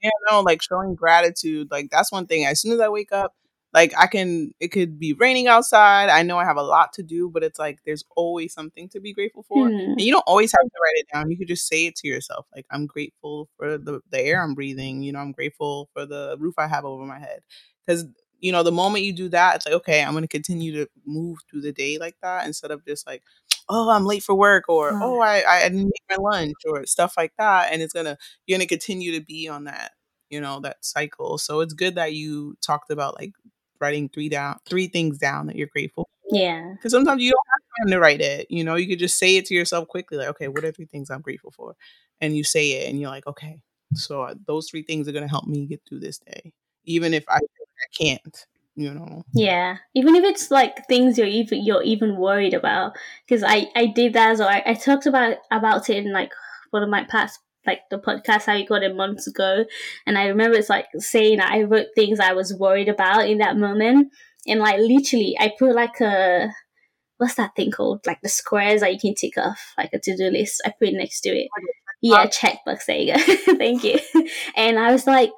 Yeah, 0.00 0.10
no, 0.30 0.42
like 0.42 0.62
showing 0.62 0.94
gratitude, 0.94 1.68
like 1.72 1.88
that's 1.90 2.12
one 2.12 2.26
thing. 2.26 2.44
As 2.44 2.60
soon 2.60 2.72
as 2.72 2.80
I 2.80 2.88
wake 2.88 3.10
up, 3.10 3.34
like 3.74 3.92
I 3.98 4.06
can, 4.06 4.52
it 4.60 4.68
could 4.68 4.98
be 4.98 5.12
raining 5.12 5.46
outside. 5.46 6.08
I 6.08 6.22
know 6.22 6.38
I 6.38 6.44
have 6.44 6.56
a 6.56 6.62
lot 6.62 6.92
to 6.94 7.02
do, 7.02 7.28
but 7.28 7.42
it's 7.44 7.58
like 7.58 7.78
there's 7.84 8.04
always 8.16 8.54
something 8.54 8.88
to 8.90 9.00
be 9.00 9.12
grateful 9.12 9.44
for. 9.46 9.68
Hmm. 9.68 9.74
And 9.74 10.00
you 10.00 10.10
don't 10.12 10.24
always 10.26 10.52
have 10.52 10.64
to 10.64 10.78
write 10.82 10.96
it 11.02 11.06
down. 11.12 11.30
You 11.30 11.36
could 11.36 11.48
just 11.48 11.68
say 11.68 11.86
it 11.86 11.96
to 11.96 12.08
yourself. 12.08 12.46
Like, 12.54 12.66
I'm 12.70 12.86
grateful 12.86 13.48
for 13.56 13.76
the, 13.78 14.00
the 14.10 14.20
air 14.20 14.42
I'm 14.42 14.54
breathing. 14.54 15.02
You 15.02 15.12
know, 15.12 15.18
I'm 15.18 15.32
grateful 15.32 15.90
for 15.92 16.06
the 16.06 16.36
roof 16.38 16.54
I 16.58 16.66
have 16.66 16.84
over 16.84 17.04
my 17.04 17.18
head. 17.18 17.40
Because, 17.86 18.06
you 18.40 18.52
know, 18.52 18.62
the 18.62 18.72
moment 18.72 19.04
you 19.04 19.12
do 19.12 19.28
that, 19.30 19.56
it's 19.56 19.66
like, 19.66 19.74
okay, 19.74 20.02
I'm 20.02 20.12
going 20.12 20.24
to 20.24 20.28
continue 20.28 20.72
to 20.84 20.88
move 21.04 21.38
through 21.50 21.62
the 21.62 21.72
day 21.72 21.98
like 21.98 22.16
that 22.22 22.46
instead 22.46 22.70
of 22.70 22.84
just 22.86 23.06
like, 23.06 23.22
oh, 23.68 23.90
I'm 23.90 24.06
late 24.06 24.22
for 24.22 24.34
work 24.34 24.68
or, 24.68 24.92
Right. 24.92 25.00
oh, 25.02 25.20
I, 25.20 25.44
I 25.46 25.68
didn't 25.68 25.84
make 25.92 26.02
my 26.10 26.16
lunch 26.18 26.54
or 26.66 26.86
stuff 26.86 27.14
like 27.16 27.32
that. 27.38 27.72
And 27.72 27.82
it's 27.82 27.92
going 27.92 28.06
to, 28.06 28.16
you're 28.46 28.56
going 28.58 28.66
to 28.66 28.72
continue 28.74 29.12
to 29.18 29.24
be 29.24 29.48
on 29.48 29.64
that, 29.64 29.92
you 30.30 30.40
know, 30.40 30.60
that 30.60 30.78
cycle. 30.84 31.36
So 31.38 31.60
it's 31.60 31.74
good 31.74 31.96
that 31.96 32.14
you 32.14 32.56
talked 32.62 32.90
about 32.90 33.14
like 33.20 33.32
writing 33.80 34.08
three 34.08 34.28
down, 34.28 34.58
three 34.68 34.88
things 34.88 35.18
down 35.18 35.46
that 35.46 35.56
you're 35.56 35.68
grateful 35.68 36.08
Yeah. 36.30 36.72
because 36.74 36.92
sometimes 36.92 37.22
you 37.22 37.30
don't 37.32 37.46
have 37.52 37.84
time 37.86 37.90
to 37.92 38.00
write 38.00 38.20
it. 38.20 38.46
You 38.50 38.64
know, 38.64 38.74
you 38.76 38.86
could 38.88 38.98
just 38.98 39.18
say 39.18 39.36
it 39.36 39.46
to 39.46 39.54
yourself 39.54 39.88
quickly, 39.88 40.18
like, 40.18 40.28
okay, 40.28 40.48
what 40.48 40.64
are 40.64 40.72
three 40.72 40.86
things 40.86 41.10
I'm 41.10 41.20
grateful 41.22 41.50
for? 41.50 41.74
And 42.20 42.36
you 42.36 42.44
say 42.44 42.72
it, 42.72 42.90
and 42.90 43.00
you're 43.00 43.10
like, 43.10 43.26
okay, 43.26 43.60
so 43.94 44.22
uh, 44.22 44.34
those 44.46 44.68
three 44.70 44.82
things 44.82 45.08
are 45.08 45.12
gonna 45.12 45.28
help 45.28 45.46
me 45.46 45.66
get 45.66 45.80
through 45.88 46.00
this 46.00 46.18
day, 46.18 46.52
even 46.84 47.14
if 47.14 47.24
I 47.28 47.36
I 47.38 47.86
can't. 48.04 48.46
You 48.74 48.94
know, 48.94 49.24
Yeah, 49.32 49.78
even 49.94 50.14
if 50.14 50.22
it's 50.24 50.50
like 50.52 50.86
things 50.86 51.18
you're 51.18 51.26
even 51.26 51.64
you're 51.64 51.82
even 51.82 52.16
worried 52.16 52.54
about, 52.54 52.92
because 53.26 53.42
I 53.42 53.66
I 53.74 53.86
did 53.86 54.12
that 54.12 54.30
as 54.32 54.38
well. 54.38 54.48
I, 54.48 54.62
I 54.66 54.74
talked 54.74 55.06
about 55.06 55.38
about 55.50 55.90
it 55.90 55.96
in 56.04 56.12
like 56.12 56.30
one 56.70 56.82
of 56.84 56.88
my 56.88 57.02
past 57.04 57.40
like 57.68 57.82
the 57.90 57.98
podcast 57.98 58.48
I 58.48 58.56
recorded 58.56 58.96
months 58.96 59.26
ago, 59.28 59.64
and 60.06 60.18
I 60.18 60.26
remember 60.26 60.56
it's 60.56 60.70
like 60.70 60.86
saying 60.96 61.40
I 61.40 61.62
wrote 61.62 61.88
things 61.94 62.18
I 62.18 62.32
was 62.32 62.54
worried 62.54 62.88
about 62.88 63.28
in 63.28 63.38
that 63.38 63.56
moment, 63.56 64.12
and 64.46 64.60
like 64.60 64.80
literally 64.80 65.36
I 65.38 65.52
put 65.56 65.74
like 65.74 66.00
a 66.00 66.48
what's 67.18 67.34
that 67.34 67.54
thing 67.54 67.70
called 67.70 68.06
like 68.06 68.20
the 68.22 68.28
squares 68.28 68.80
that 68.80 68.92
you 68.92 68.98
can 68.98 69.14
tick 69.14 69.36
off 69.36 69.74
like 69.76 69.90
a 69.92 69.98
to 69.98 70.16
do 70.16 70.30
list. 70.30 70.62
I 70.64 70.72
put 70.78 70.88
it 70.88 70.94
next 70.94 71.20
to 71.22 71.30
it. 71.30 71.48
Yeah, 72.00 72.26
checkbox. 72.26 72.86
There 72.86 72.96
you 72.96 73.14
go. 73.14 73.20
Thank 73.56 73.84
you. 73.84 73.98
And 74.56 74.78
I 74.78 74.92
was 74.92 75.06
like 75.06 75.32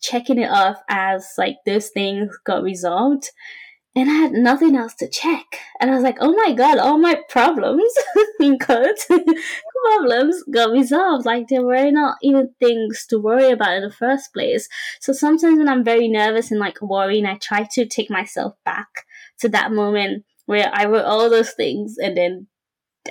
checking 0.00 0.38
it 0.38 0.50
off 0.50 0.76
as 0.88 1.26
like 1.38 1.56
those 1.66 1.88
things 1.88 2.36
got 2.44 2.62
resolved. 2.62 3.30
And 3.96 4.10
I 4.10 4.14
had 4.14 4.32
nothing 4.32 4.76
else 4.76 4.94
to 4.94 5.08
check. 5.08 5.60
And 5.78 5.88
I 5.88 5.94
was 5.94 6.02
like, 6.02 6.16
oh 6.20 6.32
my 6.32 6.52
god, 6.52 6.78
all 6.78 6.98
my 6.98 7.20
problems, 7.28 7.92
in 8.40 8.58
quotes, 8.58 9.06
problems 9.86 10.42
got 10.52 10.72
resolved. 10.72 11.24
Like 11.24 11.46
there 11.48 11.62
were 11.62 11.90
not 11.92 12.16
even 12.20 12.50
things 12.58 13.06
to 13.10 13.20
worry 13.20 13.50
about 13.50 13.76
in 13.76 13.82
the 13.82 13.92
first 13.92 14.32
place. 14.32 14.68
So 15.00 15.12
sometimes 15.12 15.58
when 15.58 15.68
I'm 15.68 15.84
very 15.84 16.08
nervous 16.08 16.50
and 16.50 16.58
like 16.58 16.82
worrying, 16.82 17.24
I 17.24 17.36
try 17.36 17.68
to 17.72 17.86
take 17.86 18.10
myself 18.10 18.54
back 18.64 18.88
to 19.40 19.48
that 19.50 19.70
moment 19.70 20.24
where 20.46 20.70
I 20.72 20.86
wrote 20.86 21.04
all 21.04 21.30
those 21.30 21.52
things 21.52 21.96
and 21.96 22.16
then 22.16 22.48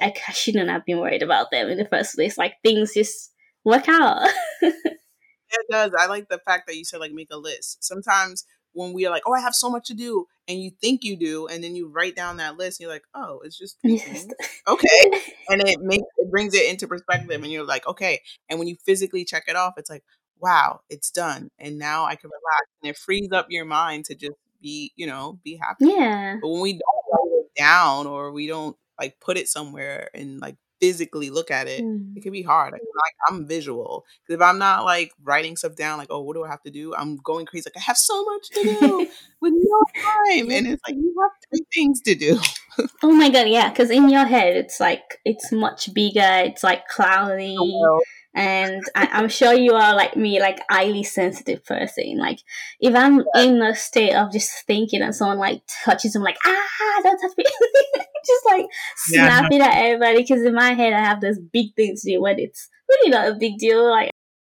I, 0.02 0.14
I 0.28 0.32
shouldn't 0.32 0.70
have 0.70 0.86
been 0.86 1.00
worried 1.00 1.24
about 1.24 1.52
them 1.52 1.70
in 1.70 1.78
the 1.78 1.88
first 1.88 2.16
place. 2.16 2.38
Like 2.38 2.56
things 2.64 2.94
just 2.94 3.32
work 3.64 3.88
out. 3.88 4.30
it 4.62 5.68
does. 5.70 5.92
I 5.98 6.08
like 6.08 6.30
the 6.30 6.40
fact 6.40 6.68
that 6.68 6.76
you 6.76 6.84
said 6.84 7.00
like 7.00 7.14
make 7.14 7.30
a 7.32 7.38
list. 7.38 7.84
Sometimes 7.84 8.46
when 8.74 8.94
we 8.94 9.06
are 9.06 9.10
like, 9.10 9.24
oh, 9.26 9.34
I 9.34 9.42
have 9.42 9.56
so 9.56 9.70
much 9.70 9.88
to 9.88 9.94
do, 9.94 10.28
and 10.48 10.62
you 10.62 10.72
think 10.82 11.04
you 11.04 11.16
do, 11.18 11.48
and 11.48 11.64
then 11.64 11.76
you 11.76 11.88
write 11.90 12.16
down 12.16 12.38
that 12.38 12.58
list, 12.58 12.80
and 12.80 12.86
you're 12.86 12.94
like, 12.94 13.06
oh, 13.14 13.42
it's 13.44 13.58
just 13.58 13.78
okay, 13.86 15.22
and 15.50 15.68
it 15.68 15.80
makes 15.82 16.06
it 16.18 16.32
brings 16.32 16.54
it 16.54 16.70
into 16.70 16.88
perspective, 16.88 17.42
and 17.44 17.52
you're 17.52 17.66
like, 17.66 17.88
okay, 17.88 18.22
and 18.50 18.60
when 18.60 18.68
you 18.68 18.76
physically 18.86 19.26
check 19.26 19.46
it 19.48 19.56
off, 19.56 19.74
it's 19.78 19.90
like, 19.90 20.04
wow, 20.40 20.82
it's 20.90 21.12
done, 21.12 21.50
and 21.60 21.78
now 21.78 22.06
I 22.06 22.16
can 22.16 22.30
relax, 22.30 22.68
and 22.82 22.90
it 22.90 22.98
frees 22.98 23.32
up 23.32 23.48
your 23.50 23.66
mind 23.66 24.06
to 24.06 24.16
just 24.16 24.38
be, 24.64 24.92
you 24.96 25.06
know, 25.06 25.40
be 25.44 25.56
happy. 25.58 25.86
Yeah. 25.86 26.38
But 26.42 26.50
when 26.50 26.62
we 26.62 26.74
don't 26.74 26.82
write 27.12 27.40
it 27.42 27.60
down 27.60 28.08
or 28.08 28.32
we 28.32 28.48
don't 28.48 28.76
like 29.00 29.20
put 29.20 29.38
it 29.38 29.48
somewhere 29.50 30.10
and 30.14 30.40
like 30.40 30.56
physically 30.84 31.30
look 31.30 31.50
at 31.50 31.70
it, 31.70 31.82
mm. 31.82 32.12
it 32.14 32.24
can 32.24 32.34
be 32.34 32.42
hard. 32.42 32.74
Like, 32.74 33.16
I'm 33.30 33.48
visual 33.48 34.06
if 34.28 34.42
I'm 34.42 34.58
not 34.58 34.84
like 34.84 35.14
writing 35.24 35.56
stuff 35.56 35.78
down, 35.78 35.98
like, 35.98 36.10
oh, 36.12 36.22
what 36.22 36.36
do 36.36 36.44
I 36.44 36.50
have 36.50 36.62
to 36.64 36.72
do? 36.72 36.94
I'm 36.94 37.16
going 37.16 37.46
crazy. 37.46 37.70
Like, 37.70 37.82
I 37.82 37.86
have 37.86 37.98
so 37.98 38.26
much 38.26 38.50
to 38.50 38.64
do 38.64 39.08
with 39.42 39.54
no 39.56 40.02
time, 40.02 40.52
and 40.52 40.68
it's 40.68 40.82
like 40.86 40.96
you 40.96 41.16
have 41.22 41.32
three 41.50 41.66
things 41.74 42.02
to 42.02 42.16
do. 42.16 42.38
oh 43.02 43.14
my 43.14 43.30
god, 43.30 43.48
yeah, 43.48 43.70
because 43.70 43.90
in 43.92 44.10
your 44.10 44.26
head, 44.26 44.58
it's 44.58 44.82
like 44.82 45.22
it's 45.24 45.54
much 45.54 45.94
bigger. 45.94 46.42
It's 46.44 46.64
like 46.64 46.86
cloudy. 46.94 47.56
Oh, 47.58 48.02
and 48.36 48.82
I, 48.96 49.08
am 49.12 49.30
sure 49.30 49.54
you 49.54 49.74
are 49.74 49.96
like 49.96 50.16
me, 50.16 50.40
like 50.40 50.60
highly 50.70 51.04
sensitive 51.04 51.64
person. 51.64 52.18
Like 52.18 52.40
if 52.80 52.96
I'm 52.96 53.24
in 53.36 53.62
a 53.62 53.76
state 53.76 54.16
of 54.16 54.32
just 54.32 54.66
thinking 54.66 55.02
and 55.02 55.16
someone 55.16 55.38
like 55.38 55.62
touches, 55.84 56.16
I'm 56.16 56.24
like, 56.24 56.38
ah, 56.46 57.02
don't 57.04 57.20
touch 57.20 57.38
me, 57.38 57.44
just 58.26 58.46
like 58.46 58.66
snapping 58.96 59.60
yeah. 59.60 59.68
at 59.68 59.86
everybody. 59.86 60.18
Because 60.20 60.44
in 60.44 60.56
my 60.56 60.74
head, 60.74 60.94
I 60.94 61.00
have 61.00 61.22
this 61.22 61.38
big 61.40 61.76
thing 61.76 61.96
to 61.96 62.12
do 62.12 62.22
when 62.22 62.40
it's 62.40 62.70
really 62.90 63.12
not 63.12 63.30
a 63.30 63.36
big 63.36 63.58
deal. 63.60 63.88
Like 63.88 64.10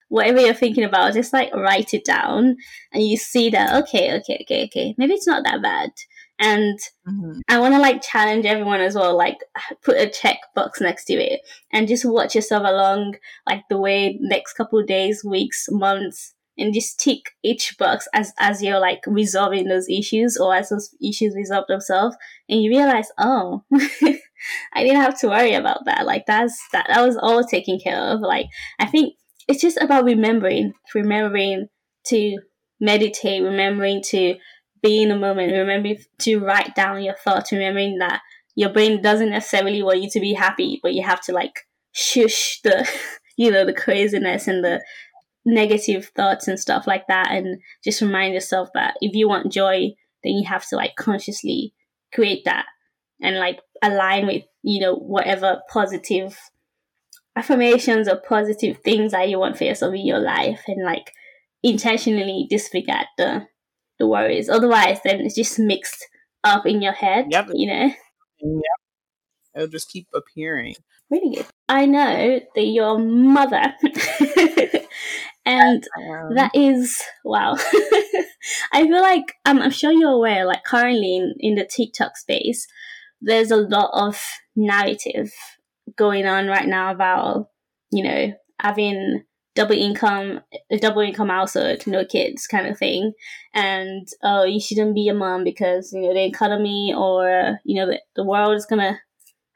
whatever 0.09 0.39
you're 0.39 0.53
thinking 0.55 0.83
about, 0.83 1.13
just 1.13 1.33
like 1.33 1.53
write 1.53 1.93
it 1.93 2.05
down, 2.05 2.57
and 2.91 3.03
you 3.03 3.17
see 3.17 3.51
that 3.51 3.83
okay, 3.83 4.17
okay, 4.17 4.39
okay, 4.41 4.65
okay, 4.65 4.95
maybe 4.97 5.13
it's 5.13 5.27
not 5.27 5.43
that 5.43 5.61
bad. 5.61 5.91
And 6.39 6.79
mm-hmm. 7.07 7.39
I 7.49 7.59
want 7.59 7.73
to 7.73 7.79
like 7.79 8.01
challenge 8.01 8.45
everyone 8.45 8.81
as 8.81 8.95
well, 8.95 9.17
like 9.17 9.37
put 9.83 9.97
a 9.97 10.09
check 10.09 10.37
box 10.55 10.79
next 10.79 11.05
to 11.05 11.13
it 11.13 11.41
and 11.71 11.87
just 11.87 12.05
watch 12.05 12.35
yourself 12.35 12.63
along 12.65 13.15
like 13.47 13.63
the 13.69 13.77
way 13.77 14.17
next 14.21 14.53
couple 14.53 14.83
days, 14.83 15.23
weeks, 15.25 15.67
months, 15.69 16.35
and 16.57 16.73
just 16.73 16.99
tick 16.99 17.21
each 17.43 17.77
box 17.77 18.07
as, 18.13 18.33
as 18.39 18.61
you're 18.61 18.79
like 18.79 19.01
resolving 19.07 19.67
those 19.67 19.87
issues 19.89 20.37
or 20.37 20.55
as 20.55 20.69
those 20.69 20.95
issues 21.03 21.35
resolve 21.35 21.65
themselves. 21.67 22.15
And 22.49 22.61
you 22.61 22.69
realize, 22.69 23.09
oh, 23.17 23.63
I 23.73 24.83
didn't 24.83 25.01
have 25.01 25.19
to 25.21 25.27
worry 25.27 25.53
about 25.53 25.85
that. 25.85 26.05
Like 26.05 26.25
that's, 26.25 26.59
that, 26.71 26.87
that 26.89 27.05
was 27.05 27.17
all 27.17 27.43
taken 27.43 27.79
care 27.79 27.99
of. 27.99 28.21
Like, 28.21 28.47
I 28.79 28.85
think 28.85 29.15
it's 29.47 29.61
just 29.61 29.77
about 29.77 30.05
remembering, 30.05 30.73
remembering 30.93 31.67
to 32.07 32.37
meditate, 32.79 33.43
remembering 33.43 34.01
to 34.09 34.35
be 34.87 35.03
in 35.03 35.09
the 35.09 35.17
moment, 35.17 35.51
remember 35.51 35.89
to 36.19 36.39
write 36.39 36.75
down 36.75 37.03
your 37.03 37.15
thoughts, 37.15 37.51
remembering 37.51 37.97
that 37.99 38.21
your 38.55 38.69
brain 38.69 39.01
doesn't 39.01 39.29
necessarily 39.29 39.83
want 39.83 40.01
you 40.01 40.09
to 40.09 40.19
be 40.19 40.33
happy, 40.33 40.79
but 40.81 40.93
you 40.93 41.03
have 41.03 41.21
to 41.21 41.33
like 41.33 41.65
shush 41.91 42.59
the, 42.63 42.87
you 43.37 43.51
know, 43.51 43.65
the 43.65 43.73
craziness 43.73 44.47
and 44.47 44.63
the 44.63 44.83
negative 45.45 46.11
thoughts 46.15 46.47
and 46.47 46.59
stuff 46.59 46.87
like 46.87 47.07
that. 47.07 47.31
And 47.31 47.61
just 47.83 48.01
remind 48.01 48.33
yourself 48.33 48.69
that 48.73 48.95
if 49.01 49.13
you 49.13 49.27
want 49.27 49.51
joy, 49.51 49.91
then 50.23 50.33
you 50.33 50.47
have 50.47 50.67
to 50.69 50.75
like 50.75 50.95
consciously 50.95 51.73
create 52.13 52.45
that 52.45 52.65
and 53.21 53.37
like 53.37 53.59
align 53.83 54.25
with, 54.25 54.43
you 54.63 54.81
know, 54.81 54.95
whatever 54.95 55.61
positive 55.69 56.37
affirmations 57.35 58.07
or 58.07 58.19
positive 58.27 58.77
things 58.79 59.11
that 59.11 59.29
you 59.29 59.37
want 59.37 59.57
for 59.57 59.65
yourself 59.65 59.93
in 59.93 60.05
your 60.05 60.19
life 60.19 60.61
and 60.67 60.83
like 60.83 61.11
intentionally 61.61 62.47
disregard 62.49 63.05
the 63.17 63.45
the 63.99 64.07
worries. 64.07 64.49
Otherwise, 64.49 64.99
then 65.03 65.21
it's 65.21 65.35
just 65.35 65.59
mixed 65.59 66.07
up 66.43 66.65
in 66.65 66.81
your 66.81 66.93
head. 66.93 67.27
Yep. 67.29 67.49
You 67.53 67.67
know. 67.67 67.93
Yep. 68.39 68.61
It'll 69.55 69.67
just 69.67 69.89
keep 69.89 70.07
appearing. 70.13 70.75
Really 71.09 71.37
good. 71.37 71.45
I 71.69 71.85
know 71.85 72.39
that 72.55 72.63
your 72.63 72.99
mother, 72.99 73.73
and 75.45 75.87
um. 75.97 76.35
that 76.35 76.51
is 76.53 77.01
wow. 77.23 77.55
I 78.73 78.83
feel 78.83 79.01
like 79.01 79.33
um, 79.45 79.59
I'm 79.59 79.71
sure 79.71 79.91
you're 79.91 80.11
aware. 80.11 80.45
Like 80.45 80.63
currently 80.65 81.15
in, 81.17 81.33
in 81.39 81.55
the 81.55 81.65
TikTok 81.65 82.17
space, 82.17 82.67
there's 83.21 83.51
a 83.51 83.57
lot 83.57 83.89
of 83.93 84.21
narrative 84.55 85.31
going 85.95 86.25
on 86.25 86.47
right 86.47 86.67
now 86.67 86.91
about 86.91 87.49
you 87.91 88.03
know 88.03 88.33
having 88.59 89.23
double 89.57 89.75
income, 89.75 90.39
a 90.69 90.77
double 90.77 91.01
income 91.01 91.29
household, 91.29 91.85
no 91.87 92.05
kids 92.05 92.45
kind 92.45 92.67
of 92.67 92.77
thing. 92.77 93.11
And, 93.55 94.07
oh, 94.23 94.43
you 94.43 94.61
shouldn't 94.61 94.93
be 94.93 95.09
a 95.09 95.15
mom 95.15 95.43
because, 95.43 95.91
you 95.91 96.01
know, 96.01 96.13
the 96.13 96.25
economy 96.25 96.93
or, 96.95 97.59
you 97.65 97.75
know, 97.75 97.87
the, 97.87 97.99
the 98.15 98.23
world 98.23 98.55
is 98.55 98.67
going 98.67 98.81
to, 98.81 98.99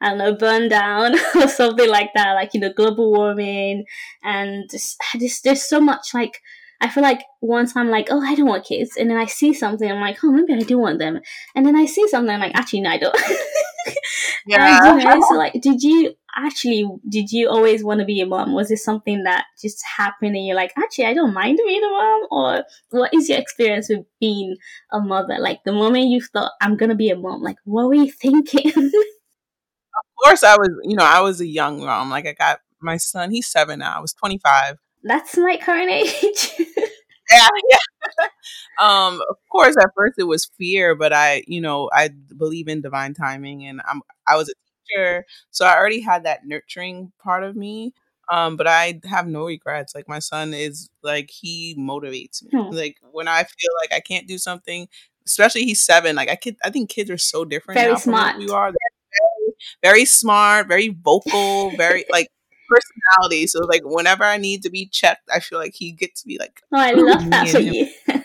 I 0.02 0.10
don't 0.10 0.18
know, 0.18 0.34
burn 0.34 0.70
down 0.70 1.14
or 1.36 1.48
something 1.48 1.88
like 1.88 2.10
that, 2.16 2.34
like, 2.34 2.56
you 2.56 2.60
know, 2.60 2.74
global 2.74 3.12
warming. 3.12 3.86
And 4.24 4.68
just, 4.72 5.00
just, 5.20 5.44
there's 5.44 5.64
so 5.64 5.80
much 5.80 6.16
like, 6.16 6.42
I 6.82 6.90
feel 6.90 7.04
like 7.04 7.22
once 7.42 7.76
I'm 7.76 7.92
like, 7.92 8.08
oh, 8.10 8.22
I 8.22 8.34
don't 8.34 8.48
want 8.48 8.66
kids, 8.66 8.98
and 8.98 9.08
then 9.08 9.18
I 9.18 9.28
see 9.28 9.54
something, 9.54 9.90
I'm 9.90 10.02
like, 10.02 10.18
oh, 10.24 10.32
maybe 10.32 10.54
I 10.54 10.66
do 10.66 10.80
want 10.80 10.98
them, 10.98 11.20
and 11.56 11.64
then 11.64 11.76
I 11.76 11.86
see 11.86 12.08
something, 12.08 12.34
I'm 12.34 12.40
like, 12.40 12.56
actually, 12.56 12.82
no, 12.82 12.90
I 12.90 12.98
don't. 12.98 13.16
Uh, 14.44 14.58
yeah. 14.58 14.92
And, 14.92 15.02
you 15.02 15.08
know, 15.08 15.22
so 15.30 15.36
like, 15.36 15.54
did 15.62 15.84
you 15.84 16.16
actually 16.36 16.88
did 17.08 17.32
you 17.32 17.48
always 17.48 17.84
want 17.84 18.00
to 18.00 18.06
be 18.06 18.22
a 18.22 18.26
mom? 18.26 18.54
Was 18.54 18.72
it 18.72 18.80
something 18.80 19.24
that 19.24 19.46
just 19.62 19.84
happened 19.98 20.36
and 20.36 20.46
you're 20.46 20.56
like, 20.56 20.74
actually, 20.78 21.06
I 21.06 21.14
don't 21.14 21.34
mind 21.34 21.60
being 21.66 21.84
a 21.84 21.90
mom? 21.90 22.28
Or 22.32 22.64
what 22.90 23.14
is 23.14 23.30
your 23.30 23.38
experience 23.38 23.88
with 23.90 24.06
being 24.20 24.58
a 24.92 25.00
mother? 25.00 25.38
Like 25.40 25.64
the 25.64 25.72
moment 25.72 26.08
you 26.08 26.22
thought, 26.22 26.54
I'm 26.60 26.76
gonna 26.76 26.96
be 26.96 27.12
a 27.12 27.16
mom, 27.16 27.44
like 27.44 27.58
what 27.66 27.88
were 27.88 27.94
you 27.94 28.12
thinking? 28.12 28.72
of 28.76 30.24
course, 30.24 30.44
I 30.44 30.56
was. 30.56 30.70
You 30.84 30.96
know, 30.96 31.06
I 31.06 31.22
was 31.22 31.40
a 31.42 31.48
young 31.48 31.80
mom. 31.80 32.10
Like 32.10 32.26
I 32.26 32.34
got 32.34 32.60
my 32.82 32.98
son. 32.98 33.32
He's 33.32 33.48
seven 33.48 33.80
now. 33.80 33.98
I 33.98 34.00
was 34.00 34.14
25. 34.14 34.78
That's 35.04 35.38
my 35.38 35.58
current 35.58 35.90
age. 35.92 36.52
Yeah, 37.32 37.48
yeah. 37.70 38.28
um, 38.80 39.22
of 39.30 39.38
course, 39.52 39.76
at 39.78 39.90
first 39.96 40.16
it 40.18 40.24
was 40.24 40.50
fear, 40.58 40.96
but 40.96 41.14
I, 41.14 41.44
you 41.48 41.62
know, 41.62 41.90
I 41.94 42.10
believe 42.38 42.68
in 42.68 42.82
divine 42.82 43.14
timing, 43.14 43.66
and 43.66 43.82
I'm. 43.88 44.02
I 44.28 44.38
was 44.38 44.50
a 44.50 44.54
teacher, 44.88 45.26
so 45.50 45.66
I 45.66 45.76
already 45.78 46.02
had 46.02 46.24
that 46.24 46.46
nurturing 46.46 47.12
part 47.22 47.44
of 47.44 47.56
me. 47.56 47.94
Um, 48.32 48.56
but 48.56 48.66
I 48.66 49.02
have 49.10 49.28
no 49.28 49.46
regrets. 49.46 49.94
Like 49.94 50.08
my 50.08 50.20
son 50.20 50.54
is 50.54 50.90
like 51.04 51.30
he 51.30 51.76
motivates 51.78 52.44
me. 52.44 52.50
Hmm. 52.54 52.70
Like 52.74 52.98
when 53.12 53.28
I 53.28 53.44
feel 53.44 53.72
like 53.82 53.92
I 53.92 54.00
can't 54.00 54.28
do 54.28 54.38
something, 54.38 54.88
especially 55.26 55.64
he's 55.64 55.84
seven. 55.84 56.16
Like 56.16 56.30
I 56.30 56.36
kid, 56.36 56.56
I 56.64 56.70
think 56.70 56.90
kids 56.90 57.10
are 57.10 57.18
so 57.18 57.44
different. 57.44 57.80
Very 57.80 57.98
smart. 57.98 58.38
we 58.38 58.50
are. 58.50 58.72
Very, 58.72 59.54
very 59.84 60.06
smart, 60.06 60.68
very 60.68 60.90
vocal, 60.90 61.72
very 61.72 62.06
like 62.10 62.30
personality. 62.72 63.48
So 63.48 63.60
like 63.66 63.82
whenever 63.84 64.24
I 64.24 64.38
need 64.38 64.64
to 64.64 64.70
be 64.70 64.88
checked, 64.88 65.30
I 65.34 65.40
feel 65.40 65.60
like 65.60 65.74
he 65.74 65.92
gets 65.92 66.26
me 66.26 66.38
like. 66.40 66.62
Oh, 66.74 66.80
I 66.80 66.92
love 66.92 67.30
that 67.30 67.50
for 67.50 67.60
you. 67.60 67.90
yeah. 68.08 68.22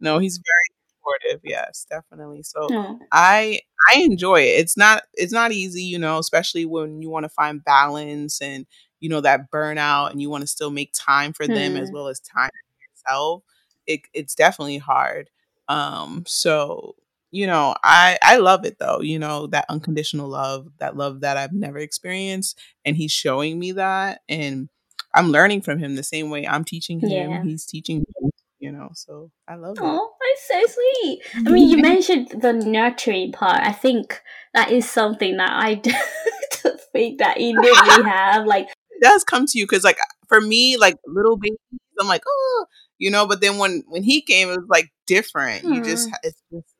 No, 0.00 0.18
he's 0.18 0.38
very 0.38 0.80
supportive. 0.88 1.40
Yes, 1.44 1.86
definitely. 1.88 2.42
So 2.42 2.66
oh. 2.70 2.98
I 3.10 3.60
I 3.90 4.00
enjoy 4.00 4.40
it. 4.40 4.60
It's 4.60 4.76
not 4.76 5.04
it's 5.14 5.32
not 5.32 5.52
easy, 5.52 5.82
you 5.82 5.98
know, 5.98 6.18
especially 6.18 6.64
when 6.64 7.02
you 7.02 7.10
want 7.10 7.24
to 7.24 7.28
find 7.28 7.64
balance 7.64 8.40
and 8.40 8.66
you 9.00 9.08
know 9.08 9.20
that 9.20 9.50
burnout 9.50 10.10
and 10.10 10.22
you 10.22 10.30
want 10.30 10.42
to 10.42 10.48
still 10.48 10.70
make 10.70 10.92
time 10.94 11.32
for 11.32 11.46
them 11.46 11.76
as 11.76 11.88
hmm. 11.88 11.94
well 11.94 12.08
as 12.08 12.20
time 12.20 12.50
for 12.50 13.10
yourself. 13.10 13.42
It 13.86 14.00
it's 14.12 14.34
definitely 14.34 14.78
hard. 14.78 15.30
Um 15.68 16.24
so 16.26 16.96
you 17.32 17.46
know, 17.46 17.74
I 17.82 18.18
I 18.22 18.36
love 18.36 18.64
it 18.64 18.78
though, 18.78 19.00
you 19.00 19.18
know, 19.18 19.48
that 19.48 19.64
unconditional 19.68 20.28
love, 20.28 20.68
that 20.78 20.96
love 20.96 21.22
that 21.22 21.36
I've 21.36 21.52
never 21.52 21.78
experienced 21.78 22.60
and 22.84 22.96
he's 22.96 23.12
showing 23.12 23.58
me 23.58 23.72
that 23.72 24.20
and 24.28 24.68
I'm 25.14 25.30
learning 25.30 25.62
from 25.62 25.78
him 25.78 25.96
the 25.96 26.02
same 26.04 26.30
way 26.30 26.46
I'm 26.46 26.64
teaching 26.64 27.00
him, 27.00 27.30
yeah. 27.30 27.42
he's 27.42 27.66
teaching 27.66 28.04
me 28.20 28.30
you 28.62 28.70
know. 28.70 28.88
So 28.94 29.30
I 29.46 29.56
love 29.56 29.76
it. 29.76 29.82
Oh, 29.82 30.10
that's 30.20 30.48
so 30.48 30.80
sweet. 31.02 31.20
I 31.34 31.50
mean, 31.50 31.68
you 31.68 31.76
mentioned 31.82 32.40
the 32.40 32.52
nurturing 32.52 33.32
part. 33.32 33.60
I 33.60 33.72
think 33.72 34.22
that 34.54 34.70
is 34.70 34.88
something 34.88 35.36
that 35.36 35.50
I 35.50 35.74
don't 36.62 36.80
think 36.92 37.18
that 37.18 37.36
innately 37.38 38.04
have. 38.08 38.46
Like, 38.46 38.68
it 38.68 39.02
does 39.02 39.24
come 39.24 39.44
to 39.46 39.58
you 39.58 39.64
because, 39.64 39.84
like, 39.84 39.98
for 40.28 40.40
me, 40.40 40.78
like 40.78 40.96
little 41.06 41.36
babies, 41.36 41.58
I'm 42.00 42.06
like, 42.06 42.22
oh, 42.26 42.66
you 42.98 43.10
know. 43.10 43.26
But 43.26 43.40
then 43.40 43.58
when 43.58 43.82
when 43.88 44.04
he 44.04 44.22
came, 44.22 44.48
it 44.48 44.56
was 44.56 44.68
like 44.68 44.90
different. 45.06 45.62
Hmm. 45.62 45.74
You 45.74 45.84
just 45.84 46.08
it's 46.22 46.40
just 46.52 46.71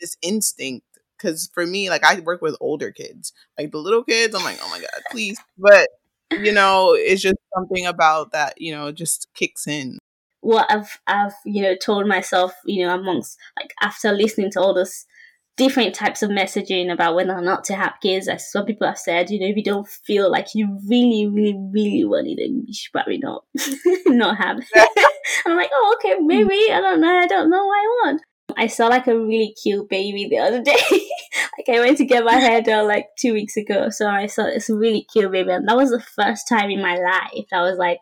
this 0.00 0.16
instinct. 0.22 0.84
Because 1.16 1.50
for 1.52 1.66
me, 1.66 1.90
like 1.90 2.04
I 2.04 2.20
work 2.20 2.42
with 2.42 2.56
older 2.60 2.92
kids, 2.92 3.32
like 3.58 3.72
the 3.72 3.78
little 3.78 4.04
kids, 4.04 4.34
I'm 4.36 4.44
like, 4.44 4.60
oh 4.62 4.70
my 4.70 4.80
god, 4.80 5.02
please. 5.10 5.40
But 5.58 5.88
you 6.30 6.52
know, 6.52 6.94
it's 6.94 7.22
just 7.22 7.38
something 7.56 7.86
about 7.86 8.32
that, 8.32 8.60
you 8.60 8.72
know, 8.72 8.92
just 8.92 9.28
kicks 9.34 9.66
in 9.66 9.98
what 10.40 10.70
I've 10.70 11.00
I've 11.08 11.34
you 11.44 11.62
know 11.62 11.74
told 11.74 12.06
myself 12.06 12.54
you 12.64 12.86
know 12.86 12.94
amongst 12.94 13.36
like 13.58 13.74
after 13.82 14.12
listening 14.12 14.52
to 14.52 14.60
all 14.60 14.72
those 14.72 15.04
different 15.58 15.92
types 15.94 16.22
of 16.22 16.30
messaging 16.30 16.90
about 16.90 17.16
whether 17.16 17.34
or 17.34 17.42
not 17.42 17.64
to 17.64 17.74
have 17.74 17.94
kids. 18.00 18.28
As 18.28 18.50
some 18.50 18.64
people 18.64 18.86
have 18.86 18.96
said, 18.96 19.28
you 19.28 19.40
know, 19.40 19.46
if 19.46 19.56
you 19.56 19.64
don't 19.64 19.88
feel 19.88 20.30
like 20.30 20.46
you 20.54 20.78
really, 20.88 21.26
really, 21.26 21.58
really 21.72 22.04
want 22.04 22.28
it, 22.28 22.38
then 22.38 22.64
you 22.66 22.72
should 22.72 22.92
probably 22.92 23.18
not 23.18 23.42
not 24.06 24.38
have 24.38 24.58
it. 24.60 25.10
I'm 25.46 25.56
like, 25.56 25.70
oh, 25.72 25.96
okay, 25.98 26.18
maybe 26.20 26.72
I 26.72 26.80
don't 26.80 27.00
know. 27.00 27.14
I 27.14 27.26
don't 27.26 27.50
know 27.50 27.66
what 27.66 27.74
I 27.74 27.86
want. 28.04 28.22
I 28.56 28.66
saw 28.66 28.88
like 28.88 29.06
a 29.06 29.18
really 29.18 29.54
cute 29.62 29.88
baby 29.88 30.26
the 30.28 30.38
other 30.38 30.62
day. 30.62 30.76
like 30.90 31.68
I 31.68 31.80
went 31.80 31.98
to 31.98 32.04
get 32.04 32.24
my 32.24 32.34
hair 32.34 32.62
done 32.62 32.88
like 32.88 33.08
two 33.18 33.32
weeks 33.32 33.56
ago, 33.56 33.90
so 33.90 34.06
I 34.08 34.26
saw 34.26 34.44
this 34.44 34.70
really 34.70 35.02
cute 35.02 35.30
baby, 35.30 35.50
and 35.50 35.68
that 35.68 35.76
was 35.76 35.90
the 35.90 36.00
first 36.00 36.48
time 36.48 36.70
in 36.70 36.82
my 36.82 36.96
life 36.96 37.46
I 37.52 37.62
was 37.62 37.78
like, 37.78 37.98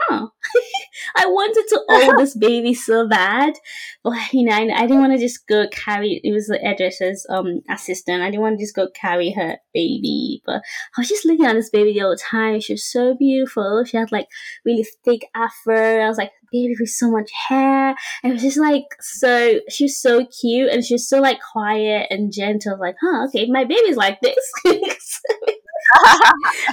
huh. 0.00 0.28
I 1.16 1.26
wanted 1.26 1.64
to 1.68 1.80
hold 1.88 2.18
this 2.18 2.36
baby 2.36 2.74
so 2.74 3.08
bad, 3.08 3.54
but 4.02 4.14
you 4.32 4.44
know, 4.44 4.54
I, 4.54 4.68
I 4.74 4.82
didn't 4.82 5.00
want 5.00 5.12
to 5.12 5.18
just 5.18 5.46
go 5.46 5.66
carry. 5.70 6.20
It 6.22 6.32
was 6.32 6.46
the 6.46 6.58
hairdresser's 6.58 7.26
um 7.28 7.60
assistant. 7.68 8.22
I 8.22 8.26
didn't 8.26 8.42
want 8.42 8.58
to 8.58 8.64
just 8.64 8.76
go 8.76 8.88
carry 8.94 9.32
her 9.32 9.58
baby, 9.74 10.42
but 10.44 10.62
I 10.96 11.00
was 11.00 11.08
just 11.08 11.24
looking 11.24 11.46
at 11.46 11.54
this 11.54 11.70
baby 11.70 11.92
the 11.92 12.00
whole 12.00 12.16
time. 12.16 12.60
She 12.60 12.74
was 12.74 12.84
so 12.84 13.14
beautiful. 13.14 13.84
She 13.84 13.96
had 13.96 14.12
like 14.12 14.28
really 14.64 14.86
thick 15.04 15.22
afro. 15.34 16.04
I 16.04 16.08
was 16.08 16.18
like, 16.18 16.32
baby 16.52 16.74
with 16.78 16.90
so 16.90 17.10
much 17.10 17.30
hair. 17.48 17.94
And 18.22 18.30
it 18.30 18.34
was 18.34 18.42
just 18.42 18.58
like 18.58 18.84
so. 19.00 19.60
She 19.68 19.84
was 19.84 20.00
so 20.00 20.26
cute, 20.40 20.70
and 20.70 20.84
she 20.84 20.94
was 20.94 21.08
so 21.08 21.20
like 21.20 21.38
quiet 21.52 22.08
and 22.10 22.32
gentle. 22.32 22.78
Like, 22.78 22.96
huh, 23.00 23.26
okay, 23.26 23.46
my 23.50 23.64
baby's 23.64 23.96
like 23.96 24.20
this. 24.20 24.52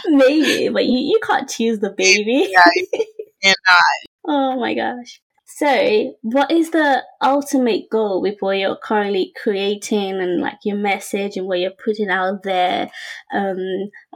Maybe, 0.08 0.69
but 0.69 0.86
you, 0.86 0.99
you 0.99 1.19
can't 1.23 1.49
choose 1.49 1.80
the 1.80 1.91
baby. 1.91 2.53
Yeah, 3.43 3.53
Oh 4.27 4.60
my 4.60 4.73
gosh. 4.73 5.21
So, 5.45 6.13
what 6.21 6.51
is 6.51 6.71
the 6.71 7.03
ultimate 7.23 7.89
goal 7.89 8.21
with 8.21 8.36
what 8.41 8.58
you're 8.58 8.77
currently 8.84 9.32
creating 9.41 10.19
and 10.19 10.41
like 10.41 10.58
your 10.63 10.75
message 10.75 11.38
and 11.38 11.47
what 11.47 11.60
you're 11.60 11.71
putting 11.71 12.10
out 12.10 12.43
there? 12.43 12.89
Um, 13.34 13.58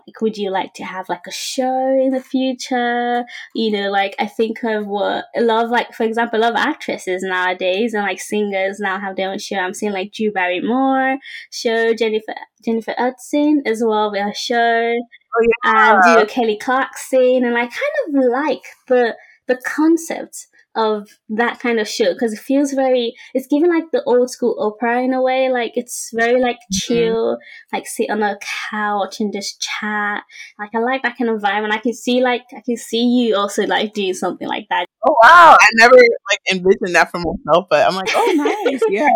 like, 0.07 0.21
would 0.21 0.37
you 0.37 0.49
like 0.49 0.73
to 0.75 0.83
have 0.83 1.09
like 1.09 1.27
a 1.27 1.31
show 1.31 1.89
in 1.89 2.11
the 2.11 2.21
future? 2.21 3.25
You 3.55 3.71
know, 3.71 3.89
like 3.89 4.15
I 4.19 4.27
think 4.27 4.63
of 4.63 4.87
what 4.87 5.25
a 5.35 5.41
lot 5.41 5.65
of 5.65 5.71
like, 5.71 5.93
for 5.93 6.03
example, 6.03 6.39
a 6.39 6.41
lot 6.41 6.51
of 6.51 6.57
actresses 6.57 7.23
nowadays 7.23 7.93
and 7.93 8.03
like 8.03 8.19
singers 8.19 8.79
now 8.79 8.99
have 8.99 9.15
their 9.15 9.31
own 9.31 9.39
show. 9.39 9.57
I'm 9.57 9.73
seeing 9.73 9.93
like 9.93 10.13
Drew 10.13 10.31
Barrymore 10.31 11.17
show, 11.51 11.93
Jennifer 11.93 12.35
Jennifer 12.63 12.93
Hudson 12.97 13.63
as 13.65 13.83
well 13.85 14.11
with 14.11 14.21
her 14.21 14.33
show. 14.33 14.93
Oh, 15.33 15.47
yeah. 15.63 15.93
And 15.93 16.03
you 16.05 16.15
know 16.15 16.25
Kelly 16.25 16.57
Clarkson, 16.57 17.45
and 17.45 17.57
I 17.57 17.61
kind 17.61 17.73
of 18.07 18.31
like 18.31 18.63
the 18.87 19.15
the 19.51 19.61
concept 19.65 20.47
of 20.73 21.09
that 21.27 21.59
kind 21.59 21.81
of 21.81 21.87
show 21.87 22.13
because 22.13 22.31
it 22.31 22.39
feels 22.39 22.71
very 22.71 23.13
it's 23.33 23.47
given 23.47 23.69
like 23.69 23.83
the 23.91 24.01
old 24.03 24.29
school 24.29 24.55
Oprah 24.57 25.03
in 25.03 25.13
a 25.13 25.21
way 25.21 25.49
like 25.49 25.73
it's 25.75 26.11
very 26.13 26.39
like 26.39 26.55
Mm-hmm. 26.55 26.93
chill 26.93 27.37
like 27.73 27.85
sit 27.85 28.09
on 28.09 28.23
a 28.23 28.37
couch 28.69 29.19
and 29.19 29.33
just 29.33 29.59
chat 29.59 30.23
like 30.57 30.69
i 30.73 30.79
like 30.79 31.01
that 31.03 31.17
kind 31.17 31.29
of 31.29 31.41
vibe 31.41 31.65
and 31.65 31.73
i 31.73 31.77
can 31.77 31.93
see 31.93 32.21
like 32.21 32.43
i 32.55 32.61
can 32.61 32.77
see 32.77 33.03
you 33.03 33.35
also 33.35 33.63
like 33.63 33.93
doing 33.93 34.13
something 34.13 34.47
like 34.47 34.67
that 34.69 34.85
Oh 35.03 35.15
wow! 35.23 35.57
I 35.59 35.67
never 35.77 35.95
like 35.95 36.39
envisioned 36.51 36.95
that 36.95 37.09
for 37.09 37.17
myself, 37.17 37.65
but 37.69 37.87
I'm 37.87 37.95
like, 37.95 38.09
oh 38.13 38.33
nice, 38.67 38.81
yeah. 38.89 39.09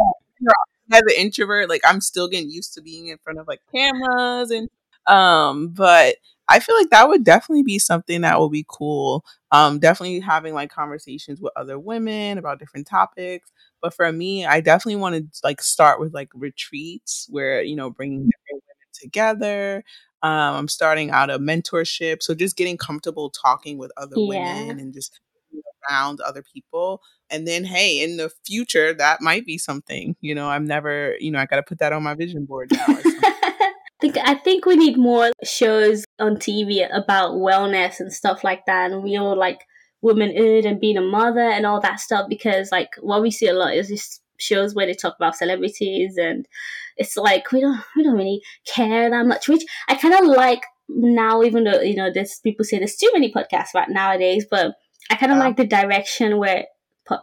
As 0.92 1.02
an 1.02 1.14
introvert, 1.18 1.70
like 1.70 1.82
I'm 1.86 2.02
still 2.02 2.28
getting 2.28 2.50
used 2.50 2.74
to 2.74 2.82
being 2.82 3.08
in 3.08 3.18
front 3.24 3.40
of 3.40 3.48
like 3.48 3.62
cameras 3.74 4.52
and 4.52 4.68
um, 5.08 5.70
but 5.70 6.16
I 6.50 6.60
feel 6.60 6.76
like 6.78 6.90
that 6.92 7.08
would 7.10 7.24
definitely 7.24 7.64
be 7.64 7.80
something 7.80 8.22
that 8.22 8.38
will 8.40 8.50
be 8.50 8.66
cool. 8.68 9.26
Um, 9.52 9.80
definitely 9.80 10.20
having 10.20 10.54
like 10.54 10.70
conversations 10.72 11.42
with 11.42 11.54
other 11.56 11.80
women 11.80 12.38
about 12.38 12.60
different 12.60 12.88
topics. 12.88 13.52
But 13.82 13.94
for 13.94 14.12
me, 14.12 14.46
I 14.46 14.62
definitely 14.62 14.98
want 15.02 15.16
to 15.16 15.40
like 15.44 15.62
start 15.62 16.00
with 16.00 16.14
like 16.14 16.30
retreats 16.36 17.28
where 17.30 17.62
you 17.64 17.76
know 17.76 17.90
bringing 17.90 18.28
different 18.28 18.64
women 18.64 18.88
together. 18.94 19.84
Um, 20.24 20.56
I'm 20.56 20.68
starting 20.68 21.12
out 21.12 21.30
a 21.30 21.38
mentorship, 21.40 22.24
so 22.24 22.34
just 22.34 22.56
getting 22.58 22.78
comfortable 22.78 23.30
talking 23.30 23.78
with 23.78 23.92
other 23.98 24.20
Yeah. 24.20 24.28
women 24.64 24.80
and 24.80 24.94
just 24.94 25.20
around 25.90 26.22
other 26.22 26.44
people. 26.44 27.02
And 27.30 27.48
then, 27.48 27.64
hey, 27.66 28.04
in 28.04 28.18
the 28.18 28.30
future, 28.46 28.94
that 28.94 29.22
might 29.22 29.46
be 29.46 29.58
something. 29.58 30.16
You 30.22 30.36
know, 30.36 30.50
I'm 30.50 30.66
never, 30.66 31.16
you 31.20 31.32
know, 31.32 31.40
I 31.40 31.46
got 31.46 31.58
to 31.58 31.64
put 31.64 31.80
that 31.80 31.94
on 31.94 32.04
my 32.04 32.14
vision 32.16 32.46
board 32.46 32.72
now. 32.72 32.98
I 33.98 34.02
think 34.02 34.18
I 34.18 34.34
think 34.36 34.66
we 34.66 34.76
need 34.76 34.98
more 34.98 35.32
shows 35.44 36.04
on 36.20 36.36
TV 36.36 36.86
about 36.94 37.34
wellness 37.34 38.00
and 38.00 38.12
stuff 38.12 38.44
like 38.44 38.66
that, 38.66 38.92
and 38.92 39.04
real 39.04 39.38
like 39.38 39.62
womanhood 40.02 40.66
and 40.66 40.80
being 40.80 40.98
a 40.98 41.02
mother 41.02 41.40
and 41.40 41.66
all 41.66 41.80
that 41.82 42.00
stuff. 42.00 42.28
Because 42.30 42.72
like 42.72 42.90
what 43.00 43.22
we 43.22 43.32
see 43.32 43.48
a 43.48 43.54
lot 43.54 43.74
is 43.74 43.88
just 43.88 44.22
shows 44.38 44.76
where 44.76 44.86
they 44.86 44.94
talk 44.94 45.16
about 45.18 45.38
celebrities, 45.38 46.18
and 46.18 46.46
it's 46.98 47.16
like 47.16 47.52
we 47.52 47.62
don't 47.62 47.80
we 47.96 48.04
don't 48.04 48.18
really 48.18 48.42
care 48.68 49.10
that 49.10 49.26
much. 49.26 49.48
Which 49.48 49.64
I 49.88 49.96
kind 49.96 50.14
of 50.14 50.26
like 50.26 50.64
now, 50.90 51.42
even 51.44 51.64
though 51.64 51.80
you 51.80 51.96
know 51.96 52.12
there's 52.14 52.40
people 52.44 52.66
say 52.66 52.78
there's 52.78 52.98
too 52.98 53.10
many 53.14 53.32
podcasts 53.32 53.74
right 53.74 53.90
nowadays, 53.90 54.46
but 54.50 54.76
I 55.10 55.16
kind 55.16 55.32
of 55.32 55.38
like 55.38 55.56
the 55.56 55.66
direction 55.66 56.38
where 56.38 56.66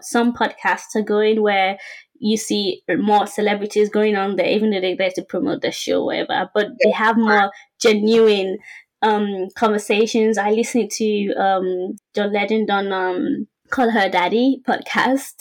some 0.01 0.33
podcasts 0.33 0.95
are 0.97 1.03
going, 1.03 1.43
where 1.43 1.77
you 2.23 2.37
see 2.37 2.83
more 2.89 3.27
celebrities 3.27 3.91
going 3.91 4.15
on 4.15 4.37
there, 4.37 4.47
even 4.47 4.71
though 4.71 4.81
they're 4.81 4.97
there 4.97 5.11
to 5.11 5.23
promote 5.23 5.61
the 5.61 5.73
show, 5.73 6.03
or 6.03 6.07
whatever. 6.07 6.51
But 6.55 6.69
they 6.83 6.93
have 6.93 7.17
more 7.17 7.51
genuine 7.81 8.59
um, 9.03 9.49
conversations. 9.57 10.39
I 10.39 10.53
listened 10.53 10.93
to 10.93 11.33
um, 11.35 11.97
John 12.15 12.33
Legend 12.33 12.71
on 12.71 12.93
um, 12.93 13.49
Call 13.71 13.91
Her 13.91 14.09
Daddy 14.09 14.63
podcast, 14.67 15.35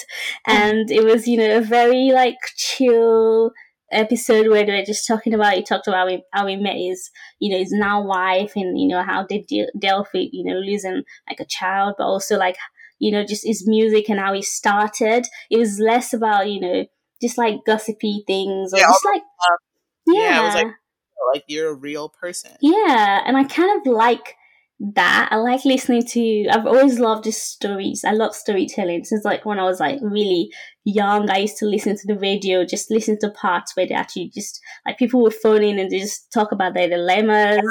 and 0.47 0.89
it 0.89 1.03
was 1.03 1.27
you 1.27 1.37
know 1.37 1.57
a 1.57 1.61
very 1.61 2.11
like 2.11 2.39
chill 2.57 3.51
episode 3.91 4.47
where 4.47 4.65
they 4.65 4.71
were 4.71 4.85
just 4.85 5.05
talking 5.05 5.35
about 5.35 5.53
he 5.53 5.61
talked 5.61 5.87
about 5.87 6.07
how 6.07 6.07
he, 6.07 6.23
how 6.31 6.47
he 6.47 6.55
met 6.55 6.77
his 6.77 7.11
you 7.39 7.51
know 7.51 7.59
his 7.59 7.73
now 7.73 8.01
wife 8.01 8.53
and 8.55 8.79
you 8.79 8.87
know 8.87 9.03
how 9.03 9.23
they 9.29 9.39
deal, 9.39 9.67
dealt 9.77 10.07
with 10.13 10.29
you 10.31 10.45
know 10.45 10.59
losing 10.59 11.03
like 11.29 11.39
a 11.39 11.45
child 11.45 11.93
but 11.97 12.05
also 12.05 12.37
like 12.37 12.55
you 13.01 13.11
know 13.11 13.23
just 13.25 13.45
his 13.45 13.67
music 13.67 14.07
and 14.09 14.19
how 14.19 14.31
he 14.33 14.41
started 14.41 15.25
it 15.49 15.57
was 15.57 15.79
less 15.79 16.13
about 16.13 16.49
you 16.49 16.59
know 16.61 16.85
just 17.21 17.37
like 17.37 17.55
gossipy 17.65 18.23
things 18.27 18.73
or 18.73 18.77
Yeah, 18.79 18.87
just 18.87 19.05
like 19.05 19.23
yeah 20.07 20.15
yeah, 20.19 20.45
was 20.45 20.55
like- 20.55 20.67
like 21.33 21.43
you're 21.47 21.69
a 21.69 21.73
real 21.89 22.09
person. 22.09 22.51
yeah, 22.61 23.21
and 23.25 23.37
I 23.37 23.43
kind 23.43 23.71
of 23.79 23.93
like 23.93 24.35
that. 24.79 25.29
I 25.31 25.35
like 25.35 25.63
listening 25.65 26.03
to. 26.07 26.47
I've 26.51 26.65
always 26.65 26.97
loved 26.99 27.25
just 27.25 27.43
stories. 27.43 28.03
I 28.03 28.11
love 28.13 28.33
storytelling 28.33 29.03
since 29.05 29.23
like 29.23 29.45
when 29.45 29.59
I 29.59 29.63
was 29.63 29.79
like 29.79 29.99
really 30.01 30.49
young. 30.83 31.29
I 31.29 31.37
used 31.45 31.57
to 31.57 31.67
listen 31.67 31.95
to 31.95 32.07
the 32.07 32.17
radio, 32.19 32.65
just 32.65 32.89
listen 32.89 33.19
to 33.19 33.29
parts 33.29 33.75
where 33.77 33.85
they 33.87 33.93
actually 33.93 34.31
just 34.33 34.59
like 34.85 34.97
people 34.97 35.21
would 35.21 35.35
phone 35.35 35.61
in 35.63 35.77
and 35.77 35.91
they 35.91 35.99
just 35.99 36.31
talk 36.33 36.51
about 36.51 36.73
their 36.73 36.89
dilemmas, 36.89 37.61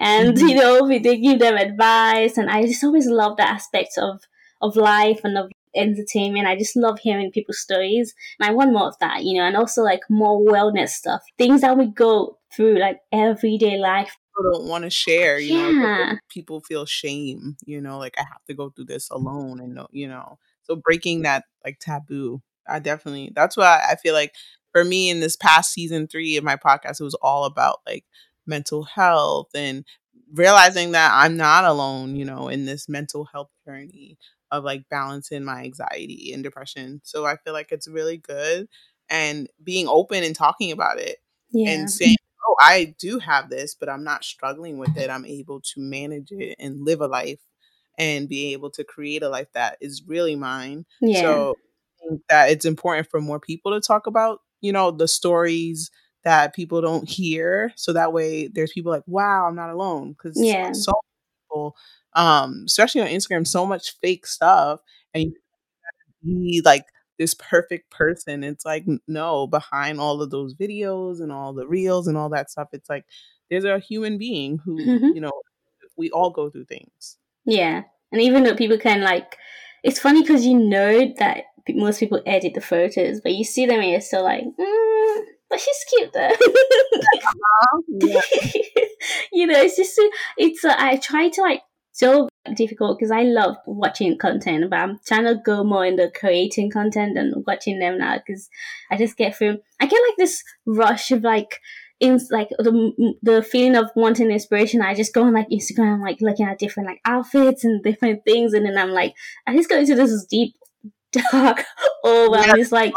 and 0.00 0.36
Mhm. 0.36 0.40
you 0.48 0.54
know 0.56 0.88
they 0.88 1.16
give 1.18 1.38
them 1.38 1.56
advice. 1.56 2.36
And 2.36 2.50
I 2.50 2.66
just 2.66 2.82
always 2.82 3.06
love 3.06 3.36
that 3.36 3.48
aspect 3.54 3.92
of 3.96 4.20
of 4.60 4.76
life 4.76 5.20
and 5.24 5.38
of 5.38 5.50
entertainment. 5.74 6.46
I 6.46 6.56
just 6.56 6.76
love 6.76 6.98
hearing 6.98 7.30
people's 7.30 7.60
stories, 7.60 8.14
and 8.38 8.48
I 8.48 8.52
want 8.52 8.72
more 8.72 8.88
of 8.88 8.98
that, 9.00 9.24
you 9.24 9.38
know, 9.38 9.46
and 9.46 9.56
also 9.56 9.82
like 9.82 10.00
more 10.08 10.40
wellness 10.40 10.90
stuff, 10.90 11.22
things 11.36 11.60
that 11.60 11.76
we 11.76 11.86
go 11.86 12.38
through 12.54 12.78
like 12.78 13.00
everyday 13.12 13.78
life. 13.78 14.16
People 14.36 14.52
don't 14.52 14.68
want 14.68 14.84
to 14.84 14.90
share, 14.90 15.38
you 15.38 15.54
know. 15.54 15.68
Yeah. 15.70 15.96
because 16.10 16.18
People 16.28 16.60
feel 16.60 16.86
shame, 16.86 17.56
you 17.64 17.80
know, 17.80 17.98
like 17.98 18.14
I 18.18 18.22
have 18.22 18.44
to 18.46 18.54
go 18.54 18.70
through 18.70 18.86
this 18.86 19.10
alone, 19.10 19.60
and 19.60 19.78
you 19.90 20.08
know, 20.08 20.38
so 20.62 20.76
breaking 20.76 21.22
that 21.22 21.44
like 21.64 21.78
taboo. 21.80 22.42
I 22.66 22.80
definitely. 22.80 23.32
That's 23.34 23.56
why 23.56 23.82
I 23.88 23.96
feel 23.96 24.14
like 24.14 24.34
for 24.72 24.84
me 24.84 25.08
in 25.08 25.20
this 25.20 25.36
past 25.36 25.72
season 25.72 26.06
three 26.06 26.36
of 26.36 26.44
my 26.44 26.56
podcast, 26.56 27.00
it 27.00 27.04
was 27.04 27.14
all 27.22 27.44
about 27.44 27.78
like 27.86 28.04
mental 28.46 28.84
health 28.84 29.48
and 29.54 29.84
realizing 30.34 30.92
that 30.92 31.10
I'm 31.14 31.36
not 31.36 31.64
alone, 31.64 32.16
you 32.16 32.26
know, 32.26 32.48
in 32.48 32.66
this 32.66 32.88
mental 32.88 33.24
health 33.24 33.48
journey 33.66 34.18
of 34.50 34.64
like 34.64 34.88
balancing 34.90 35.44
my 35.44 35.62
anxiety 35.64 36.32
and 36.32 36.42
depression. 36.42 37.00
So 37.04 37.26
I 37.26 37.36
feel 37.36 37.52
like 37.52 37.72
it's 37.72 37.88
really 37.88 38.16
good 38.18 38.68
and 39.10 39.48
being 39.62 39.88
open 39.88 40.24
and 40.24 40.34
talking 40.36 40.72
about 40.72 40.98
it 40.98 41.18
Yeah. 41.50 41.72
and 41.72 41.90
saying, 41.90 42.16
"Oh, 42.46 42.56
I 42.60 42.94
do 42.98 43.18
have 43.18 43.50
this, 43.50 43.74
but 43.74 43.88
I'm 43.88 44.04
not 44.04 44.24
struggling 44.24 44.78
with 44.78 44.96
it. 44.96 45.10
I'm 45.10 45.24
able 45.26 45.60
to 45.60 45.80
manage 45.80 46.30
it 46.32 46.56
and 46.58 46.84
live 46.84 47.00
a 47.00 47.06
life 47.08 47.40
and 47.98 48.28
be 48.28 48.52
able 48.52 48.70
to 48.70 48.84
create 48.84 49.22
a 49.22 49.28
life 49.28 49.48
that 49.54 49.78
is 49.80 50.02
really 50.06 50.36
mine." 50.36 50.86
yeah. 51.00 51.22
So 51.22 51.54
I 52.04 52.08
think 52.08 52.22
that 52.28 52.50
it's 52.50 52.64
important 52.64 53.08
for 53.10 53.20
more 53.20 53.40
people 53.40 53.72
to 53.72 53.80
talk 53.86 54.06
about, 54.06 54.40
you 54.60 54.72
know, 54.72 54.90
the 54.90 55.08
stories 55.08 55.90
that 56.24 56.54
people 56.54 56.80
don't 56.80 57.08
hear, 57.08 57.72
so 57.76 57.92
that 57.92 58.12
way 58.12 58.48
there's 58.48 58.72
people 58.72 58.92
like, 58.92 59.04
"Wow, 59.06 59.46
I'm 59.46 59.56
not 59.56 59.70
alone." 59.70 60.12
Because 60.12 60.40
Yeah. 60.42 60.72
so 60.72 60.92
people, 61.58 61.76
um, 62.14 62.64
especially 62.66 63.00
on 63.00 63.08
Instagram, 63.08 63.46
so 63.46 63.66
much 63.66 63.94
fake 64.00 64.26
stuff, 64.26 64.80
and 65.14 65.24
you 65.24 65.32
be 66.22 66.62
like 66.64 66.84
this 67.18 67.34
perfect 67.34 67.90
person. 67.90 68.44
It's 68.44 68.64
like 68.64 68.84
no, 69.06 69.46
behind 69.46 70.00
all 70.00 70.22
of 70.22 70.30
those 70.30 70.54
videos 70.54 71.20
and 71.20 71.32
all 71.32 71.52
the 71.52 71.66
reels 71.66 72.06
and 72.08 72.16
all 72.16 72.28
that 72.30 72.50
stuff, 72.50 72.68
it's 72.72 72.88
like 72.88 73.04
there's 73.50 73.64
a 73.64 73.78
human 73.78 74.18
being 74.18 74.58
who, 74.64 74.76
Mhm. 74.78 75.14
you 75.14 75.20
know, 75.20 75.32
we 75.96 76.10
all 76.10 76.30
go 76.30 76.50
through 76.50 76.66
things. 76.66 77.18
Yeah. 77.44 77.84
And 78.12 78.20
even 78.22 78.44
though 78.44 78.54
people 78.54 78.78
can 78.78 79.02
like, 79.02 79.36
it's 79.82 79.98
funny 80.00 80.22
because 80.22 80.46
you 80.46 80.58
know 80.58 81.12
that 81.18 81.44
most 81.70 81.98
people 82.00 82.20
edit 82.26 82.54
the 82.54 82.60
photos, 82.60 83.20
but 83.20 83.32
you 83.34 83.44
see 83.44 83.66
them 83.66 83.80
and 83.80 83.90
you're 83.90 84.00
still 84.00 84.22
like, 84.24 84.44
mm, 84.44 85.24
but 85.50 85.60
she's 85.60 85.84
cute 85.88 86.12
though. 86.12 86.28
uh-huh. 86.28 87.80
yeah. 87.88 88.20
you 89.32 89.46
know, 89.46 89.58
it's 89.58 89.76
just 89.76 90.00
it's. 90.36 90.64
Uh, 90.64 90.74
I 90.76 90.96
try 90.96 91.28
to 91.28 91.40
like 91.40 91.62
so 91.92 92.28
difficult 92.54 92.98
because 92.98 93.10
I 93.10 93.22
love 93.22 93.56
watching 93.66 94.16
content, 94.18 94.70
but 94.70 94.78
I'm 94.78 94.98
trying 95.06 95.24
to 95.24 95.40
go 95.44 95.64
more 95.64 95.84
into 95.84 96.10
creating 96.14 96.70
content 96.70 97.18
and 97.18 97.44
watching 97.46 97.78
them 97.78 97.98
now 97.98 98.18
because 98.18 98.48
I 98.90 98.96
just 98.96 99.16
get 99.16 99.36
through. 99.36 99.58
I 99.80 99.86
get 99.86 100.00
like 100.08 100.16
this 100.16 100.42
rush 100.66 101.10
of 101.10 101.22
like 101.22 101.60
in 102.00 102.20
like 102.30 102.48
the 102.50 103.16
the 103.22 103.42
feeling 103.42 103.76
of 103.76 103.90
wanting 103.96 104.30
inspiration. 104.30 104.82
I 104.82 104.94
just 104.94 105.14
go 105.14 105.24
on 105.24 105.34
like 105.34 105.48
Instagram, 105.48 106.02
like 106.02 106.20
looking 106.20 106.46
at 106.46 106.58
different 106.58 106.88
like 106.88 107.00
outfits 107.04 107.64
and 107.64 107.82
different 107.82 108.24
things, 108.24 108.52
and 108.54 108.64
then 108.64 108.78
I'm 108.78 108.90
like, 108.90 109.14
I 109.46 109.56
just 109.56 109.68
go 109.68 109.78
into 109.78 109.94
this 109.94 110.24
deep 110.26 110.54
dark 111.32 111.64
hole. 112.02 112.34
Yeah, 112.36 112.42
I'm 112.42 112.56
just 112.56 112.72
like. 112.72 112.92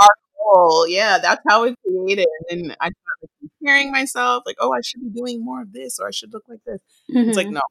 Yeah, 0.87 1.19
that's 1.21 1.41
how 1.47 1.63
it's 1.63 1.75
created. 1.85 2.27
And 2.49 2.71
I 2.79 2.89
started 2.89 3.29
comparing 3.39 3.91
myself, 3.91 4.43
like, 4.45 4.57
oh, 4.59 4.73
I 4.73 4.81
should 4.81 5.01
be 5.01 5.09
doing 5.09 5.43
more 5.43 5.61
of 5.61 5.73
this, 5.73 5.99
or 5.99 6.07
I 6.07 6.11
should 6.11 6.33
look 6.33 6.43
like 6.47 6.59
this. 6.65 6.79
Mm-hmm. 7.09 7.29
It's 7.29 7.37
like, 7.37 7.47
mm-hmm. 7.47 7.55
no, 7.55 7.61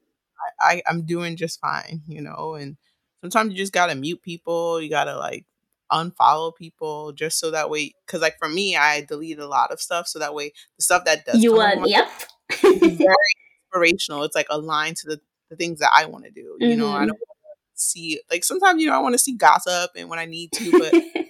I, 0.60 0.82
I'm 0.88 1.04
doing 1.04 1.36
just 1.36 1.60
fine, 1.60 2.02
you 2.06 2.20
know. 2.20 2.54
And 2.54 2.76
sometimes 3.22 3.52
you 3.52 3.56
just 3.56 3.72
gotta 3.72 3.94
mute 3.94 4.22
people. 4.22 4.80
You 4.80 4.90
gotta 4.90 5.16
like 5.16 5.44
unfollow 5.92 6.54
people 6.54 7.12
just 7.12 7.38
so 7.38 7.50
that 7.50 7.70
way. 7.70 7.94
Because 8.06 8.20
like 8.20 8.38
for 8.38 8.48
me, 8.48 8.76
I 8.76 9.02
delete 9.02 9.38
a 9.38 9.48
lot 9.48 9.72
of 9.72 9.80
stuff 9.80 10.06
so 10.06 10.18
that 10.18 10.34
way 10.34 10.52
the 10.76 10.82
stuff 10.82 11.04
that 11.04 11.24
does 11.26 11.42
you 11.42 11.54
want, 11.54 11.88
yep, 11.88 12.08
very 12.62 12.78
inspirational. 13.72 14.24
It's 14.24 14.36
like 14.36 14.46
aligned 14.50 14.96
to 14.98 15.08
the 15.08 15.20
the 15.50 15.56
things 15.56 15.80
that 15.80 15.90
I 15.96 16.06
want 16.06 16.24
to 16.24 16.30
do. 16.30 16.56
You 16.58 16.68
mm-hmm. 16.68 16.80
know, 16.80 16.92
I 16.92 17.00
mm-hmm. 17.00 17.08
don't 17.08 17.18
see 17.74 18.20
like 18.30 18.44
sometimes 18.44 18.80
you 18.80 18.88
know 18.88 18.94
I 18.94 19.00
want 19.00 19.14
to 19.14 19.18
see 19.18 19.34
gossip 19.34 19.90
and 19.96 20.08
when 20.08 20.18
I 20.18 20.26
need 20.26 20.52
to, 20.52 20.70
but 20.70 20.94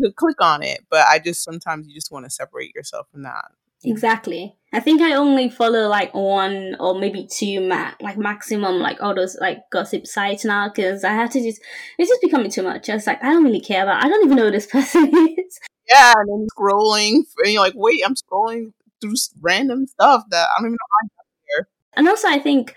like, 0.00 0.16
click 0.16 0.40
on 0.40 0.62
it. 0.62 0.80
But 0.90 1.06
I 1.06 1.18
just 1.18 1.42
sometimes 1.44 1.88
you 1.88 1.94
just 1.94 2.10
want 2.10 2.24
to 2.26 2.30
separate 2.30 2.74
yourself 2.74 3.08
from 3.12 3.22
that. 3.22 3.46
Exactly. 3.84 4.56
I 4.72 4.80
think 4.80 5.00
I 5.00 5.14
only 5.14 5.48
follow 5.48 5.88
like 5.88 6.12
one 6.12 6.76
or 6.80 6.98
maybe 6.98 7.28
two 7.30 7.60
ma- 7.60 7.92
like 8.00 8.18
maximum 8.18 8.80
like 8.80 9.00
all 9.00 9.14
those 9.14 9.36
like 9.40 9.58
gossip 9.70 10.06
sites 10.06 10.44
now 10.44 10.68
because 10.68 11.04
I 11.04 11.12
have 11.12 11.30
to 11.30 11.40
just 11.40 11.62
it's 11.96 12.10
just 12.10 12.20
becoming 12.20 12.50
too 12.50 12.62
much. 12.62 12.90
I 12.90 12.94
was 12.94 13.06
like 13.06 13.22
I 13.22 13.30
don't 13.30 13.44
really 13.44 13.60
care 13.60 13.84
about. 13.84 14.04
I 14.04 14.08
don't 14.08 14.24
even 14.24 14.36
know 14.36 14.46
who 14.46 14.50
this 14.50 14.66
person 14.70 15.06
is. 15.06 15.60
Yeah, 15.88 16.12
and 16.16 16.28
then 16.28 16.46
scrolling 16.56 17.22
and 17.38 17.52
you're 17.52 17.62
like, 17.62 17.74
wait, 17.76 18.02
I'm 18.04 18.14
scrolling 18.14 18.72
through 19.00 19.14
random 19.40 19.86
stuff 19.86 20.24
that 20.30 20.48
I 20.48 20.60
don't 20.60 20.70
even 20.70 20.72
know 20.72 20.78
how 20.90 21.06
I 21.06 21.08
got 21.16 21.26
here. 21.46 21.68
And 21.94 22.08
also, 22.08 22.28
I 22.28 22.38
think 22.40 22.74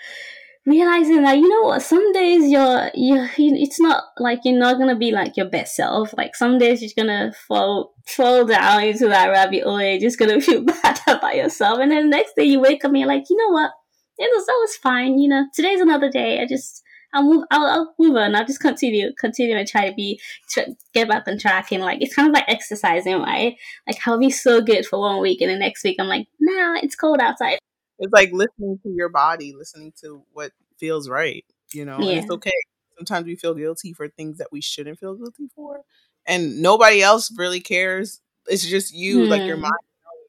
realizing 0.71 1.21
that 1.23 1.37
you 1.37 1.47
know 1.47 1.67
what 1.67 1.81
some 1.81 2.11
days 2.13 2.49
you're 2.49 2.89
you 2.95 3.27
it's 3.35 3.79
not 3.79 4.05
like 4.17 4.39
you're 4.43 4.57
not 4.57 4.77
gonna 4.77 4.95
be 4.95 5.11
like 5.11 5.37
your 5.37 5.47
best 5.47 5.75
self 5.75 6.13
like 6.17 6.35
some 6.35 6.57
days 6.57 6.81
you're 6.81 7.05
gonna 7.05 7.31
fall 7.47 7.93
fall 8.07 8.45
down 8.45 8.83
into 8.83 9.07
that 9.07 9.27
rabbit 9.27 9.63
hole 9.63 9.81
you're 9.81 9.99
just 9.99 10.17
gonna 10.17 10.41
feel 10.47 10.63
bad 10.63 10.99
about 11.07 11.35
yourself 11.35 11.79
and 11.79 11.91
then 11.91 12.09
the 12.09 12.17
next 12.17 12.33
day 12.35 12.43
you 12.43 12.59
wake 12.59 12.83
up 12.83 12.89
and 12.89 12.99
you're 12.99 13.07
like 13.07 13.25
you 13.29 13.37
know 13.37 13.49
what 13.49 13.71
it 14.17 14.29
was 14.33 14.45
that 14.45 14.57
was 14.59 14.75
fine 14.77 15.19
you 15.19 15.29
know 15.29 15.45
today's 15.53 15.81
another 15.81 16.09
day 16.09 16.41
i 16.41 16.45
just 16.45 16.81
I'll 17.13 17.23
move. 17.23 17.43
I'll, 17.51 17.65
I'll 17.65 17.95
move 17.99 18.15
on. 18.15 18.35
I'll 18.35 18.45
just 18.45 18.61
continue, 18.61 19.11
continue, 19.19 19.57
and 19.57 19.67
try 19.67 19.89
to 19.89 19.93
be, 19.93 20.17
to 20.51 20.73
get 20.93 21.09
back 21.09 21.27
on 21.27 21.37
track. 21.37 21.73
And 21.73 21.83
like, 21.83 22.01
it's 22.01 22.15
kind 22.15 22.29
of 22.29 22.33
like 22.33 22.45
exercising, 22.47 23.19
right? 23.19 23.57
Like, 23.85 23.97
I'll 24.07 24.17
be 24.17 24.29
so 24.29 24.61
good 24.61 24.85
for 24.85 24.97
one 24.97 25.21
week, 25.21 25.41
and 25.41 25.51
the 25.51 25.57
next 25.57 25.83
week 25.83 25.97
I'm 25.99 26.07
like, 26.07 26.27
nah, 26.39 26.75
it's 26.81 26.95
cold 26.95 27.19
outside 27.19 27.59
it's 28.01 28.11
like 28.11 28.31
listening 28.33 28.79
to 28.81 28.89
your 28.89 29.09
body, 29.09 29.53
listening 29.55 29.93
to 30.01 30.23
what 30.33 30.51
feels 30.81 31.07
right, 31.07 31.45
you 31.73 31.85
know. 31.85 31.99
Yeah. 31.99 32.15
it's 32.15 32.29
okay. 32.29 32.51
Sometimes 32.97 33.25
we 33.25 33.35
feel 33.37 33.53
guilty 33.53 33.93
for 33.93 34.09
things 34.09 34.39
that 34.39 34.51
we 34.51 34.59
shouldn't 34.59 34.99
feel 34.99 35.15
guilty 35.15 35.47
for, 35.55 35.83
and 36.25 36.61
nobody 36.61 37.01
else 37.01 37.31
really 37.37 37.61
cares. 37.61 38.19
It's 38.47 38.67
just 38.67 38.93
you, 38.93 39.25
like 39.25 39.43
your 39.43 39.55
hmm. 39.55 39.61
mind, 39.61 39.73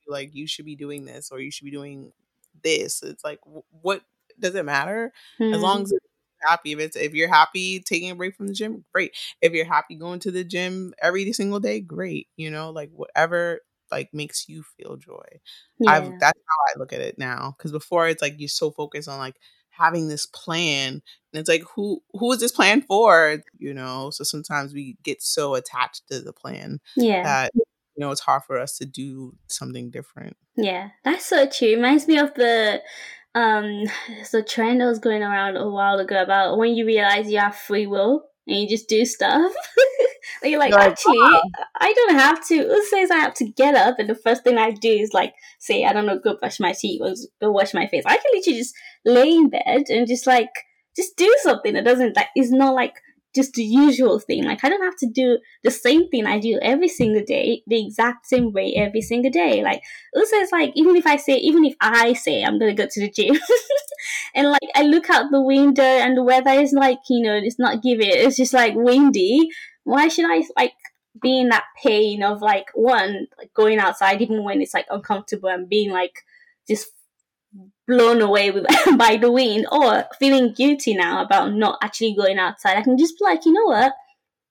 like 0.06 0.34
you 0.34 0.46
should 0.46 0.66
be 0.66 0.76
doing 0.76 1.06
this 1.06 1.30
or 1.32 1.40
you 1.40 1.50
should 1.50 1.64
be 1.64 1.72
doing 1.72 2.12
this. 2.62 3.02
It's 3.02 3.24
like 3.24 3.40
what 3.82 4.02
does 4.38 4.54
it 4.54 4.64
matter 4.64 5.12
as 5.40 5.60
long 5.60 5.78
hmm. 5.78 5.84
as 5.84 5.94
happy. 6.48 6.72
If 6.72 6.78
it's 6.78 6.96
if 6.96 7.14
you're 7.14 7.28
happy 7.28 7.80
taking 7.80 8.10
a 8.10 8.14
break 8.14 8.36
from 8.36 8.46
the 8.46 8.52
gym, 8.52 8.84
great. 8.92 9.12
If 9.40 9.52
you're 9.52 9.64
happy 9.64 9.96
going 9.96 10.20
to 10.20 10.30
the 10.30 10.44
gym 10.44 10.94
every 11.00 11.32
single 11.32 11.60
day, 11.60 11.80
great. 11.80 12.28
You 12.36 12.50
know, 12.50 12.70
like 12.70 12.90
whatever 12.92 13.60
like 13.90 14.12
makes 14.12 14.48
you 14.48 14.64
feel 14.76 14.96
joy. 14.96 15.40
Yeah. 15.78 15.90
I've 15.90 16.20
that's 16.20 16.38
how 16.38 16.74
I 16.74 16.78
look 16.78 16.92
at 16.92 17.00
it 17.00 17.18
now. 17.18 17.54
Because 17.56 17.72
before 17.72 18.08
it's 18.08 18.22
like 18.22 18.34
you're 18.38 18.48
so 18.48 18.70
focused 18.70 19.08
on 19.08 19.18
like 19.18 19.36
having 19.72 20.08
this 20.08 20.26
plan 20.26 21.02
and 21.32 21.40
it's 21.40 21.48
like 21.48 21.62
who 21.74 22.02
who 22.12 22.32
is 22.32 22.40
this 22.40 22.52
plan 22.52 22.82
for? 22.82 23.38
you 23.58 23.74
know 23.74 24.10
so 24.10 24.24
sometimes 24.24 24.72
we 24.72 24.96
get 25.02 25.22
so 25.22 25.54
attached 25.54 26.02
to 26.10 26.20
the 26.20 26.32
plan 26.32 26.78
yeah. 26.96 27.22
that 27.22 27.52
you 27.54 27.64
know 27.98 28.10
it's 28.10 28.20
hard 28.20 28.42
for 28.44 28.58
us 28.58 28.76
to 28.78 28.84
do 28.84 29.34
something 29.48 29.90
different. 29.90 30.36
Yeah 30.56 30.90
that's 31.04 31.26
so 31.26 31.46
true 31.46 31.74
reminds 31.74 32.06
me 32.06 32.18
of 32.18 32.34
the 32.34 32.82
um 33.34 33.84
the 34.32 34.42
trend 34.42 34.80
that 34.80 34.86
was 34.86 34.98
going 34.98 35.22
around 35.22 35.56
a 35.56 35.68
while 35.68 35.98
ago 35.98 36.22
about 36.22 36.58
when 36.58 36.74
you 36.74 36.86
realize 36.86 37.30
you 37.30 37.38
have 37.38 37.56
free 37.56 37.86
will 37.86 38.24
and 38.46 38.56
you 38.56 38.68
just 38.68 38.88
do 38.88 39.04
stuff 39.04 39.52
you're 40.44 40.58
like, 40.58 40.72
like 40.72 40.90
actually, 40.90 41.18
wow. 41.18 41.42
I 41.80 41.92
don't 41.92 42.14
have 42.14 42.46
to. 42.48 42.56
Who 42.56 42.84
says 42.86 43.10
I 43.10 43.16
have 43.16 43.34
to 43.34 43.44
get 43.44 43.74
up 43.74 43.98
and 43.98 44.08
the 44.08 44.14
first 44.14 44.44
thing 44.44 44.58
I 44.58 44.70
do 44.70 44.90
is 44.90 45.12
like 45.12 45.34
say, 45.58 45.84
I 45.84 45.92
don't 45.92 46.06
know, 46.06 46.18
go 46.18 46.36
brush 46.36 46.60
my 46.60 46.72
teeth 46.72 47.00
or 47.02 47.14
go 47.40 47.52
wash 47.52 47.74
my 47.74 47.86
face. 47.86 48.04
I 48.06 48.16
can 48.16 48.24
literally 48.32 48.58
just 48.58 48.74
lay 49.04 49.30
in 49.30 49.50
bed 49.50 49.84
and 49.88 50.06
just 50.06 50.26
like 50.26 50.50
just 50.96 51.16
do 51.16 51.32
something 51.42 51.74
that 51.74 51.84
doesn't 51.84 52.16
like 52.16 52.28
is 52.36 52.50
not 52.50 52.74
like 52.74 52.94
just 53.34 53.54
the 53.54 53.62
usual 53.62 54.18
thing. 54.18 54.44
Like 54.44 54.64
I 54.64 54.68
don't 54.68 54.82
have 54.82 54.96
to 54.96 55.06
do 55.06 55.38
the 55.62 55.70
same 55.70 56.08
thing 56.08 56.26
I 56.26 56.38
do 56.38 56.58
every 56.62 56.88
single 56.88 57.24
day, 57.24 57.62
the 57.66 57.84
exact 57.84 58.26
same 58.26 58.52
way 58.52 58.74
every 58.76 59.00
single 59.00 59.30
day. 59.30 59.62
Like 59.62 59.82
also 60.14 60.36
it's 60.36 60.52
like 60.52 60.72
even 60.74 60.96
if 60.96 61.06
I 61.06 61.16
say 61.16 61.36
even 61.36 61.64
if 61.64 61.74
I 61.80 62.12
say 62.12 62.42
I'm 62.42 62.58
gonna 62.58 62.74
go 62.74 62.86
to 62.90 63.00
the 63.00 63.10
gym 63.10 63.38
and 64.34 64.50
like 64.50 64.68
I 64.74 64.82
look 64.82 65.08
out 65.10 65.30
the 65.30 65.42
window 65.42 65.82
and 65.82 66.16
the 66.16 66.22
weather 66.24 66.50
is 66.50 66.72
like, 66.72 66.98
you 67.08 67.22
know, 67.22 67.34
it's 67.34 67.58
not 67.58 67.82
giving 67.82 68.08
it's 68.10 68.36
just 68.36 68.52
like 68.52 68.74
windy 68.74 69.48
why 69.84 70.08
should 70.08 70.26
I 70.30 70.42
like 70.56 70.74
be 71.20 71.40
in 71.40 71.48
that 71.50 71.64
pain 71.82 72.22
of 72.22 72.40
like 72.40 72.66
one 72.74 73.26
like 73.38 73.52
going 73.54 73.78
outside 73.78 74.22
even 74.22 74.44
when 74.44 74.62
it's 74.62 74.74
like 74.74 74.86
uncomfortable 74.90 75.48
and 75.48 75.68
being 75.68 75.90
like 75.90 76.14
just 76.68 76.90
blown 77.92 78.20
away 78.20 78.50
with 78.50 78.66
by 78.96 79.16
the 79.16 79.30
wind 79.30 79.66
or 79.70 80.04
feeling 80.18 80.52
guilty 80.52 80.94
now 80.94 81.22
about 81.22 81.52
not 81.52 81.78
actually 81.82 82.14
going 82.14 82.38
outside. 82.38 82.76
I 82.76 82.82
can 82.82 82.96
just 82.96 83.18
be 83.18 83.24
like, 83.24 83.44
you 83.44 83.52
know 83.52 83.66
what? 83.66 83.92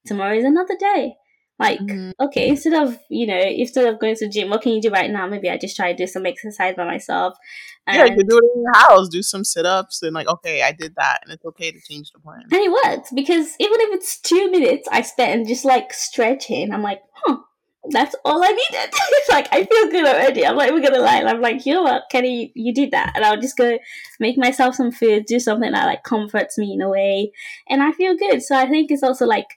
Tomorrow 0.06 0.38
is 0.38 0.46
another 0.46 0.76
day. 0.80 1.16
Like, 1.60 1.80
mm-hmm. 1.80 2.12
okay, 2.20 2.48
instead 2.50 2.74
of, 2.74 2.98
you 3.08 3.28
know, 3.28 3.38
instead 3.38 3.86
of 3.86 4.00
going 4.00 4.16
to 4.16 4.26
the 4.26 4.32
gym, 4.32 4.50
what 4.50 4.64
can 4.64 4.72
you 4.72 4.82
do 4.82 4.90
right 4.90 5.12
now? 5.12 5.28
Maybe 5.28 5.48
I 5.48 5.58
just 5.58 5.76
try 5.76 5.92
to 5.92 5.98
do 5.98 6.08
some 6.08 6.26
exercise 6.26 6.74
by 6.76 6.86
myself. 6.86 7.38
And 7.86 7.98
yeah, 7.98 8.06
you 8.06 8.16
can 8.18 8.28
do 8.28 8.38
it 8.38 8.44
in 8.56 8.64
your 8.64 8.74
house. 8.74 9.10
Do 9.10 9.22
some 9.22 9.44
sit 9.44 9.66
ups 9.66 10.02
and 10.02 10.14
like, 10.14 10.28
okay, 10.28 10.64
I 10.64 10.72
did 10.72 10.96
that, 10.96 11.20
and 11.24 11.32
it's 11.32 11.46
okay 11.46 11.72
to 11.72 11.80
change 11.88 12.12
the 12.12 12.20
plan. 12.20 12.42
And 12.52 12.62
it 12.62 12.72
works 12.72 13.12
because 13.14 13.56
even 13.60 13.80
if 13.80 13.94
it's 13.94 14.20
two 14.20 14.50
minutes 14.50 14.88
I 14.92 15.02
spend 15.02 15.48
just 15.48 15.64
like 15.64 15.94
stretching, 15.94 16.74
I'm 16.74 16.82
like, 16.82 17.02
huh, 17.14 17.38
that's 17.90 18.16
all 18.24 18.44
I 18.44 18.50
needed. 18.50 18.94
It's 19.22 19.30
like 19.30 19.48
I 19.52 19.66
feel 19.66 19.92
good 19.92 20.06
already. 20.06 20.46
I'm 20.46 20.56
like, 20.56 20.72
we're 20.72 20.82
gonna 20.82 21.00
lie. 21.00 21.18
And 21.18 21.30
I'm 21.30 21.42
like, 21.42 21.66
you 21.66 21.74
know 21.74 21.84
what, 21.84 22.04
Kenny, 22.12 22.52
you 22.56 22.74
did 22.74 22.92
that, 22.92 23.12
and 23.16 23.26
I'll 23.26 23.40
just 23.40 23.58
go 23.58 23.78
make 24.20 24.38
myself 24.38 24.76
some 24.76 24.92
food, 24.92 25.26
do 25.26 25.40
something 25.40 25.72
that 25.72 25.86
like 25.86 26.04
comforts 26.04 26.58
me 26.58 26.74
in 26.74 26.82
a 26.82 26.90
way, 26.90 27.32
and 27.70 27.82
I 27.82 27.92
feel 27.92 28.16
good. 28.18 28.42
So 28.42 28.56
I 28.56 28.68
think 28.68 28.92
it's 28.92 29.04
also 29.04 29.26
like 29.26 29.48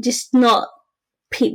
just 0.00 0.32
not 0.34 0.68